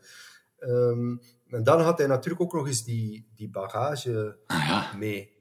Um, 0.60 1.20
en 1.48 1.64
dan 1.64 1.80
had 1.80 1.98
hij 1.98 2.06
natuurlijk 2.06 2.42
ook 2.42 2.52
nog 2.52 2.66
eens 2.66 2.84
die, 2.84 3.28
die 3.34 3.50
bagage 3.50 4.38
ah, 4.46 4.94
mee. 4.94 5.32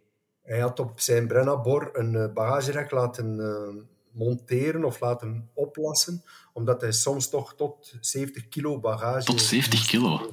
Hij 0.42 0.60
had 0.60 0.80
op 0.80 1.00
zijn 1.00 1.28
Brennabor 1.28 1.90
een 1.94 2.34
bagagerek 2.34 2.92
laten 2.92 3.38
uh, 3.40 3.84
monteren 4.12 4.84
of 4.84 5.00
laten 5.00 5.50
oplassen, 5.54 6.24
omdat 6.54 6.82
hij 6.82 6.92
soms 6.92 7.30
toch 7.30 7.56
tot 7.56 7.96
70 8.00 8.48
kilo 8.48 8.80
bagage... 8.80 9.26
Tot 9.26 9.42
70 9.42 9.86
kilo? 9.86 10.32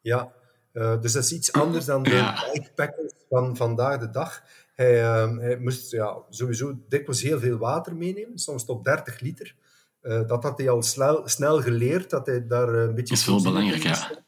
Ja, 0.00 0.32
uh, 0.74 1.00
dus 1.00 1.12
dat 1.12 1.22
is 1.22 1.32
iets 1.32 1.52
anders 1.52 1.84
dan 1.84 2.02
de 2.02 2.50
bikepackers 2.52 3.12
van 3.28 3.56
vandaag 3.56 3.98
de 3.98 4.10
dag. 4.10 4.42
Hij, 4.74 5.02
uh, 5.02 5.38
hij 5.38 5.58
moest 5.58 5.90
ja, 5.90 6.18
sowieso 6.28 6.78
dikwijls 6.88 7.22
heel 7.22 7.38
veel 7.38 7.58
water 7.58 7.96
meenemen, 7.96 8.38
soms 8.38 8.64
tot 8.64 8.84
30 8.84 9.20
liter. 9.20 9.54
Uh, 10.02 10.26
dat 10.26 10.42
had 10.42 10.58
hij 10.58 10.68
al 10.68 10.82
snel, 10.82 11.28
snel 11.28 11.60
geleerd, 11.60 12.10
dat 12.10 12.26
hij 12.26 12.46
daar 12.46 12.68
een 12.68 12.94
beetje... 12.94 13.14
Is 13.14 13.26
wel 13.26 13.42
belangrijk, 13.42 13.82
ja. 13.82 14.22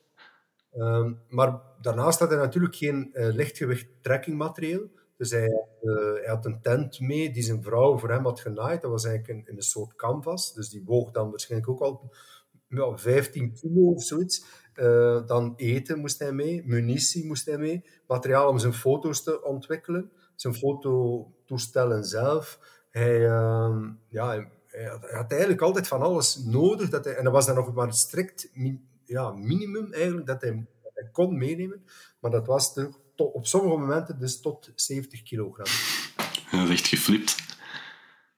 Uh, 0.75 1.11
maar 1.29 1.61
daarnaast 1.81 2.19
had 2.19 2.31
hij 2.31 2.39
natuurlijk 2.39 2.77
geen 2.77 3.11
uh, 3.13 3.35
lichtgewicht 3.35 3.87
trekkingmateriaal. 4.01 4.83
Dus 5.17 5.31
hij 5.31 5.41
had, 5.41 5.95
hij 6.21 6.29
had, 6.29 6.45
een 6.47 6.61
tent 6.61 7.01
mee 7.01 7.31
die 7.31 7.43
zijn 7.43 7.63
vrouw 7.63 7.99
voor 7.99 8.11
hem 8.11 8.25
had 8.25 8.41
genaaid. 8.41 8.83
Dat 8.83 8.91
was 8.91 9.05
eigenlijk 9.05 9.39
in, 9.39 9.51
in 9.51 9.57
een 9.57 9.63
soort 9.63 9.95
canvas. 9.95 10.55
Dus 10.55 10.69
die 10.69 10.83
woog 10.85 11.11
dan 11.11 11.31
waarschijnlijk 11.31 11.71
ook 11.71 11.81
al 11.81 12.13
ja, 12.69 12.97
15 12.97 13.53
kilo 13.53 13.93
of 13.93 14.03
zoiets. 14.03 14.45
Uh, 14.77 15.27
dan 15.27 15.55
eten 15.57 15.99
moest 15.99 16.19
hij 16.19 16.33
mee, 16.33 16.63
munitie 16.65 17.27
moest 17.27 17.47
hij 17.47 17.59
mee, 17.59 17.85
materiaal 18.07 18.49
om 18.49 18.59
zijn 18.59 18.73
foto's 18.73 19.23
te 19.23 19.45
ontwikkelen, 19.45 20.11
zijn 20.35 20.55
fototoestellen 20.55 22.05
zelf. 22.05 22.59
Hij, 22.91 23.21
uh, 23.21 23.79
ja, 24.09 24.27
hij, 24.27 24.49
hij, 24.67 24.85
had, 24.85 25.03
hij, 25.03 25.17
had, 25.17 25.31
eigenlijk 25.31 25.61
altijd 25.61 25.89
van 25.89 26.03
alles 26.03 26.37
nodig. 26.45 26.89
Dat 26.89 27.05
hij, 27.05 27.15
en 27.15 27.25
dat 27.25 27.33
was 27.33 27.47
dan 27.47 27.55
nog 27.55 27.75
maar 27.75 27.93
strikt 27.93 28.51
ja, 29.05 29.31
minimum 29.31 29.93
eigenlijk 29.93 30.27
dat 30.27 30.41
hij, 30.41 30.67
dat 30.83 30.93
hij 30.95 31.09
kon 31.13 31.39
meenemen. 31.39 31.85
Maar 32.21 32.31
dat 32.31 32.47
was 32.47 32.75
de, 32.75 32.91
tot, 33.15 33.35
op 33.35 33.47
sommige 33.47 33.79
momenten 33.79 34.19
dus 34.19 34.41
tot 34.41 34.73
70 34.75 35.23
kilogram. 35.23 35.67
Dat 36.51 36.69
is 36.69 36.71
echt 36.71 36.87
geflipt. 36.87 37.37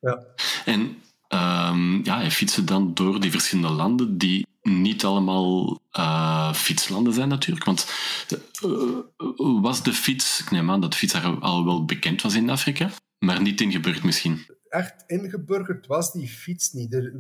Ja. 0.01 0.27
En 0.65 0.81
um, 1.29 2.05
ja, 2.05 2.19
hij 2.19 2.31
fietste 2.31 2.65
dan 2.65 2.95
door 2.95 3.21
die 3.21 3.31
verschillende 3.31 3.75
landen 3.75 4.19
die 4.19 4.47
niet 4.63 5.05
allemaal 5.05 5.81
uh, 5.99 6.53
fietslanden 6.53 7.13
zijn 7.13 7.29
natuurlijk. 7.29 7.67
Want 7.67 7.87
uh, 8.65 9.61
was 9.63 9.83
de 9.83 9.93
fiets, 9.93 10.41
ik 10.41 10.51
neem 10.51 10.71
aan 10.71 10.81
dat 10.81 10.91
de 10.91 10.97
fiets 10.97 11.23
al 11.41 11.65
wel 11.65 11.85
bekend 11.85 12.23
was 12.23 12.35
in 12.35 12.51
Afrika, 12.51 12.91
maar 13.19 13.43
niet 13.43 13.61
ingeburgerd 13.61 14.05
misschien. 14.05 14.47
Echt 14.69 15.05
ingeburgerd 15.07 15.87
was 15.87 16.13
die 16.13 16.29
fiets 16.29 16.73
niet. 16.73 16.95
Er, 16.95 17.13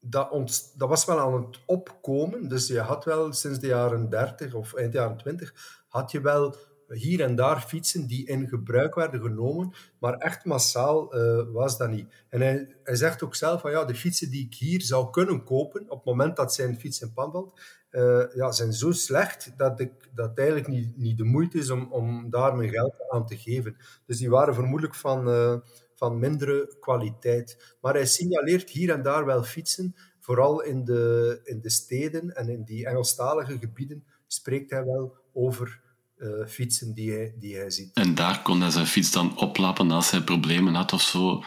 dat, 0.00 0.30
ont, 0.30 0.72
dat 0.76 0.88
was 0.88 1.04
wel 1.04 1.20
aan 1.20 1.34
het 1.34 1.58
opkomen. 1.66 2.48
Dus 2.48 2.66
je 2.66 2.80
had 2.80 3.04
wel 3.04 3.32
sinds 3.32 3.58
de 3.58 3.66
jaren 3.66 4.08
30 4.08 4.54
of 4.54 4.74
eind 4.74 4.92
jaren 4.92 5.16
20, 5.16 5.84
had 5.88 6.10
je 6.10 6.20
wel 6.20 6.56
hier 6.88 7.20
en 7.20 7.34
daar 7.34 7.60
fietsen 7.60 8.06
die 8.06 8.26
in 8.26 8.48
gebruik 8.48 8.94
werden 8.94 9.20
genomen, 9.20 9.72
maar 9.98 10.14
echt 10.14 10.44
massaal 10.44 11.16
uh, 11.16 11.52
was 11.52 11.78
dat 11.78 11.90
niet. 11.90 12.24
En 12.28 12.40
hij, 12.40 12.76
hij 12.82 12.96
zegt 12.96 13.22
ook 13.22 13.34
zelf 13.34 13.60
van 13.60 13.70
ja, 13.70 13.84
de 13.84 13.94
fietsen 13.94 14.30
die 14.30 14.46
ik 14.46 14.54
hier 14.54 14.82
zou 14.82 15.10
kunnen 15.10 15.44
kopen, 15.44 15.90
op 15.90 15.96
het 15.96 16.04
moment 16.04 16.36
dat 16.36 16.54
zijn 16.54 16.78
fiets 16.78 17.00
in 17.00 17.12
pan 17.12 17.32
valt, 17.32 17.60
uh, 17.90 18.24
ja, 18.34 18.52
zijn 18.52 18.72
zo 18.72 18.92
slecht 18.92 19.52
dat, 19.56 19.80
ik, 19.80 19.92
dat 20.14 20.28
het 20.28 20.38
eigenlijk 20.38 20.68
niet, 20.68 20.96
niet 20.96 21.18
de 21.18 21.24
moeite 21.24 21.58
is 21.58 21.70
om, 21.70 21.92
om 21.92 22.30
daar 22.30 22.56
mijn 22.56 22.70
geld 22.70 22.94
aan 23.08 23.26
te 23.26 23.36
geven. 23.36 23.76
Dus 24.06 24.18
die 24.18 24.30
waren 24.30 24.54
vermoedelijk 24.54 24.94
van... 24.94 25.28
Uh, 25.28 25.56
van 25.94 26.18
mindere 26.18 26.76
kwaliteit. 26.80 27.76
Maar 27.80 27.94
hij 27.94 28.06
signaleert 28.06 28.70
hier 28.70 28.90
en 28.90 29.02
daar 29.02 29.24
wel 29.24 29.42
fietsen, 29.42 29.94
vooral 30.20 30.62
in 30.62 30.84
de, 30.84 31.40
in 31.44 31.60
de 31.60 31.70
steden 31.70 32.34
en 32.36 32.48
in 32.48 32.64
die 32.64 32.86
Engelstalige 32.86 33.58
gebieden 33.58 34.04
spreekt 34.26 34.70
hij 34.70 34.84
wel 34.84 35.16
over 35.32 35.80
uh, 36.16 36.46
fietsen 36.46 36.94
die 36.94 37.12
hij, 37.12 37.34
die 37.38 37.56
hij 37.56 37.70
ziet. 37.70 37.94
En 37.94 38.14
daar 38.14 38.42
kon 38.42 38.60
hij 38.60 38.70
zijn 38.70 38.86
fiets 38.86 39.10
dan 39.10 39.38
oplappen 39.38 39.90
als 39.90 40.10
hij 40.10 40.20
problemen 40.22 40.74
had 40.74 40.92
of 40.92 41.00
zo? 41.00 41.42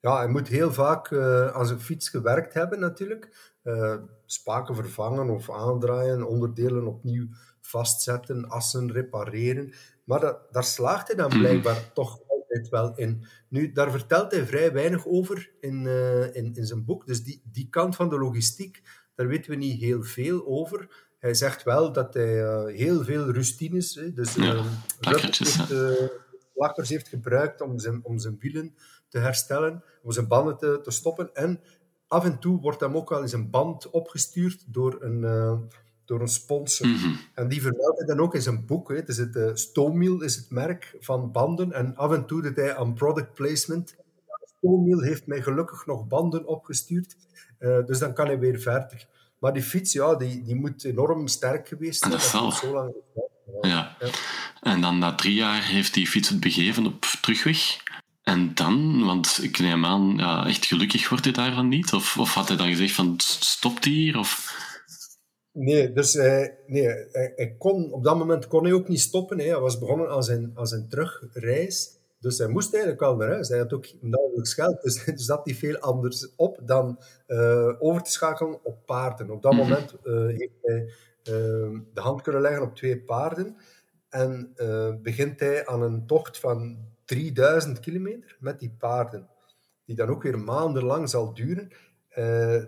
Ja, 0.00 0.16
hij 0.16 0.28
moet 0.28 0.48
heel 0.48 0.72
vaak 0.72 1.10
uh, 1.10 1.46
aan 1.46 1.66
zijn 1.66 1.80
fiets 1.80 2.08
gewerkt 2.08 2.54
hebben 2.54 2.80
natuurlijk. 2.80 3.52
Uh, 3.62 3.96
spaken 4.26 4.74
vervangen 4.74 5.30
of 5.30 5.50
aandraaien, 5.50 6.28
onderdelen 6.28 6.86
opnieuw 6.86 7.26
vastzetten, 7.60 8.48
assen 8.48 8.92
repareren. 8.92 9.74
Maar 10.04 10.20
dat, 10.20 10.38
daar 10.50 10.64
slaagt 10.64 11.06
hij 11.06 11.16
dan 11.16 11.28
blijkbaar 11.28 11.76
mm. 11.76 11.92
toch 11.94 12.20
altijd 12.28 12.68
wel 12.68 12.96
in. 12.96 13.26
Nu, 13.48 13.72
daar 13.72 13.90
vertelt 13.90 14.30
hij 14.30 14.46
vrij 14.46 14.72
weinig 14.72 15.06
over 15.06 15.50
in, 15.60 15.86
in, 16.32 16.54
in 16.54 16.66
zijn 16.66 16.84
boek. 16.84 17.06
Dus 17.06 17.22
die, 17.24 17.42
die 17.44 17.68
kant 17.70 17.96
van 17.96 18.08
de 18.08 18.18
logistiek, 18.18 18.82
daar 19.14 19.28
weten 19.28 19.50
we 19.50 19.56
niet 19.56 19.80
heel 19.80 20.02
veel 20.02 20.46
over. 20.46 20.88
Hij 21.24 21.34
zegt 21.34 21.62
wel 21.62 21.92
dat 21.92 22.14
hij 22.14 22.42
uh, 22.42 22.64
heel 22.64 23.04
veel 23.04 23.30
rustines, 23.30 23.94
hè, 23.94 24.12
dus 24.12 24.34
Ja, 24.34 24.62
plakkertjes, 25.00 25.56
heeft, 25.56 26.12
plakkers 26.54 26.88
heeft 26.88 27.08
gebruikt 27.08 27.60
om 27.60 27.78
zijn, 27.78 28.00
om 28.02 28.18
zijn 28.18 28.36
wielen 28.40 28.74
te 29.08 29.18
herstellen, 29.18 29.84
om 30.02 30.12
zijn 30.12 30.28
banden 30.28 30.56
te, 30.56 30.80
te 30.82 30.90
stoppen. 30.90 31.34
En 31.34 31.60
af 32.08 32.24
en 32.24 32.38
toe 32.38 32.60
wordt 32.60 32.80
hem 32.80 32.96
ook 32.96 33.08
wel 33.08 33.22
eens 33.22 33.32
een 33.32 33.50
band 33.50 33.90
opgestuurd 33.90 34.64
door 34.66 34.96
een, 35.02 35.22
uh, 35.22 35.58
door 36.04 36.20
een 36.20 36.28
sponsor. 36.28 36.86
Mhm. 36.86 37.14
En 37.34 37.48
die 37.48 37.62
vermeldt 37.62 37.98
hij 37.98 38.06
dan 38.06 38.20
ook 38.20 38.34
in 38.34 38.42
zijn 38.42 38.66
boek. 38.66 38.88
Hè. 38.88 39.02
Dus 39.02 39.16
het 39.16 39.36
uh, 39.36 40.20
is 40.22 40.36
het 40.36 40.50
merk 40.50 40.96
van 41.00 41.32
banden. 41.32 41.72
En 41.72 41.96
af 41.96 42.12
en 42.12 42.26
toe 42.26 42.42
doet 42.42 42.56
hij 42.56 42.76
aan 42.76 42.94
product 42.94 43.34
placement. 43.34 43.96
Stoommiel 44.58 45.00
heeft 45.00 45.26
mij 45.26 45.42
gelukkig 45.42 45.86
nog 45.86 46.06
banden 46.06 46.46
opgestuurd. 46.46 47.16
Uh, 47.58 47.86
dus 47.86 47.98
dan 47.98 48.14
kan 48.14 48.26
hij 48.26 48.38
weer 48.38 48.58
verder. 48.58 49.12
Maar 49.44 49.52
die 49.52 49.62
fiets, 49.62 49.92
ja, 49.92 50.14
die, 50.14 50.42
die 50.42 50.54
moet 50.54 50.84
enorm 50.84 51.26
sterk 51.28 51.68
geweest 51.68 51.98
zijn. 51.98 52.10
Dat 52.10 52.20
Dat 52.20 52.30
zal. 52.30 52.50
zo 52.50 52.72
lang 52.72 52.94
Ja. 53.62 53.96
Ja. 54.00 54.08
En 54.60 54.80
dan 54.80 54.98
na 54.98 55.14
drie 55.14 55.34
jaar 55.34 55.64
heeft 55.64 55.94
die 55.94 56.06
fiets 56.06 56.28
het 56.28 56.40
begeven 56.40 56.86
op 56.86 57.04
terugweg. 57.20 57.76
En 58.22 58.54
dan, 58.54 59.04
want 59.04 59.38
ik 59.42 59.58
neem 59.58 59.84
aan, 59.84 60.16
ja, 60.16 60.46
echt 60.46 60.66
gelukkig 60.66 61.08
wordt 61.08 61.24
hij 61.24 61.32
daarvan 61.32 61.68
niet? 61.68 61.92
Of, 61.92 62.18
of 62.18 62.34
had 62.34 62.48
hij 62.48 62.56
dan 62.56 62.68
gezegd 62.68 62.94
van 62.94 63.14
stopt 63.18 63.84
hier? 63.84 64.18
Of... 64.18 64.56
Nee, 65.52 65.92
dus 65.92 66.12
hij, 66.12 66.58
nee, 66.66 66.86
hij, 66.86 67.32
hij 67.36 67.54
kon, 67.58 67.92
op 67.92 68.04
dat 68.04 68.18
moment 68.18 68.46
kon 68.46 68.64
hij 68.64 68.72
ook 68.72 68.88
niet 68.88 69.00
stoppen. 69.00 69.38
Hè. 69.38 69.44
Hij 69.44 69.60
was 69.60 69.78
begonnen 69.78 70.10
aan 70.10 70.22
zijn, 70.22 70.52
aan 70.54 70.66
zijn 70.66 70.88
terugreis. 70.88 71.90
Dus 72.24 72.38
hij 72.38 72.48
moest 72.48 72.72
eigenlijk 72.72 73.02
wel 73.02 73.16
naar 73.16 73.28
huis. 73.28 73.48
Hij 73.48 73.58
had 73.58 73.72
ook 73.72 73.86
nauwelijks 74.00 74.54
geld. 74.54 74.82
Dus 74.82 75.04
zat 75.14 75.46
niet 75.46 75.56
veel 75.58 75.78
anders 75.78 76.34
op 76.36 76.58
dan 76.62 76.98
uh, 77.28 77.72
over 77.78 78.02
te 78.02 78.10
schakelen 78.10 78.64
op 78.64 78.86
paarden. 78.86 79.30
Op 79.30 79.42
dat 79.42 79.52
Mhm. 79.52 79.60
moment 79.62 79.94
uh, 80.04 80.26
heeft 80.26 80.58
hij 80.62 80.80
uh, 80.82 81.78
de 81.94 82.00
hand 82.00 82.22
kunnen 82.22 82.40
leggen 82.40 82.62
op 82.62 82.74
twee 82.76 83.00
paarden. 83.00 83.56
En 84.08 84.54
begint 85.02 85.40
hij 85.40 85.66
aan 85.66 85.82
een 85.82 86.06
tocht 86.06 86.38
van 86.38 86.78
3000 87.04 87.80
kilometer 87.80 88.36
met 88.40 88.58
die 88.60 88.74
paarden. 88.78 89.28
Die 89.84 89.96
dan 89.96 90.08
ook 90.08 90.22
weer 90.22 90.38
maandenlang 90.38 91.08
zal 91.08 91.34
duren. 91.34 91.68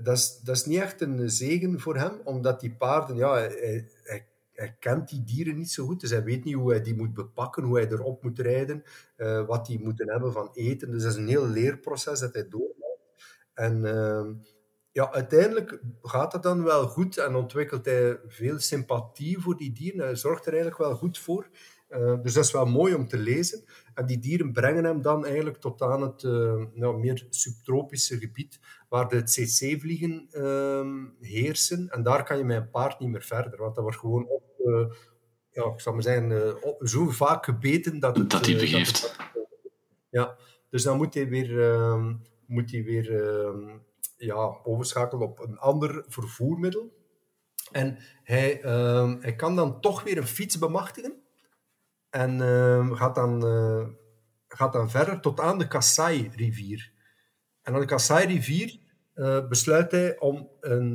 Dat, 0.03 0.17
is, 0.17 0.41
dat 0.45 0.57
is 0.57 0.65
niet 0.65 0.81
echt 0.81 1.01
een 1.01 1.31
zegen 1.31 1.81
voor 1.81 1.97
hem, 1.97 2.13
omdat 2.25 2.61
die 2.61 2.75
paarden, 2.79 3.17
ja, 3.17 3.35
hij, 3.35 3.89
hij, 4.57 4.77
kent 4.79 5.09
die 5.09 5.25
dieren 5.25 5.57
niet 5.57 5.71
zo 5.71 5.87
goed, 5.87 6.01
dus 6.01 6.11
hij 6.11 6.25
weet 6.25 6.45
niet 6.45 6.55
hoe 6.55 6.71
hij 6.71 6.83
die 6.83 6.97
moet 6.97 7.15
bepakken, 7.15 7.65
hoe 7.65 7.77
hij 7.77 7.91
erop 7.91 8.23
moet 8.23 8.39
rijden, 8.39 8.83
uh, 9.17 9.47
wat 9.47 9.67
die 9.67 9.81
moeten 9.81 10.11
hebben 10.11 10.33
van 10.33 10.51
eten. 10.53 10.91
Dus 10.91 11.03
dat 11.03 11.13
is 11.13 11.19
een 11.19 11.29
heel 11.29 11.47
leerproces 11.47 12.21
dat 12.21 12.35
hij 12.35 12.49
doormaakt. 12.49 12.75
En 13.55 13.85
uh, 13.85 14.27
ja, 14.93 15.13
uiteindelijk 15.13 15.81
gaat 16.03 16.33
het 16.33 16.43
dan 16.43 16.63
wel 16.63 16.89
goed 16.89 17.19
en 17.19 17.35
ontwikkelt 17.35 17.85
hij 17.85 18.21
veel 18.27 18.59
sympathie 18.59 19.39
voor 19.39 19.57
die 19.57 19.73
dieren. 19.73 20.01
Hij 20.01 20.17
zorgt 20.17 20.47
er 20.47 20.53
eigenlijk 20.53 20.83
wel 20.83 20.97
goed 20.97 21.19
voor. 21.19 21.49
Uh, 21.91 22.23
dus 22.23 22.35
dat 22.35 22.45
is 22.45 22.53
wel 22.53 22.67
mooi 22.67 22.95
om 22.95 23.09
te 23.09 23.19
lezen. 23.19 23.65
En 23.95 24.07
die 24.07 24.19
dieren 24.19 24.53
brengen 24.53 24.85
hem 24.85 25.03
dan 25.03 25.27
eigenlijk 25.27 25.57
tot 25.57 25.83
aan 25.83 26.03
het 26.03 26.23
uh, 26.23 26.65
nou, 26.75 26.99
meer 26.99 27.27
subtropische 27.31 28.19
gebied, 28.19 28.61
waar 28.89 29.09
de 29.09 29.23
CC-vliegen 29.23 30.29
uh, 30.31 31.29
heersen. 31.29 31.89
En 31.89 32.03
daar 32.03 32.25
kan 32.25 32.39
je 32.39 32.45
met 32.45 32.57
een 32.57 32.71
paard 32.71 33.01
niet 33.01 33.11
meer 33.11 33.23
verder, 33.23 33.59
want 33.59 33.75
dat 33.75 33.85
wordt 33.85 33.99
gewoon 33.99 34.27
op, 34.27 34.43
uh, 34.65 34.87
ja, 35.51 35.65
ik 35.65 35.81
zal 35.81 35.93
maar 35.93 36.03
zeggen, 36.03 36.63
op, 36.63 36.87
zo 36.89 37.09
vaak 37.09 37.45
gebeten 37.45 37.99
dat 38.01 38.17
het... 38.17 38.31
Dat 38.31 38.47
hij 38.47 38.55
begeeft. 38.55 39.03
Dat 39.03 39.17
het, 39.17 39.47
ja, 40.11 40.37
dus 40.71 40.83
dan 40.83 40.97
moet 40.97 41.15
hij 41.15 41.29
weer, 41.29 41.63
ehm, 41.63 42.15
moet 42.47 42.71
hij 42.71 42.85
weer 42.85 43.25
ehm, 43.25 43.79
ja, 44.17 44.61
overschakelen 44.63 45.29
op 45.29 45.41
een 45.41 45.59
ander 45.59 46.05
vervoermiddel. 46.09 46.95
En 47.73 47.99
hij, 48.23 48.61
ehm, 48.61 49.17
hij 49.21 49.35
kan 49.35 49.57
dan 49.57 49.81
toch 49.81 50.03
weer 50.03 50.17
een 50.17 50.27
fiets 50.27 50.59
bemachtigen. 50.59 51.16
En 52.17 52.39
uh, 52.39 52.97
gaat, 52.97 53.15
dan, 53.15 53.47
uh, 53.47 53.87
gaat 54.49 54.73
dan 54.73 54.91
verder 54.91 55.21
tot 55.21 55.41
aan 55.41 55.59
de 55.59 55.69
Kassai-rivier. 55.69 56.93
En 57.63 57.75
aan 57.75 57.81
de 57.81 57.87
Kassai-rivier 57.87 58.79
uh, 59.15 59.49
besluit 59.49 59.91
hij 59.91 60.19
om 60.19 60.49
een, 60.61 60.95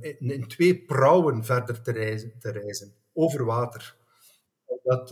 in, 0.00 0.30
in, 0.30 0.48
twee 0.48 0.84
prauwen 0.84 1.44
verder 1.44 1.82
te 1.82 1.92
reizen, 1.92 2.32
te 2.38 2.50
reizen 2.50 2.94
over 3.12 3.44
water. 3.44 3.96
Dat, 4.82 5.08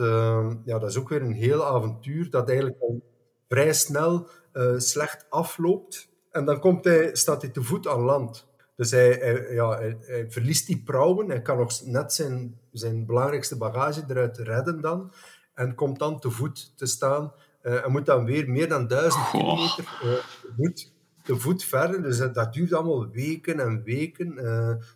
ja, 0.65 0.79
dat 0.79 0.91
is 0.91 0.99
ook 0.99 1.09
weer 1.09 1.23
een 1.23 1.33
heel 1.33 1.65
avontuur 1.65 2.31
dat 2.31 2.49
eigenlijk 2.49 2.81
al 2.81 3.03
vrij 3.49 3.73
snel 3.73 4.29
slecht 4.77 5.27
afloopt. 5.29 6.09
En 6.31 6.45
dan 6.45 6.61
komt 6.61 6.85
hij, 6.85 7.15
staat 7.15 7.43
hij 7.43 7.51
te 7.51 7.63
voet 7.63 7.87
aan 7.87 8.01
land. 8.01 8.47
Dus 8.77 8.91
hij, 8.91 9.47
ja, 9.53 9.79
hij 9.79 10.27
verliest 10.29 10.67
die 10.67 10.83
prauwen. 10.83 11.29
Hij 11.29 11.43
kan 11.43 11.57
nog 11.57 11.85
net 11.85 12.13
zijn, 12.13 12.61
zijn 12.73 13.07
belangrijkste 13.07 13.57
bagage 13.57 14.05
eruit 14.09 14.39
redden 14.39 14.81
dan 14.81 15.13
en 15.57 15.75
komt 15.75 15.99
dan 15.99 16.21
te 16.21 16.31
voet 16.31 16.73
te 16.77 16.87
staan. 16.87 17.33
Uh, 17.63 17.85
en 17.85 17.91
moet 17.91 18.07
dan 18.07 18.25
weer 18.25 18.51
meer 18.51 18.69
dan 18.69 18.87
duizend 18.87 19.31
kilometer 19.31 19.85
uh, 19.85 20.01
te, 20.01 20.53
voet, 20.57 20.93
te 21.23 21.37
voet 21.37 21.65
verder. 21.65 22.03
Dus 22.03 22.19
dat, 22.19 22.35
dat, 22.35 22.53
duurt 22.53 22.73
allemaal 22.73 23.09
weken 23.09 23.61
en 23.61 23.83
weken, 23.83 24.39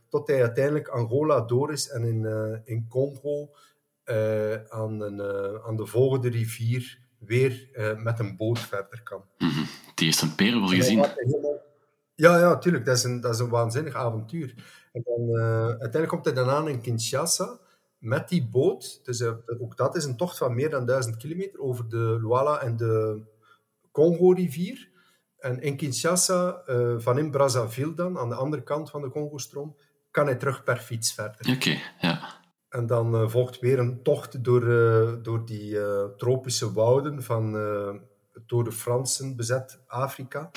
tot 0.08 0.26
hij 0.26 0.40
uiteindelijk 0.40 0.88
Angola 0.88 1.40
door 1.40 1.72
is 1.72 1.88
en 1.88 2.04
in, 2.04 2.24
in 2.64 2.86
Congo 2.88 3.50
aan, 4.68 5.00
een, 5.00 5.20
aan 5.64 5.76
de 5.76 5.86
volgende 5.86 6.28
rivier 6.28 6.98
weer 7.18 7.68
met 7.96 8.18
een 8.18 8.36
boot 8.36 8.58
verder 8.58 9.02
kan. 9.02 9.24
Mm 9.38 9.48
-hmm. 9.48 9.66
Die 9.94 10.06
heeft 10.06 10.22
een 10.22 10.34
perel 10.34 10.66
gezien. 10.66 11.06
Ja, 12.14 12.38
ja, 12.38 12.58
tuurlijk. 12.58 12.84
Dat 12.84 12.96
is 12.96 13.04
een, 13.04 13.20
dat 13.20 13.34
is 13.34 13.40
een 13.40 13.48
waanzinnig 13.48 13.94
avontuur. 13.94 14.54
En 14.92 15.02
dan, 15.04 15.40
uiteindelijk 15.40 16.08
komt 16.08 16.24
hij 16.24 16.34
dan 16.34 16.48
aan 16.48 16.68
in 16.68 16.80
Kinshasa 16.80 17.58
met 18.00 18.28
die 18.28 18.48
boot, 18.48 19.00
dus 19.04 19.20
uh, 19.20 19.32
ook 19.60 19.76
dat 19.76 19.96
is 19.96 20.04
een 20.04 20.16
tocht 20.16 20.38
van 20.38 20.54
meer 20.54 20.70
dan 20.70 20.86
duizend 20.86 21.16
kilometer 21.16 21.60
over 21.60 21.88
de 21.88 22.18
Luala 22.20 22.60
en 22.60 22.76
de 22.76 23.22
Congo-rivier. 23.92 24.88
En 25.38 25.60
in 25.60 25.76
Kinshasa, 25.76 26.62
uh, 26.66 26.94
van 26.98 27.18
in 27.18 27.30
Brazzaville 27.30 27.94
dan, 27.94 28.18
aan 28.18 28.28
de 28.28 28.34
andere 28.34 28.62
kant 28.62 28.90
van 28.90 29.02
de 29.02 29.10
Congo-stroom, 29.10 29.76
kan 30.10 30.26
hij 30.26 30.34
terug 30.34 30.64
per 30.64 30.76
fiets 30.76 31.12
verder. 31.12 31.40
Oké, 31.40 31.50
okay, 31.50 31.82
ja. 32.00 32.38
En 32.68 32.86
dan 32.86 33.14
uh, 33.14 33.28
volgt 33.28 33.58
weer 33.58 33.78
een 33.78 34.02
tocht 34.02 34.44
door, 34.44 34.60
door 35.22 35.46
die 35.46 35.78
tropische 36.16 36.72
wouden 36.72 37.22
van 37.22 37.52
door 38.46 38.64
de 38.64 38.72
Fransen 38.72 39.36
bezet 39.36 39.80
Afrika. 39.86 40.50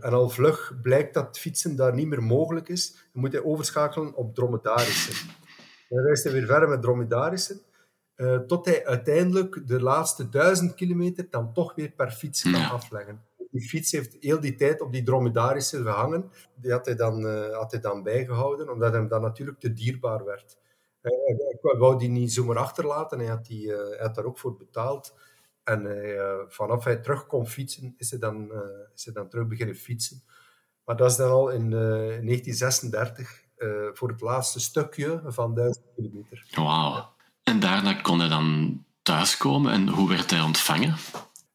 en 0.00 0.12
al 0.12 0.28
vlug 0.28 0.72
blijkt 0.82 1.14
dat 1.14 1.38
fietsen 1.38 1.76
daar 1.76 1.94
niet 1.94 2.06
meer 2.06 2.22
mogelijk 2.22 2.68
is. 2.68 2.92
Dan 2.92 3.22
moet 3.22 3.32
hij 3.32 3.42
overschakelen 3.42 4.14
op 4.14 4.34
dromedarissen. 4.34 5.43
Dan 5.88 6.04
reist 6.04 6.24
hij 6.24 6.32
weer 6.32 6.46
verder 6.46 6.68
met 6.68 6.82
dromedarissen, 6.82 7.60
uh, 8.16 8.38
tot 8.38 8.66
hij 8.66 8.86
uiteindelijk 8.86 9.66
de 9.66 9.82
laatste 9.82 10.28
duizend 10.28 10.74
kilometer 10.74 11.26
dan 11.30 11.52
toch 11.52 11.74
weer 11.74 11.90
per 11.90 12.10
fiets 12.10 12.42
kan 12.42 12.52
ja. 12.52 12.68
afleggen. 12.68 13.22
Die 13.50 13.68
fiets 13.68 13.92
heeft 13.92 14.16
heel 14.20 14.40
die 14.40 14.54
tijd 14.54 14.80
op 14.80 14.92
die 14.92 15.02
dromedarissen 15.02 15.82
gehangen. 15.82 16.30
Die 16.54 16.72
had 16.72 16.86
hij 16.86 16.94
dan, 16.94 17.26
uh, 17.26 17.56
had 17.56 17.70
hij 17.70 17.80
dan 17.80 18.02
bijgehouden, 18.02 18.70
omdat 18.70 18.92
hem 18.92 19.08
dat 19.08 19.20
natuurlijk 19.20 19.60
te 19.60 19.72
dierbaar 19.72 20.24
werd. 20.24 20.58
Uh, 21.02 21.12
ik 21.50 21.78
wou 21.78 21.98
die 21.98 22.08
niet 22.08 22.32
zomaar 22.32 22.56
achterlaten, 22.56 23.18
hij 23.18 23.28
had, 23.28 23.46
die, 23.46 23.70
hij 23.70 23.98
had 24.00 24.14
daar 24.14 24.24
ook 24.24 24.38
voor 24.38 24.56
betaald. 24.56 25.14
En 25.64 25.88
vanaf 26.48 26.84
hij 26.84 26.96
terug 26.96 27.26
kon 27.26 27.46
fietsen, 27.46 27.94
is 27.96 28.10
hij, 28.10 28.18
dan, 28.18 28.52
is 28.94 29.04
hij 29.04 29.14
dan 29.14 29.28
terug 29.28 29.46
beginnen 29.46 29.76
fietsen. 29.76 30.22
Maar 30.84 30.96
dat 30.96 31.10
is 31.10 31.16
dan 31.16 31.30
al 31.30 31.48
in 31.50 31.70
1936 31.70 33.43
uh, 33.64 33.88
voor 33.92 34.08
het 34.08 34.20
laatste 34.20 34.60
stukje 34.60 35.22
van 35.26 35.54
1000 35.54 35.84
kilometer. 35.96 36.44
Wauw. 36.54 37.12
En 37.42 37.60
daarna 37.60 37.94
kon 37.94 38.18
hij 38.20 38.28
dan 38.28 38.78
thuiskomen 39.02 39.72
en 39.72 39.88
hoe 39.88 40.08
werd 40.08 40.30
hij 40.30 40.40
ontvangen? 40.40 40.94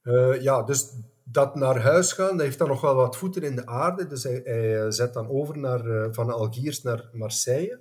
Uh, 0.04 0.42
ja, 0.42 0.64
dus 0.64 0.88
dat 1.24 1.56
naar 1.56 1.82
huis 1.82 2.12
gaan, 2.12 2.38
dat 2.38 2.46
heeft 2.46 2.58
dan 2.58 2.68
nog 2.68 2.82
wel 2.82 2.96
wat 2.96 3.18
voeten 3.18 3.42
in 3.42 3.56
de 3.56 3.66
aarde. 3.66 4.08
Dus 4.08 4.24
hij, 4.24 4.42
hij 4.44 4.92
zet 4.92 5.14
dan 5.14 5.30
over 5.30 5.58
naar, 5.58 5.86
uh, 5.86 6.08
van 6.12 6.34
Algiers 6.34 6.82
naar 6.82 7.10
Marseille. 7.14 7.80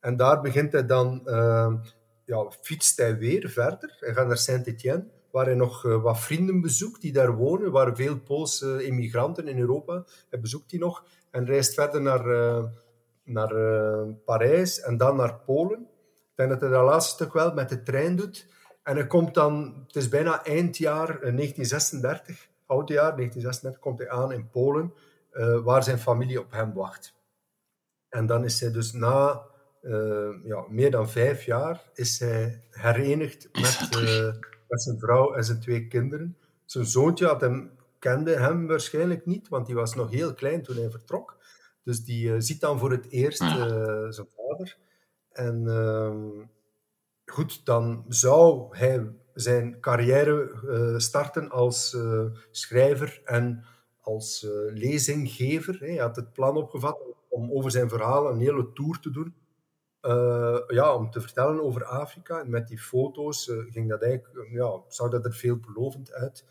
En 0.00 0.16
daar 0.16 0.40
begint 0.40 0.72
hij 0.72 0.86
dan, 0.86 1.22
ja, 2.24 2.50
fietst 2.62 2.96
hij 2.96 3.18
weer 3.18 3.48
verder. 3.50 3.96
Hij 4.00 4.12
gaat 4.14 4.26
naar 4.26 4.38
Saint-Étienne, 4.38 5.06
waar 5.30 5.44
hij 5.44 5.54
nog 5.54 5.82
wat 5.82 6.20
vrienden 6.20 6.60
bezoekt 6.60 7.00
die 7.00 7.12
daar 7.12 7.36
wonen. 7.36 7.70
waar 7.70 7.96
veel 7.96 8.18
Poolse 8.18 8.84
immigranten 8.84 9.48
in 9.48 9.58
Europa. 9.58 10.04
Hij 10.30 10.40
bezoekt 10.40 10.70
die 10.70 10.78
nog 10.78 11.04
en 11.30 11.44
reist 11.44 11.74
verder 11.74 12.00
naar 12.00 12.24
naar 13.28 13.52
uh, 13.52 14.02
Parijs 14.24 14.80
en 14.80 14.96
dan 14.96 15.16
naar 15.16 15.34
Polen. 15.34 15.80
Ik 16.14 16.34
denk 16.34 16.50
dat 16.50 16.60
hij 16.60 16.70
dat 16.70 16.84
laatste 16.84 17.14
stuk 17.14 17.32
wel 17.32 17.54
met 17.54 17.68
de 17.68 17.82
trein 17.82 18.16
doet. 18.16 18.46
En 18.82 18.96
hij 18.96 19.06
komt 19.06 19.34
dan, 19.34 19.82
het 19.86 19.96
is 19.96 20.08
bijna 20.08 20.44
eindjaar 20.44 21.06
1936, 21.06 22.48
oude 22.66 22.92
jaar 22.92 23.16
1936, 23.16 23.80
komt 23.80 23.98
hij 23.98 24.10
aan 24.10 24.32
in 24.32 24.48
Polen, 24.50 24.92
uh, 25.32 25.60
waar 25.60 25.82
zijn 25.82 25.98
familie 25.98 26.40
op 26.40 26.52
hem 26.52 26.72
wacht. 26.72 27.14
En 28.08 28.26
dan 28.26 28.44
is 28.44 28.60
hij 28.60 28.70
dus 28.70 28.92
na 28.92 29.42
uh, 29.82 30.28
ja, 30.44 30.64
meer 30.68 30.90
dan 30.90 31.10
vijf 31.10 31.42
jaar 31.42 31.82
is 31.94 32.18
hij 32.18 32.62
herenigd 32.70 33.48
met, 33.52 33.88
met 34.68 34.82
zijn 34.82 34.98
vrouw 34.98 35.34
en 35.34 35.44
zijn 35.44 35.60
twee 35.60 35.86
kinderen. 35.86 36.36
Zijn 36.64 36.86
zoontje 36.86 37.26
had 37.26 37.40
hem, 37.40 37.70
kende 37.98 38.36
hem 38.36 38.66
waarschijnlijk 38.66 39.26
niet, 39.26 39.48
want 39.48 39.66
hij 39.66 39.76
was 39.76 39.94
nog 39.94 40.10
heel 40.10 40.34
klein 40.34 40.62
toen 40.62 40.76
hij 40.76 40.90
vertrok. 40.90 41.36
Dus 41.88 42.04
die 42.04 42.28
uh, 42.28 42.34
ziet 42.38 42.60
dan 42.60 42.78
voor 42.78 42.90
het 42.90 43.10
eerst 43.10 43.42
uh, 43.42 44.06
zijn 44.08 44.26
vader. 44.36 44.76
En 45.32 45.64
uh, 45.66 46.44
goed, 47.24 47.66
dan 47.66 48.04
zou 48.08 48.76
hij 48.76 49.06
zijn 49.34 49.80
carrière 49.80 50.50
uh, 50.64 50.98
starten 50.98 51.50
als 51.50 51.96
schrijver 52.50 53.20
en 53.24 53.64
als 54.00 54.46
lezinggever. 54.72 55.78
Hij 55.78 55.96
had 55.96 56.16
het 56.16 56.32
plan 56.32 56.56
opgevat 56.56 56.98
om 57.28 57.52
over 57.52 57.70
zijn 57.70 57.88
verhaal 57.88 58.30
een 58.30 58.40
hele 58.40 58.72
tour 58.72 59.00
te 59.00 59.10
doen. 59.10 59.34
ja, 60.68 60.94
om 60.94 61.10
te 61.10 61.20
vertellen 61.20 61.62
over 61.62 61.84
Afrika. 61.84 62.40
En 62.40 62.50
met 62.50 62.68
die 62.68 62.78
foto's 62.78 63.52
ging 63.70 63.88
dat 63.88 64.02
eigenlijk, 64.02 64.48
ja, 64.50 64.80
zag 64.88 65.10
dat 65.10 65.24
er 65.24 65.34
veelbelovend 65.34 66.12
uit. 66.12 66.44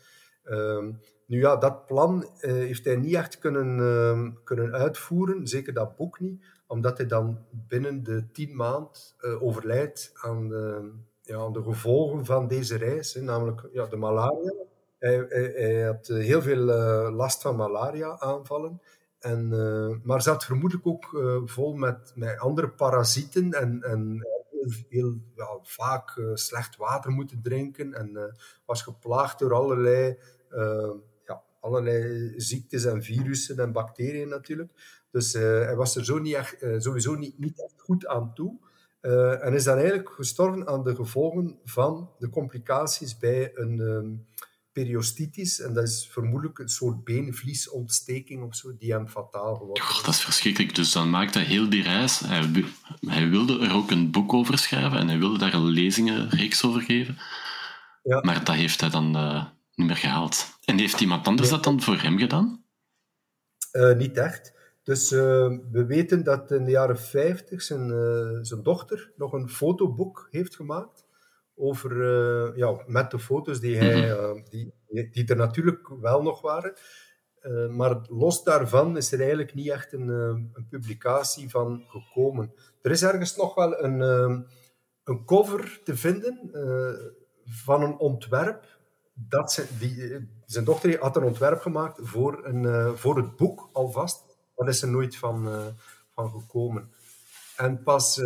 Ehm, 0.48 0.92
nu 1.26 1.40
ja, 1.40 1.56
dat 1.56 1.86
plan 1.86 2.22
uh, 2.40 2.52
heeft 2.52 2.84
hij 2.84 2.96
niet 2.96 3.14
echt 3.14 3.38
kunnen, 3.38 3.78
uh, 3.78 4.42
kunnen 4.44 4.72
uitvoeren, 4.72 5.46
zeker 5.46 5.72
dat 5.72 5.96
boek 5.96 6.20
niet, 6.20 6.44
omdat 6.66 6.98
hij 6.98 7.06
dan 7.06 7.38
binnen 7.50 8.02
de 8.02 8.30
tien 8.32 8.56
maand 8.56 9.16
uh, 9.20 9.42
overlijdt 9.42 10.10
aan 10.14 10.48
de, 10.48 10.90
ja, 11.22 11.48
de 11.48 11.62
gevolgen 11.62 12.24
van 12.24 12.48
deze 12.48 12.76
reis, 12.76 13.14
hè, 13.14 13.20
namelijk 13.20 13.68
ja, 13.72 13.86
de 13.86 13.96
malaria. 13.96 14.54
Hij, 14.98 15.26
hij, 15.28 15.82
had 15.82 16.06
heel 16.06 16.42
veel 16.42 16.64
last 17.12 17.42
van 17.42 17.56
malaria-aanvallen, 17.56 18.80
en, 19.18 19.48
maar 20.04 20.22
zat 20.22 20.44
vermoedelijk 20.44 20.86
ook 20.86 21.22
vol 21.44 21.74
met, 21.74 22.12
met 22.14 22.38
andere 22.38 22.68
parasieten 22.68 23.52
en, 23.52 23.82
en 23.82 24.26
heel, 24.50 24.70
heel 24.88 25.14
ja, 25.34 25.58
vaak 25.62 26.20
slecht 26.34 26.76
water 26.76 27.10
moeten 27.10 27.42
drinken 27.42 27.94
en 27.94 28.36
was 28.64 28.82
geplaagd 28.82 29.38
door 29.38 29.54
allerlei 29.54 30.18
allerlei 31.60 32.32
ziektes 32.36 32.84
en 32.84 33.02
virussen 33.02 33.58
en 33.58 33.72
bacteriën 33.72 34.28
natuurlijk. 34.28 34.70
Dus 35.10 35.34
uh, 35.34 35.42
hij 35.42 35.76
was 35.76 35.96
er 35.96 36.04
zo 36.04 36.18
niet 36.18 36.34
echt, 36.34 36.62
uh, 36.62 36.74
sowieso 36.78 37.14
niet, 37.14 37.38
niet 37.38 37.62
echt 37.62 37.80
goed 37.80 38.06
aan 38.06 38.34
toe. 38.34 38.58
Uh, 39.02 39.44
en 39.44 39.54
is 39.54 39.64
dan 39.64 39.76
eigenlijk 39.76 40.08
gestorven 40.08 40.68
aan 40.68 40.84
de 40.84 40.94
gevolgen 40.94 41.58
van 41.64 42.10
de 42.18 42.28
complicaties 42.28 43.18
bij 43.18 43.50
een 43.54 43.78
um, 43.78 44.26
periostitis. 44.72 45.60
En 45.60 45.72
dat 45.72 45.84
is 45.84 46.08
vermoedelijk 46.10 46.58
een 46.58 46.68
soort 46.68 47.04
beenvliesontsteking 47.04 48.42
of 48.42 48.54
zo, 48.54 48.76
die 48.78 48.92
hem 48.92 49.08
fataal 49.08 49.54
geworden 49.54 49.84
is. 49.84 50.02
dat 50.04 50.14
is 50.14 50.20
verschrikkelijk. 50.20 50.74
Dus 50.74 50.92
dan 50.92 51.10
maakte 51.10 51.38
hij 51.38 51.46
heel 51.46 51.70
die 51.70 51.82
reis. 51.82 52.20
Hij, 52.20 52.64
hij, 53.06 53.28
wilde 53.28 53.58
er 53.58 53.74
ook 53.74 53.90
een 53.90 54.10
boek 54.10 54.32
over 54.32 54.58
schrijven 54.58 54.98
en 54.98 55.08
hij 55.08 55.18
wilde 55.18 55.38
daar 55.38 55.54
een 55.54 55.64
lezingenreeks 55.64 56.64
over 56.64 56.80
geven. 56.80 57.18
Ja. 58.02 58.20
Maar 58.20 58.44
dat 58.44 58.54
heeft 58.54 58.80
hij 58.80 58.90
dan 58.90 59.16
niet 59.78 59.86
meer 59.86 59.96
gehaald. 59.96 60.58
En 60.64 60.78
heeft 60.78 61.00
iemand 61.00 61.26
anders 61.26 61.48
dat 61.48 61.64
dan 61.64 61.80
voor 61.80 61.96
hem 61.96 62.18
gedaan? 62.18 62.64
Uh, 63.72 63.96
niet 63.96 64.16
echt. 64.16 64.52
Dus 64.82 65.12
uh, 65.12 65.20
we 65.70 65.84
weten 65.86 66.24
dat 66.24 66.50
in 66.50 66.64
de 66.64 66.70
jaren 66.70 66.98
50 66.98 67.62
zijn, 67.62 67.88
uh, 67.88 68.38
zijn 68.42 68.62
dochter 68.62 69.12
nog 69.16 69.32
een 69.32 69.48
fotoboek 69.48 70.28
heeft 70.30 70.56
gemaakt. 70.56 71.06
Over, 71.54 72.56
ja, 72.56 72.82
met 72.86 73.10
de 73.10 73.18
foto's 73.18 73.60
die, 73.60 73.76
hij, 73.76 74.10
mm-hmm. 74.10 74.44
die, 74.50 74.72
die 75.10 75.26
er 75.26 75.36
natuurlijk 75.36 75.88
wel 76.00 76.22
nog 76.22 76.40
waren. 76.40 76.74
maar 77.70 78.00
los 78.08 78.44
daarvan 78.44 78.96
is 78.96 79.12
er 79.12 79.18
eigenlijk 79.18 79.54
niet 79.54 79.68
echt 79.68 79.92
een, 79.92 80.08
een, 80.08 80.66
publicatie 80.68 81.50
van 81.50 81.84
gekomen. 81.88 82.52
Er 82.82 82.90
is 82.90 83.02
ergens 83.02 83.36
nog 83.36 83.54
wel 83.54 83.82
een, 83.82 84.00
een 85.04 85.24
cover 85.24 85.80
te 85.84 85.96
vinden 85.96 86.50
van 87.44 87.82
een 87.82 87.98
ontwerp 87.98 88.77
dat 89.26 89.52
zijn, 89.52 89.66
die, 89.78 90.28
zijn 90.46 90.64
dochter 90.64 91.00
had 91.00 91.16
een 91.16 91.22
ontwerp 91.22 91.60
gemaakt 91.60 91.98
voor, 92.02 92.46
een, 92.46 92.62
uh, 92.62 92.92
voor 92.94 93.16
het 93.16 93.36
boek 93.36 93.68
alvast. 93.72 94.24
Daar 94.56 94.68
is 94.68 94.82
er 94.82 94.88
nooit 94.88 95.16
van, 95.16 95.48
uh, 95.48 95.66
van 96.14 96.30
gekomen. 96.30 96.90
En 97.56 97.82
pas 97.82 98.18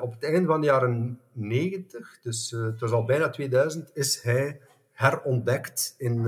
op 0.00 0.12
het 0.12 0.24
einde 0.24 0.46
van 0.46 0.60
de 0.60 0.66
jaren 0.66 1.20
90, 1.32 2.18
dus 2.22 2.50
het 2.50 2.80
was 2.80 2.90
al 2.90 3.04
bijna 3.04 3.30
2000, 3.30 3.90
is 3.94 4.22
hij 4.22 4.60
herontdekt 4.92 5.94
in, 5.98 6.26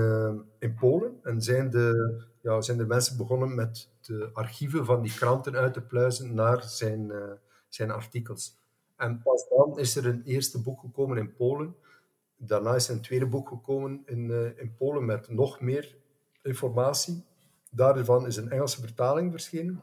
in 0.59 0.75
Polen. 0.75 1.19
En 1.23 1.43
zijn 1.43 1.71
de, 1.71 2.21
ja, 2.41 2.61
zijn 2.61 2.79
de 2.79 2.87
mensen 2.87 3.17
begonnen 3.17 3.55
met 3.55 3.89
de 4.01 4.31
archieven 4.33 4.85
van 4.85 5.03
die 5.03 5.15
kranten 5.15 5.57
uit 5.57 5.73
te 5.73 5.81
pluizen 5.81 6.35
naar 6.35 6.63
zijn, 6.63 7.13
zijn 7.69 7.91
artikels. 7.91 8.57
En 8.97 9.23
pas 9.23 9.49
dan 9.49 9.79
is 9.79 9.97
er 9.97 10.07
een 10.07 10.23
eerste 10.25 10.61
boek 10.61 10.81
gekomen 10.81 11.17
in 11.19 11.35
Polen 11.35 11.75
Daarna 12.39 12.75
is 12.75 12.89
een 12.89 13.01
tweede 13.01 13.27
boek 13.27 13.49
gekomen 13.49 14.03
in, 14.07 14.31
uh, 14.31 14.59
in 14.59 14.75
Polen 14.79 15.05
met 15.05 15.29
nog 15.29 15.61
meer 15.61 15.97
informatie. 16.43 17.25
Daarvan 17.71 18.27
is 18.27 18.37
een 18.37 18.51
Engelse 18.51 18.81
vertaling 18.81 19.31
verschenen. 19.31 19.83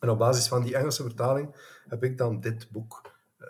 En 0.00 0.10
op 0.10 0.18
basis 0.18 0.48
van 0.48 0.62
die 0.62 0.76
Engelse 0.76 1.02
vertaling 1.02 1.54
heb 1.88 2.04
ik 2.04 2.18
dan 2.18 2.40
dit 2.40 2.68
boek. 2.70 3.10
Uh, 3.40 3.48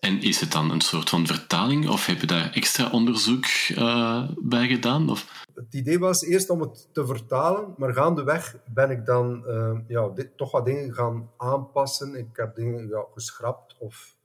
en 0.00 0.20
is 0.20 0.40
het 0.40 0.52
dan 0.52 0.70
een 0.70 0.80
soort 0.80 1.08
van 1.08 1.26
vertaling 1.26 1.88
of 1.88 2.06
heb 2.06 2.20
je 2.20 2.26
daar 2.26 2.52
extra 2.52 2.90
onderzoek 2.90 3.44
uh, 3.70 4.30
bij 4.38 4.66
gedaan? 4.66 5.10
Of? 5.10 5.44
Het 5.54 5.74
idee 5.74 5.98
was 5.98 6.22
eerst 6.22 6.50
om 6.50 6.60
het 6.60 6.88
te 6.92 7.06
vertalen, 7.06 7.74
maar 7.76 7.92
gaandeweg 7.92 8.56
ben 8.64 8.90
ik 8.90 9.06
dan 9.06 9.44
ja, 9.88 10.08
dit, 10.08 10.36
toch 10.36 10.50
wat 10.50 10.64
dingen 10.64 10.94
gaan 10.94 11.30
aanpassen. 11.36 12.14
Ik 12.14 12.28
heb 12.32 12.54
dingen 12.54 12.88
ja, 12.88 13.04
geschrapt 13.14 13.76
of 13.78 14.15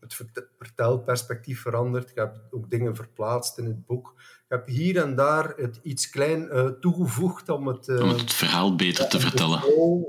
het 0.00 0.14
vertelperspectief 0.58 1.60
veranderd. 1.60 2.10
Ik 2.10 2.16
heb 2.16 2.40
ook 2.50 2.70
dingen 2.70 2.96
verplaatst 2.96 3.58
in 3.58 3.64
het 3.64 3.86
boek. 3.86 4.14
Ik 4.16 4.44
heb 4.48 4.66
hier 4.66 4.96
en 4.96 5.14
daar 5.14 5.52
het 5.56 5.80
iets 5.82 6.10
klein 6.10 6.42
uh, 6.42 6.66
toegevoegd 6.66 7.48
om 7.48 7.66
het, 7.66 7.88
uh, 7.88 8.02
om 8.02 8.08
het 8.08 8.32
verhaal 8.32 8.76
beter 8.76 9.08
te 9.08 9.20
vertellen. 9.20 9.60
Flow, 9.60 10.04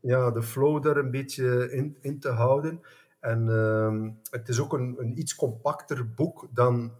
ja, 0.00 0.30
de 0.30 0.42
flow 0.42 0.82
daar 0.82 0.96
een 0.96 1.10
beetje 1.10 1.72
in, 1.72 1.96
in 2.00 2.20
te 2.20 2.28
houden. 2.28 2.80
En 3.20 3.46
uh, 3.46 4.10
het 4.30 4.48
is 4.48 4.60
ook 4.60 4.72
een, 4.72 4.94
een 4.98 5.18
iets 5.18 5.34
compacter 5.34 6.14
boek 6.14 6.48
dan, 6.50 6.92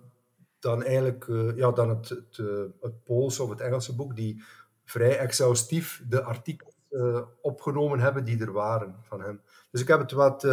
dan, 0.59 0.83
eigenlijk, 0.83 1.27
uh, 1.27 1.57
ja, 1.57 1.71
dan 1.71 1.89
het, 1.89 2.09
het, 2.09 2.37
het 2.81 3.05
Poolse 3.05 3.43
of 3.43 3.51
het 3.51 3.61
Engelse 3.61 3.95
boek, 3.95 4.17
die 4.17 4.43
vrij 4.85 5.19
exhaustief 5.19 6.03
de 6.09 6.23
artikels 6.23 6.77
opgenomen 7.41 7.99
hebben 7.99 8.25
die 8.25 8.41
er 8.41 8.53
waren 8.53 8.95
van 9.03 9.21
hem. 9.21 9.41
Dus 9.71 9.81
ik 9.81 9.89
heb 9.89 9.99
het 9.99 10.13
wat 10.13 10.47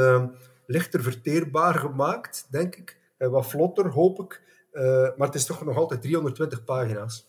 lichter 0.68 1.04
verteerbaar 1.04 1.76
gemaakt, 1.76 2.48
denk 2.50 2.76
ik. 2.76 3.00
En 3.18 3.32
wat 3.32 3.48
vlotter, 3.48 3.90
hoop 3.90 4.20
ik. 4.20 4.42
Uh, 4.74 4.84
maar 5.18 5.28
het 5.28 5.36
is 5.36 5.46
toch 5.46 5.66
nog 5.66 5.78
altijd 5.78 6.02
320 6.02 6.64
pagina's. 6.64 7.28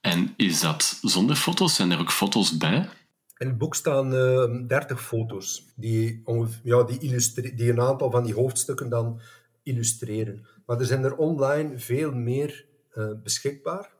En 0.00 0.34
is 0.36 0.60
dat 0.60 0.98
zonder 1.02 1.36
foto's? 1.36 1.74
Zijn 1.74 1.90
er 1.90 1.98
ook 2.00 2.10
foto's 2.10 2.56
bij? 2.56 2.88
In 3.36 3.46
het 3.46 3.58
boek 3.58 3.74
staan 3.74 4.12
uh, 4.12 4.42
eh, 4.42 4.66
30 4.66 5.02
foto's 5.02 5.72
die, 5.76 6.22
ja, 6.62 6.82
die, 6.82 7.54
die 7.54 7.70
een 7.70 7.80
aantal 7.80 8.10
van 8.10 8.24
die 8.24 8.34
hoofdstukken 8.34 8.88
dan 8.88 9.20
illustreren. 9.62 10.46
Maar 10.66 10.80
er 10.80 10.86
zijn 10.86 11.04
er 11.04 11.16
online 11.16 11.78
veel 11.78 12.12
meer 12.12 12.66
uh, 12.94 13.10
beschikbaar. 13.22 13.92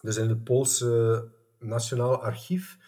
Dus 0.00 0.16
in 0.16 0.28
het 0.28 0.44
Poolse 0.44 1.28
Nationaal 1.58 2.22
Archief 2.22 2.78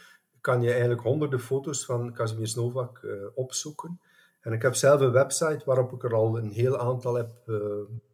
kan 0.41 0.63
je 0.63 0.71
eigenlijk 0.71 1.01
honderden 1.01 1.41
foto's 1.41 1.85
van 1.85 2.13
Kazimierz 2.13 2.55
Novak 2.55 3.01
uh, 3.03 3.13
opzoeken. 3.35 4.01
En 4.47 4.53
ik 4.53 4.63
heb 4.63 4.75
zelf 4.75 5.01
een 5.01 5.13
website 5.13 5.63
waarop 5.65 5.93
ik 5.93 6.05
er 6.05 6.15
al 6.15 6.39
een 6.39 6.51
heel 6.51 6.79
aantal 6.79 7.15
heb 7.15 7.31
uh, 7.47 7.59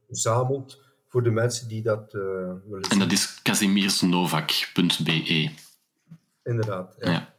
verzameld 0.06 0.80
voor 1.08 1.22
de 1.22 1.30
mensen 1.30 1.68
die 1.68 1.82
dat 1.82 2.14
uh, 2.14 2.22
willen 2.22 2.84
zien. 2.84 2.90
En 2.90 2.98
dat 2.98 3.12
is 3.12 3.40
kazimiersnovak.be. 3.42 5.50
Inderdaad, 6.42 6.94
ja. 6.98 7.34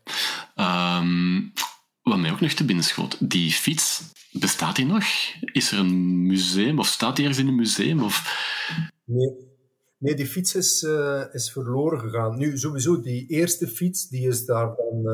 ja. 0.56 1.00
Um, 1.00 1.54
wat 2.02 2.18
mij 2.18 2.32
ook 2.32 2.42
nog 2.42 2.52
te 2.52 2.66
binnen 2.66 2.86
schoot, 2.86 3.30
die 3.30 3.52
fiets, 3.52 4.04
bestaat 4.32 4.76
die 4.76 4.86
nog? 4.86 5.04
Is 5.42 5.72
er 5.72 5.80
een 5.80 6.28
museum 6.28 6.80
of 6.80 6.88
staat 6.88 7.16
die 7.16 7.26
ergens 7.26 7.44
in 7.44 7.50
een 7.50 7.56
museum? 7.56 8.04
Of... 8.04 8.42
Nee. 9.06 9.34
nee, 9.98 10.16
die 10.16 10.28
fiets 10.28 10.56
is, 10.56 10.84
uh, 10.84 11.24
is 11.32 11.52
verloren 11.52 12.00
gegaan. 12.00 12.38
Nu, 12.38 12.58
sowieso, 12.58 13.02
die 13.02 13.28
eerste 13.28 13.68
fiets, 13.68 14.10
die 14.10 14.28
is 14.28 14.46
daar 14.46 14.76
dan 14.76 15.06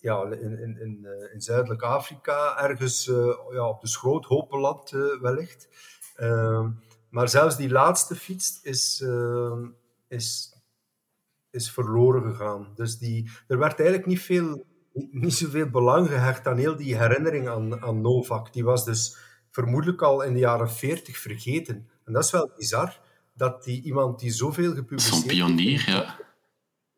ja, 0.00 0.22
in, 0.22 0.58
in, 0.58 0.80
in, 0.80 1.06
eh, 1.06 1.34
in 1.34 1.40
Zuidelijk 1.40 1.82
Afrika, 1.82 2.58
ergens 2.62 3.06
uh, 3.06 3.36
ja, 3.50 3.68
op 3.68 3.80
de 3.80 3.88
Schroothopenland 3.88 4.92
eh, 4.92 5.20
wellicht. 5.20 5.68
Uh, 6.16 6.66
maar 7.10 7.28
zelfs 7.28 7.56
die 7.56 7.70
laatste 7.70 8.14
fiets 8.14 8.60
is, 8.62 9.00
ehm, 9.04 9.66
is, 10.08 10.54
is 11.50 11.70
verloren 11.70 12.22
gegaan. 12.22 12.72
Dus 12.74 12.98
die, 12.98 13.30
er 13.46 13.58
werd 13.58 13.78
eigenlijk 13.78 14.08
niet, 14.08 14.20
veel, 14.20 14.64
niet 15.10 15.34
zoveel 15.34 15.68
belang 15.68 16.08
gehecht 16.08 16.46
aan 16.46 16.56
heel 16.56 16.76
die 16.76 16.96
herinnering 16.96 17.48
aan, 17.48 17.82
aan 17.82 18.00
Novak. 18.00 18.52
Die 18.52 18.64
was 18.64 18.84
dus 18.84 19.16
vermoedelijk 19.50 20.02
al 20.02 20.22
in 20.22 20.32
de 20.32 20.38
jaren 20.38 20.70
40 20.70 21.18
vergeten. 21.18 21.88
En 22.04 22.12
dat 22.12 22.24
is 22.24 22.30
wel 22.30 22.52
bizar, 22.56 23.00
dat 23.34 23.64
die, 23.64 23.82
iemand 23.82 24.20
die 24.20 24.32
zoveel 24.32 24.74
gepubliceerd. 24.74 25.14
Zo'n 25.14 25.26
pionier, 25.26 25.84
ja 25.86 26.17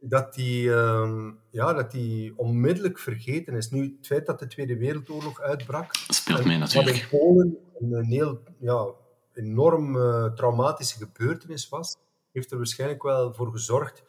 dat 0.00 0.34
die, 0.34 0.74
ehm, 0.74 1.30
ja, 1.50 1.72
dat 1.72 1.90
die 1.90 2.38
onmiddellijk 2.38 2.98
vergeten 2.98 3.54
is. 3.54 3.70
Nu, 3.70 3.96
het 3.96 4.06
feit 4.06 4.26
dat 4.26 4.38
de 4.38 4.46
Tweede 4.46 4.76
Wereldoorlog 4.76 5.40
uitbrak... 5.40 5.94
speelt 6.08 6.44
mee 6.44 6.58
natuurlijk. 6.58 6.96
Wat 6.96 7.02
in 7.02 7.18
Polen 7.18 7.56
een, 7.78 8.04
heel 8.04 8.42
ja, 8.60 8.86
enorm 9.34 9.96
uh, 9.96 10.24
traumatische 10.24 10.98
gebeurtenis 10.98 11.68
was, 11.68 11.96
heeft 12.32 12.50
er 12.50 12.56
waarschijnlijk 12.56 13.02
wel 13.02 13.34
voor 13.34 13.52
gezorgd 13.52 14.02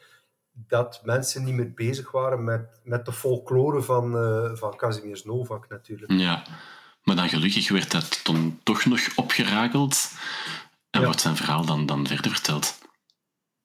dat 0.52 1.02
mensen 1.04 1.44
niet 1.44 1.54
meer 1.54 1.74
bezig 1.74 2.12
waren 2.12 2.44
met, 2.44 2.82
met 2.84 3.06
de 3.06 3.14
folklore 3.14 3.82
van, 3.82 4.16
uh, 4.16 4.56
van 4.56 4.76
Kazimierz 4.76 5.24
Novak 5.24 5.70
natuurlijk. 5.70 6.12
Ja, 6.12 6.44
maar 7.04 7.16
dan 7.16 7.30
gelukkig 7.30 7.70
werd 7.70 7.92
dat 7.92 8.20
dan 8.24 8.60
toch 8.64 8.86
nog 8.86 9.00
opgerakeld 9.16 10.12
en 10.90 11.04
wordt 11.04 11.22
zijn 11.22 11.36
verhaal 11.36 11.66
dan, 11.66 11.86
dan 11.86 12.08
verder 12.08 12.32
verteld. 12.32 12.80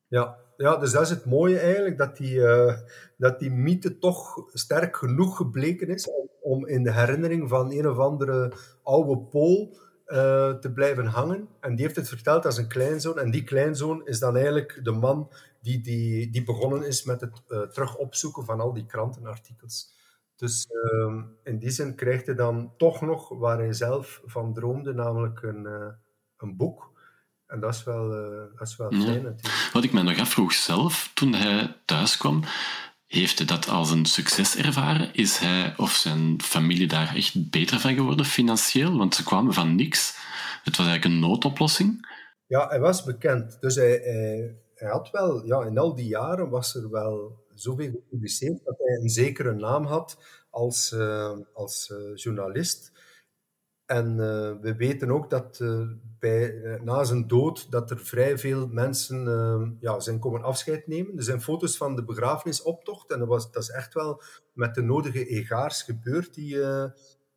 Ja, 0.08 0.36
ja, 0.56 0.76
dus 0.76 0.92
dat 0.92 1.02
is 1.02 1.10
het 1.10 1.24
mooie 1.24 1.58
eigenlijk, 1.58 1.98
dat 1.98 2.16
die, 2.16 2.34
uh, 2.34 2.76
dat 3.16 3.38
die 3.38 3.50
mythe 3.50 3.98
toch 3.98 4.48
sterk 4.52 4.96
genoeg 4.96 5.36
gebleken 5.36 5.88
is 5.88 6.10
om, 6.40 6.66
in 6.66 6.82
de 6.82 6.92
herinnering 6.92 7.48
van 7.48 7.72
een 7.72 7.88
of 7.88 7.98
andere 7.98 8.52
oude 8.82 9.18
Pool 9.18 9.76
uh, 10.06 10.54
te 10.54 10.72
blijven 10.74 11.06
hangen. 11.06 11.48
En 11.60 11.74
die 11.74 11.84
heeft 11.84 11.96
het 11.96 12.08
verteld 12.08 12.44
als 12.44 12.56
een 12.56 12.68
kleinzoon. 12.68 13.18
En 13.18 13.30
die 13.30 13.44
kleinzoon 13.44 14.06
is 14.06 14.18
dan 14.18 14.36
eigenlijk 14.36 14.80
de 14.82 14.92
man 14.92 15.32
die, 15.60 15.80
die, 15.80 16.30
die 16.30 16.44
begonnen 16.44 16.86
is 16.86 17.04
met 17.04 17.20
het 17.20 17.42
uh, 17.48 17.60
terug 17.60 17.96
opzoeken 17.96 18.44
van 18.44 18.60
al 18.60 18.72
die 18.72 18.86
krantenartikels. 18.86 19.94
Dus 20.36 20.68
uh, 20.70 21.22
in 21.42 21.58
die 21.58 21.70
zin 21.70 21.94
krijgt 21.94 22.26
hij 22.26 22.34
dan 22.34 22.72
toch 22.76 23.00
nog 23.00 23.28
waar 23.28 23.58
hij 23.58 23.72
zelf 23.72 24.22
van 24.24 24.54
droomde, 24.54 24.94
namelijk 24.94 25.42
een, 25.42 25.66
een 26.36 26.56
boek. 26.56 26.94
En 27.46 27.60
dat 27.60 27.74
is 27.74 27.84
wel, 27.84 28.08
dat 28.56 28.68
is 28.68 28.76
wel 28.76 28.90
fijn 28.90 29.02
ja. 29.02 29.08
natuurlijk. 29.08 29.70
Wat 29.72 29.84
ik 29.84 29.92
me 29.92 30.02
nog 30.02 30.18
afvroeg 30.18 30.52
zelf, 30.52 31.10
toen 31.14 31.32
hij 31.32 31.76
thuis 31.84 32.16
kwam, 32.16 32.42
heeft 33.06 33.38
hij 33.38 33.46
dat 33.46 33.68
als 33.68 33.90
een 33.90 34.06
succes 34.06 34.56
ervaren? 34.56 35.14
Is 35.14 35.38
hij 35.38 35.74
of 35.76 35.90
zijn 35.90 36.42
familie 36.42 36.86
daar 36.86 37.14
echt 37.14 37.50
beter 37.50 37.80
van 37.80 37.94
geworden 37.94 38.26
financieel? 38.26 38.96
Want 38.98 39.14
ze 39.14 39.24
kwamen 39.24 39.54
van 39.54 39.74
niks. 39.74 40.16
Het 40.64 40.76
was 40.76 40.86
eigenlijk 40.86 41.14
een 41.14 41.28
noodoplossing. 41.28 42.08
Ja, 42.46 42.68
hij 42.68 42.80
was 42.80 43.04
bekend. 43.04 43.60
Dus 43.60 43.74
hij, 43.74 43.90
hij, 43.90 44.56
hij 44.74 44.90
had 44.90 45.10
wel, 45.10 45.46
ja, 45.46 45.64
in 45.64 45.78
al 45.78 45.94
die 45.94 46.08
jaren 46.08 46.50
was 46.50 46.74
er 46.74 46.90
wel 46.90 47.44
zoveel 47.54 47.90
gepubliceerd 47.90 48.64
dat 48.64 48.78
hij 48.78 48.96
een 48.96 49.08
zekere 49.08 49.54
naam 49.54 49.84
had 49.84 50.18
als, 50.50 50.92
uh, 50.92 51.36
als 51.54 51.92
uh, 51.92 52.16
journalist. 52.16 52.92
En 53.86 54.10
uh, 54.10 54.52
we 54.60 54.74
weten 54.76 55.10
ook 55.10 55.30
dat 55.30 55.64
bij, 56.18 56.78
na 56.82 57.04
zijn 57.04 57.26
dood 57.26 57.70
dat 57.70 57.90
er 57.90 57.98
vrij 57.98 58.38
veel 58.38 58.68
mensen 58.68 59.76
ja, 59.80 60.00
zijn 60.00 60.18
komen 60.18 60.42
afscheid 60.42 60.86
nemen. 60.86 61.16
Er 61.16 61.22
zijn 61.22 61.42
foto's 61.42 61.76
van 61.76 61.96
de 61.96 62.04
begrafenisoptocht 62.04 63.10
en 63.10 63.18
dat, 63.18 63.28
was, 63.28 63.52
dat 63.52 63.62
is 63.62 63.70
echt 63.70 63.94
wel 63.94 64.22
met 64.52 64.74
de 64.74 64.82
nodige 64.82 65.26
egaars 65.26 65.82
gebeurd, 65.82 66.34
die, 66.34 66.58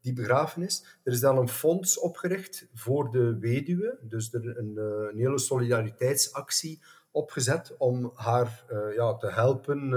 die 0.01 0.13
begrafenis. 0.13 0.99
Er 1.03 1.13
is 1.13 1.19
dan 1.19 1.37
een 1.37 1.49
fonds 1.49 1.99
opgericht 1.99 2.67
voor 2.73 3.11
de 3.11 3.37
weduwe, 3.39 3.97
dus 4.01 4.33
er 4.33 4.57
een, 4.57 4.77
een 4.77 5.17
hele 5.17 5.39
solidariteitsactie 5.39 6.81
opgezet 7.11 7.75
om 7.77 8.11
haar 8.15 8.65
ja, 8.95 9.17
te 9.17 9.31
helpen 9.31 9.89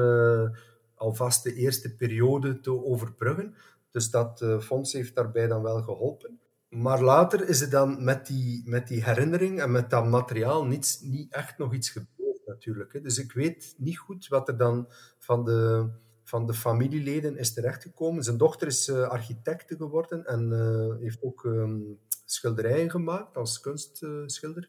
alvast 0.94 1.42
de 1.42 1.55
eerste 1.55 1.96
periode 1.96 2.61
te 2.61 2.84
overbruggen. 2.84 3.55
Dus 3.90 4.11
dat 4.11 4.44
fonds 4.61 4.92
heeft 4.92 5.14
daarbij 5.14 5.46
dan 5.46 5.62
wel 5.62 5.82
geholpen. 5.82 6.40
Maar 6.72 7.02
later 7.02 7.48
is 7.48 7.60
er 7.60 7.70
dan 7.70 8.04
met 8.04 8.26
die, 8.26 8.62
met 8.64 8.88
die 8.88 9.04
herinnering 9.04 9.60
en 9.60 9.70
met 9.70 9.90
dat 9.90 10.06
materiaal 10.06 10.64
niets, 10.64 11.00
niet 11.00 11.32
echt 11.32 11.58
nog 11.58 11.74
iets 11.74 11.90
gebeurd 11.90 12.40
natuurlijk. 12.46 12.92
Hè. 12.92 13.00
Dus 13.00 13.18
ik 13.18 13.32
weet 13.32 13.74
niet 13.76 13.98
goed 13.98 14.28
wat 14.28 14.48
er 14.48 14.56
dan 14.56 14.88
van 15.18 15.44
de, 15.44 15.88
van 16.24 16.46
de 16.46 16.54
familieleden 16.54 17.36
is 17.36 17.52
terechtgekomen. 17.52 18.22
Zijn 18.22 18.36
dochter 18.36 18.66
is 18.66 18.90
architecte 18.90 19.76
geworden 19.76 20.24
en 20.26 20.52
heeft 21.00 21.22
ook 21.22 21.44
um, 21.44 21.98
schilderijen 22.24 22.90
gemaakt 22.90 23.36
als 23.36 23.60
kunstschilder. 23.60 24.68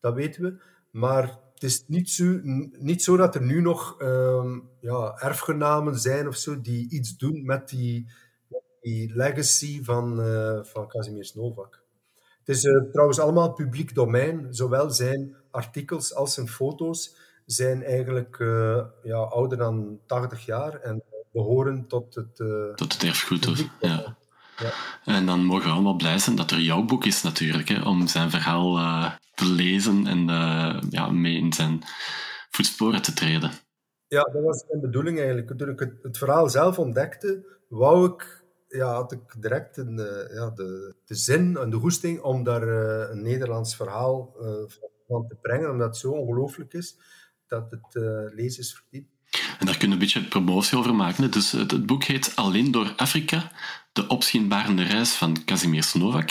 dat 0.00 0.14
weten 0.14 0.42
we. 0.42 0.62
Maar 0.90 1.38
het 1.54 1.62
is 1.62 1.84
niet 1.86 2.10
zo, 2.10 2.40
niet 2.78 3.02
zo 3.02 3.16
dat 3.16 3.34
er 3.34 3.42
nu 3.42 3.60
nog 3.60 4.00
um, 4.00 4.68
ja, 4.80 5.18
erfgenamen 5.18 5.98
zijn 5.98 6.28
of 6.28 6.36
zo 6.36 6.60
die 6.60 6.90
iets 6.90 7.16
doen 7.16 7.44
met 7.44 7.68
die, 7.68 8.06
die 8.82 9.16
legacy 9.16 9.84
van, 9.84 10.20
uh, 10.20 10.58
van 10.62 10.88
Kazimierz 10.88 11.32
Novak. 11.32 11.82
Het 12.38 12.56
is 12.56 12.64
uh, 12.64 12.90
trouwens 12.90 13.18
allemaal 13.18 13.52
publiek 13.52 13.94
domein. 13.94 14.46
Zowel 14.50 14.90
zijn 14.90 15.36
artikels 15.50 16.14
als 16.14 16.34
zijn 16.34 16.48
foto's 16.48 17.16
zijn 17.46 17.82
eigenlijk 17.84 18.38
uh, 18.38 18.84
ja, 19.02 19.16
ouder 19.16 19.58
dan 19.58 19.98
80 20.06 20.44
jaar 20.46 20.74
en 20.80 21.02
behoren 21.32 21.86
tot 21.86 22.14
het... 22.14 22.36
tot 22.76 22.92
het 22.92 23.02
erfgoed, 23.02 23.68
ja. 23.80 24.16
Ja. 24.58 24.72
En 25.04 25.26
dan 25.26 25.44
mogen 25.44 25.64
we 25.64 25.72
allemaal 25.72 25.96
blij 25.96 26.18
zijn 26.18 26.36
dat 26.36 26.50
er 26.50 26.60
jouw 26.60 26.82
boek 26.82 27.04
is 27.04 27.22
natuurlijk, 27.22 27.68
hè, 27.68 27.82
om 27.82 28.06
zijn 28.06 28.30
verhaal 28.30 28.74
te 29.34 29.44
lezen 29.44 30.06
en 30.06 30.26
ja, 30.90 31.10
mee 31.10 31.36
in 31.36 31.52
zijn 31.52 31.82
voetsporen 32.50 33.02
te 33.02 33.12
treden. 33.12 33.50
Ja, 34.08 34.22
dat 34.22 34.42
was 34.42 34.64
mijn 34.68 34.80
bedoeling 34.80 35.18
eigenlijk. 35.18 35.58
Toen 35.58 35.68
ik 35.68 35.78
het, 35.78 36.02
het 36.02 36.18
verhaal 36.18 36.48
zelf 36.48 36.78
ontdekte, 36.78 37.58
wou 37.68 38.12
ik, 38.12 38.41
ja, 38.72 38.92
had 38.92 39.12
ik 39.12 39.20
direct 39.38 39.76
een, 39.76 39.98
uh, 39.98 40.34
ja, 40.34 40.50
de, 40.50 40.94
de 41.04 41.14
zin 41.14 41.56
en 41.56 41.70
de 41.70 41.76
goesting 41.76 42.20
om 42.20 42.44
daar 42.44 42.62
een 43.10 43.22
Nederlands 43.22 43.76
verhaal 43.76 44.36
van 45.06 45.26
te 45.28 45.36
brengen, 45.40 45.70
omdat 45.70 45.86
het 45.86 45.96
zo 45.96 46.10
ongelooflijk 46.10 46.72
is 46.72 46.96
dat 47.46 47.70
het 47.70 47.94
lezers 48.34 48.74
verdient. 48.74 49.10
En 49.58 49.66
daar 49.66 49.78
kunnen 49.78 49.98
we 49.98 50.04
een 50.04 50.12
beetje 50.12 50.28
promotie 50.28 50.78
over 50.78 50.94
maken. 50.94 51.30
Dus 51.30 51.52
het, 51.52 51.70
het 51.70 51.86
boek 51.86 52.04
heet 52.04 52.32
Alleen 52.36 52.70
door 52.70 52.92
Afrika, 52.96 53.50
de 53.92 54.06
opzienbarende 54.06 54.82
reis 54.82 55.14
van 55.14 55.44
Kazimierz 55.44 55.94
Novak. 55.94 56.30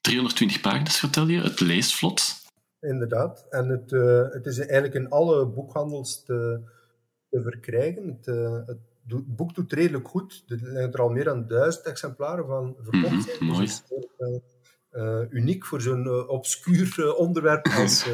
320 0.00 0.60
pagina's 0.60 0.98
vertel 0.98 1.26
je, 1.26 1.40
het 1.40 1.60
leest 1.60 1.94
vlot. 1.94 2.42
Inderdaad, 2.80 3.46
en 3.50 3.68
het, 3.68 3.92
uh, 3.92 4.22
het 4.30 4.46
is 4.46 4.58
eigenlijk 4.58 4.94
in 4.94 5.08
alle 5.08 5.46
boekhandels 5.46 6.24
te, 6.24 6.60
te 7.30 7.42
verkrijgen. 7.42 8.06
Het, 8.06 8.26
uh, 8.26 8.66
het, 8.66 8.78
het, 9.06 9.36
boek 9.36 9.54
doet 9.54 9.72
redelijk 9.72 10.08
goed. 10.08 10.44
Er 10.48 10.58
zijn 10.58 10.92
er 10.92 11.00
al 11.00 11.08
meer 11.08 11.24
dan 11.24 11.46
duizend 11.46 11.86
exemplaren 11.86 12.46
van 12.46 12.76
verkocht. 12.80 13.12
Mm 13.12 13.36
-hmm, 13.38 13.46
mooi. 13.46 13.60
Dus 13.60 13.82
uh, 14.92 15.20
uniek 15.30 15.66
voor 15.66 15.80
zo'n 15.80 16.28
obscuur 16.28 17.14
onderwerp 17.14 17.66
als, 17.78 17.78
als 17.78 18.04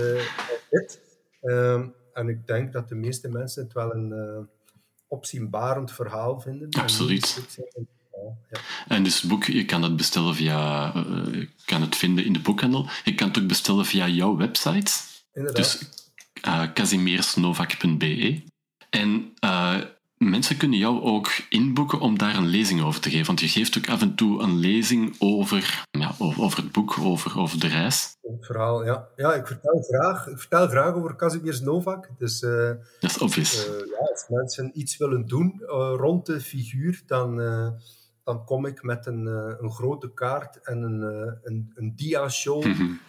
dit. 0.71 1.01
Ehm, 1.41 1.89
en 2.13 2.29
ik 2.29 2.47
denk 2.47 2.73
dat 2.73 2.89
de 2.89 2.95
meeste 2.95 3.29
mensen 3.29 3.63
het 3.63 3.73
wel 3.73 3.95
een 3.95 4.49
opzienbarend 5.09 5.93
verhaal 5.93 6.41
vinden. 6.41 6.71
Absoluut. 6.71 7.43
Ja. 8.51 8.61
En 8.89 9.03
dus 9.03 9.21
het 9.21 9.31
boek, 9.31 9.45
je 9.45 9.65
kan 9.65 9.83
het 9.83 9.97
bestellen 9.97 10.35
via, 10.35 10.93
je 11.33 11.49
kan 11.65 11.81
het 11.81 11.97
vinden 11.97 12.25
in 12.25 12.33
de 12.33 12.41
boekhandel. 12.41 12.87
Je 13.05 13.15
kan 13.15 13.29
het 13.29 13.39
ook 13.39 13.47
bestellen 13.47 13.85
via 13.85 14.09
jouw 14.09 14.37
website. 14.37 14.93
Inderdaad. 15.33 15.57
Dus 15.57 15.89
uh. 16.47 18.41
En 18.91 19.35
mensen 20.29 20.57
kunnen 20.57 20.79
jou 20.79 21.03
ook 21.03 21.29
inboeken 21.49 22.01
om 22.01 22.19
daar 22.19 22.37
een 22.37 22.47
lezing 22.47 22.83
over 22.83 23.01
te 23.01 23.11
geven. 23.11 23.27
Want 23.27 23.41
je 23.41 23.49
geeft 23.49 23.79
ook 23.79 23.89
af 23.89 24.01
en 24.01 24.15
toe 24.15 24.43
een 24.43 24.59
lezing 24.59 25.15
over, 25.19 25.85
ja, 25.91 26.15
over 26.19 26.63
het 26.63 26.73
boek, 26.73 26.99
over, 26.99 27.39
over 27.39 27.61
de 27.61 27.67
reis. 27.67 28.17
Het 28.23 28.47
verhaal, 28.47 28.85
ja. 28.85 29.09
Ja, 29.17 29.35
ik 29.35 29.47
vertel 29.47 29.83
graag, 29.83 30.27
ik 30.27 30.39
vertel 30.39 30.69
graag 30.69 30.95
over 30.95 31.15
Kazimierz 31.15 31.61
Novak. 31.61 32.11
Dus, 32.19 32.43
uh, 32.43 32.71
dat 33.01 33.11
is 33.11 33.19
obvious. 33.19 33.67
Uh, 33.67 33.73
ja, 33.73 33.99
als 33.99 34.25
mensen 34.29 34.71
iets 34.79 34.97
willen 34.97 35.27
doen 35.27 35.61
uh, 35.63 35.95
rond 35.97 36.27
de 36.27 36.41
figuur, 36.41 37.03
dan, 37.07 37.37
dan 38.25 38.45
kom 38.45 38.67
ik 38.67 38.83
met 38.83 39.07
een, 39.07 39.27
een 39.63 39.71
grote 39.71 40.13
kaart 40.13 40.61
en 40.63 40.83
een, 40.83 41.03
een, 41.43 41.73
een 41.75 41.93
dia-show. 41.97 42.65
Mm 42.65 42.73
-hmm. 42.73 43.01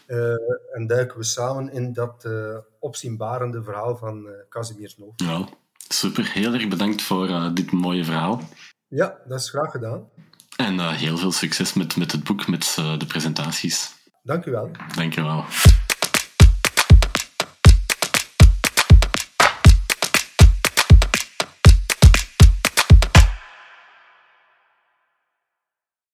en 0.74 0.88
duiken 0.88 1.18
we 1.18 1.24
samen 1.24 1.72
in 1.72 1.94
dat 1.94 2.30
opzienbarende 2.80 3.64
verhaal 3.64 3.98
van 3.98 4.28
Kazimierz 4.50 4.96
Novak. 4.96 5.20
Ja. 5.20 5.48
Super, 5.92 6.32
heel 6.32 6.54
erg 6.54 6.68
bedankt 6.68 7.02
voor 7.02 7.30
uh, 7.30 7.50
dit 7.54 7.72
mooie 7.72 8.04
verhaal. 8.04 8.42
Ja, 8.88 9.18
dat 9.28 9.40
is 9.40 9.50
graag 9.50 9.72
gedaan. 9.72 10.08
En 10.58 10.74
uh, 10.74 10.92
heel 10.92 11.18
veel 11.18 11.32
succes 11.32 11.74
met, 11.74 11.96
met 11.96 12.12
het 12.12 12.24
boek, 12.24 12.48
met 12.48 12.78
uh, 12.80 12.98
de 12.98 13.06
presentaties. 13.06 13.92
Dank 14.24 14.46
u 14.46 14.52
wel. 14.52 14.72
Dank 14.96 15.16
u 15.16 15.22
wel. 15.22 15.46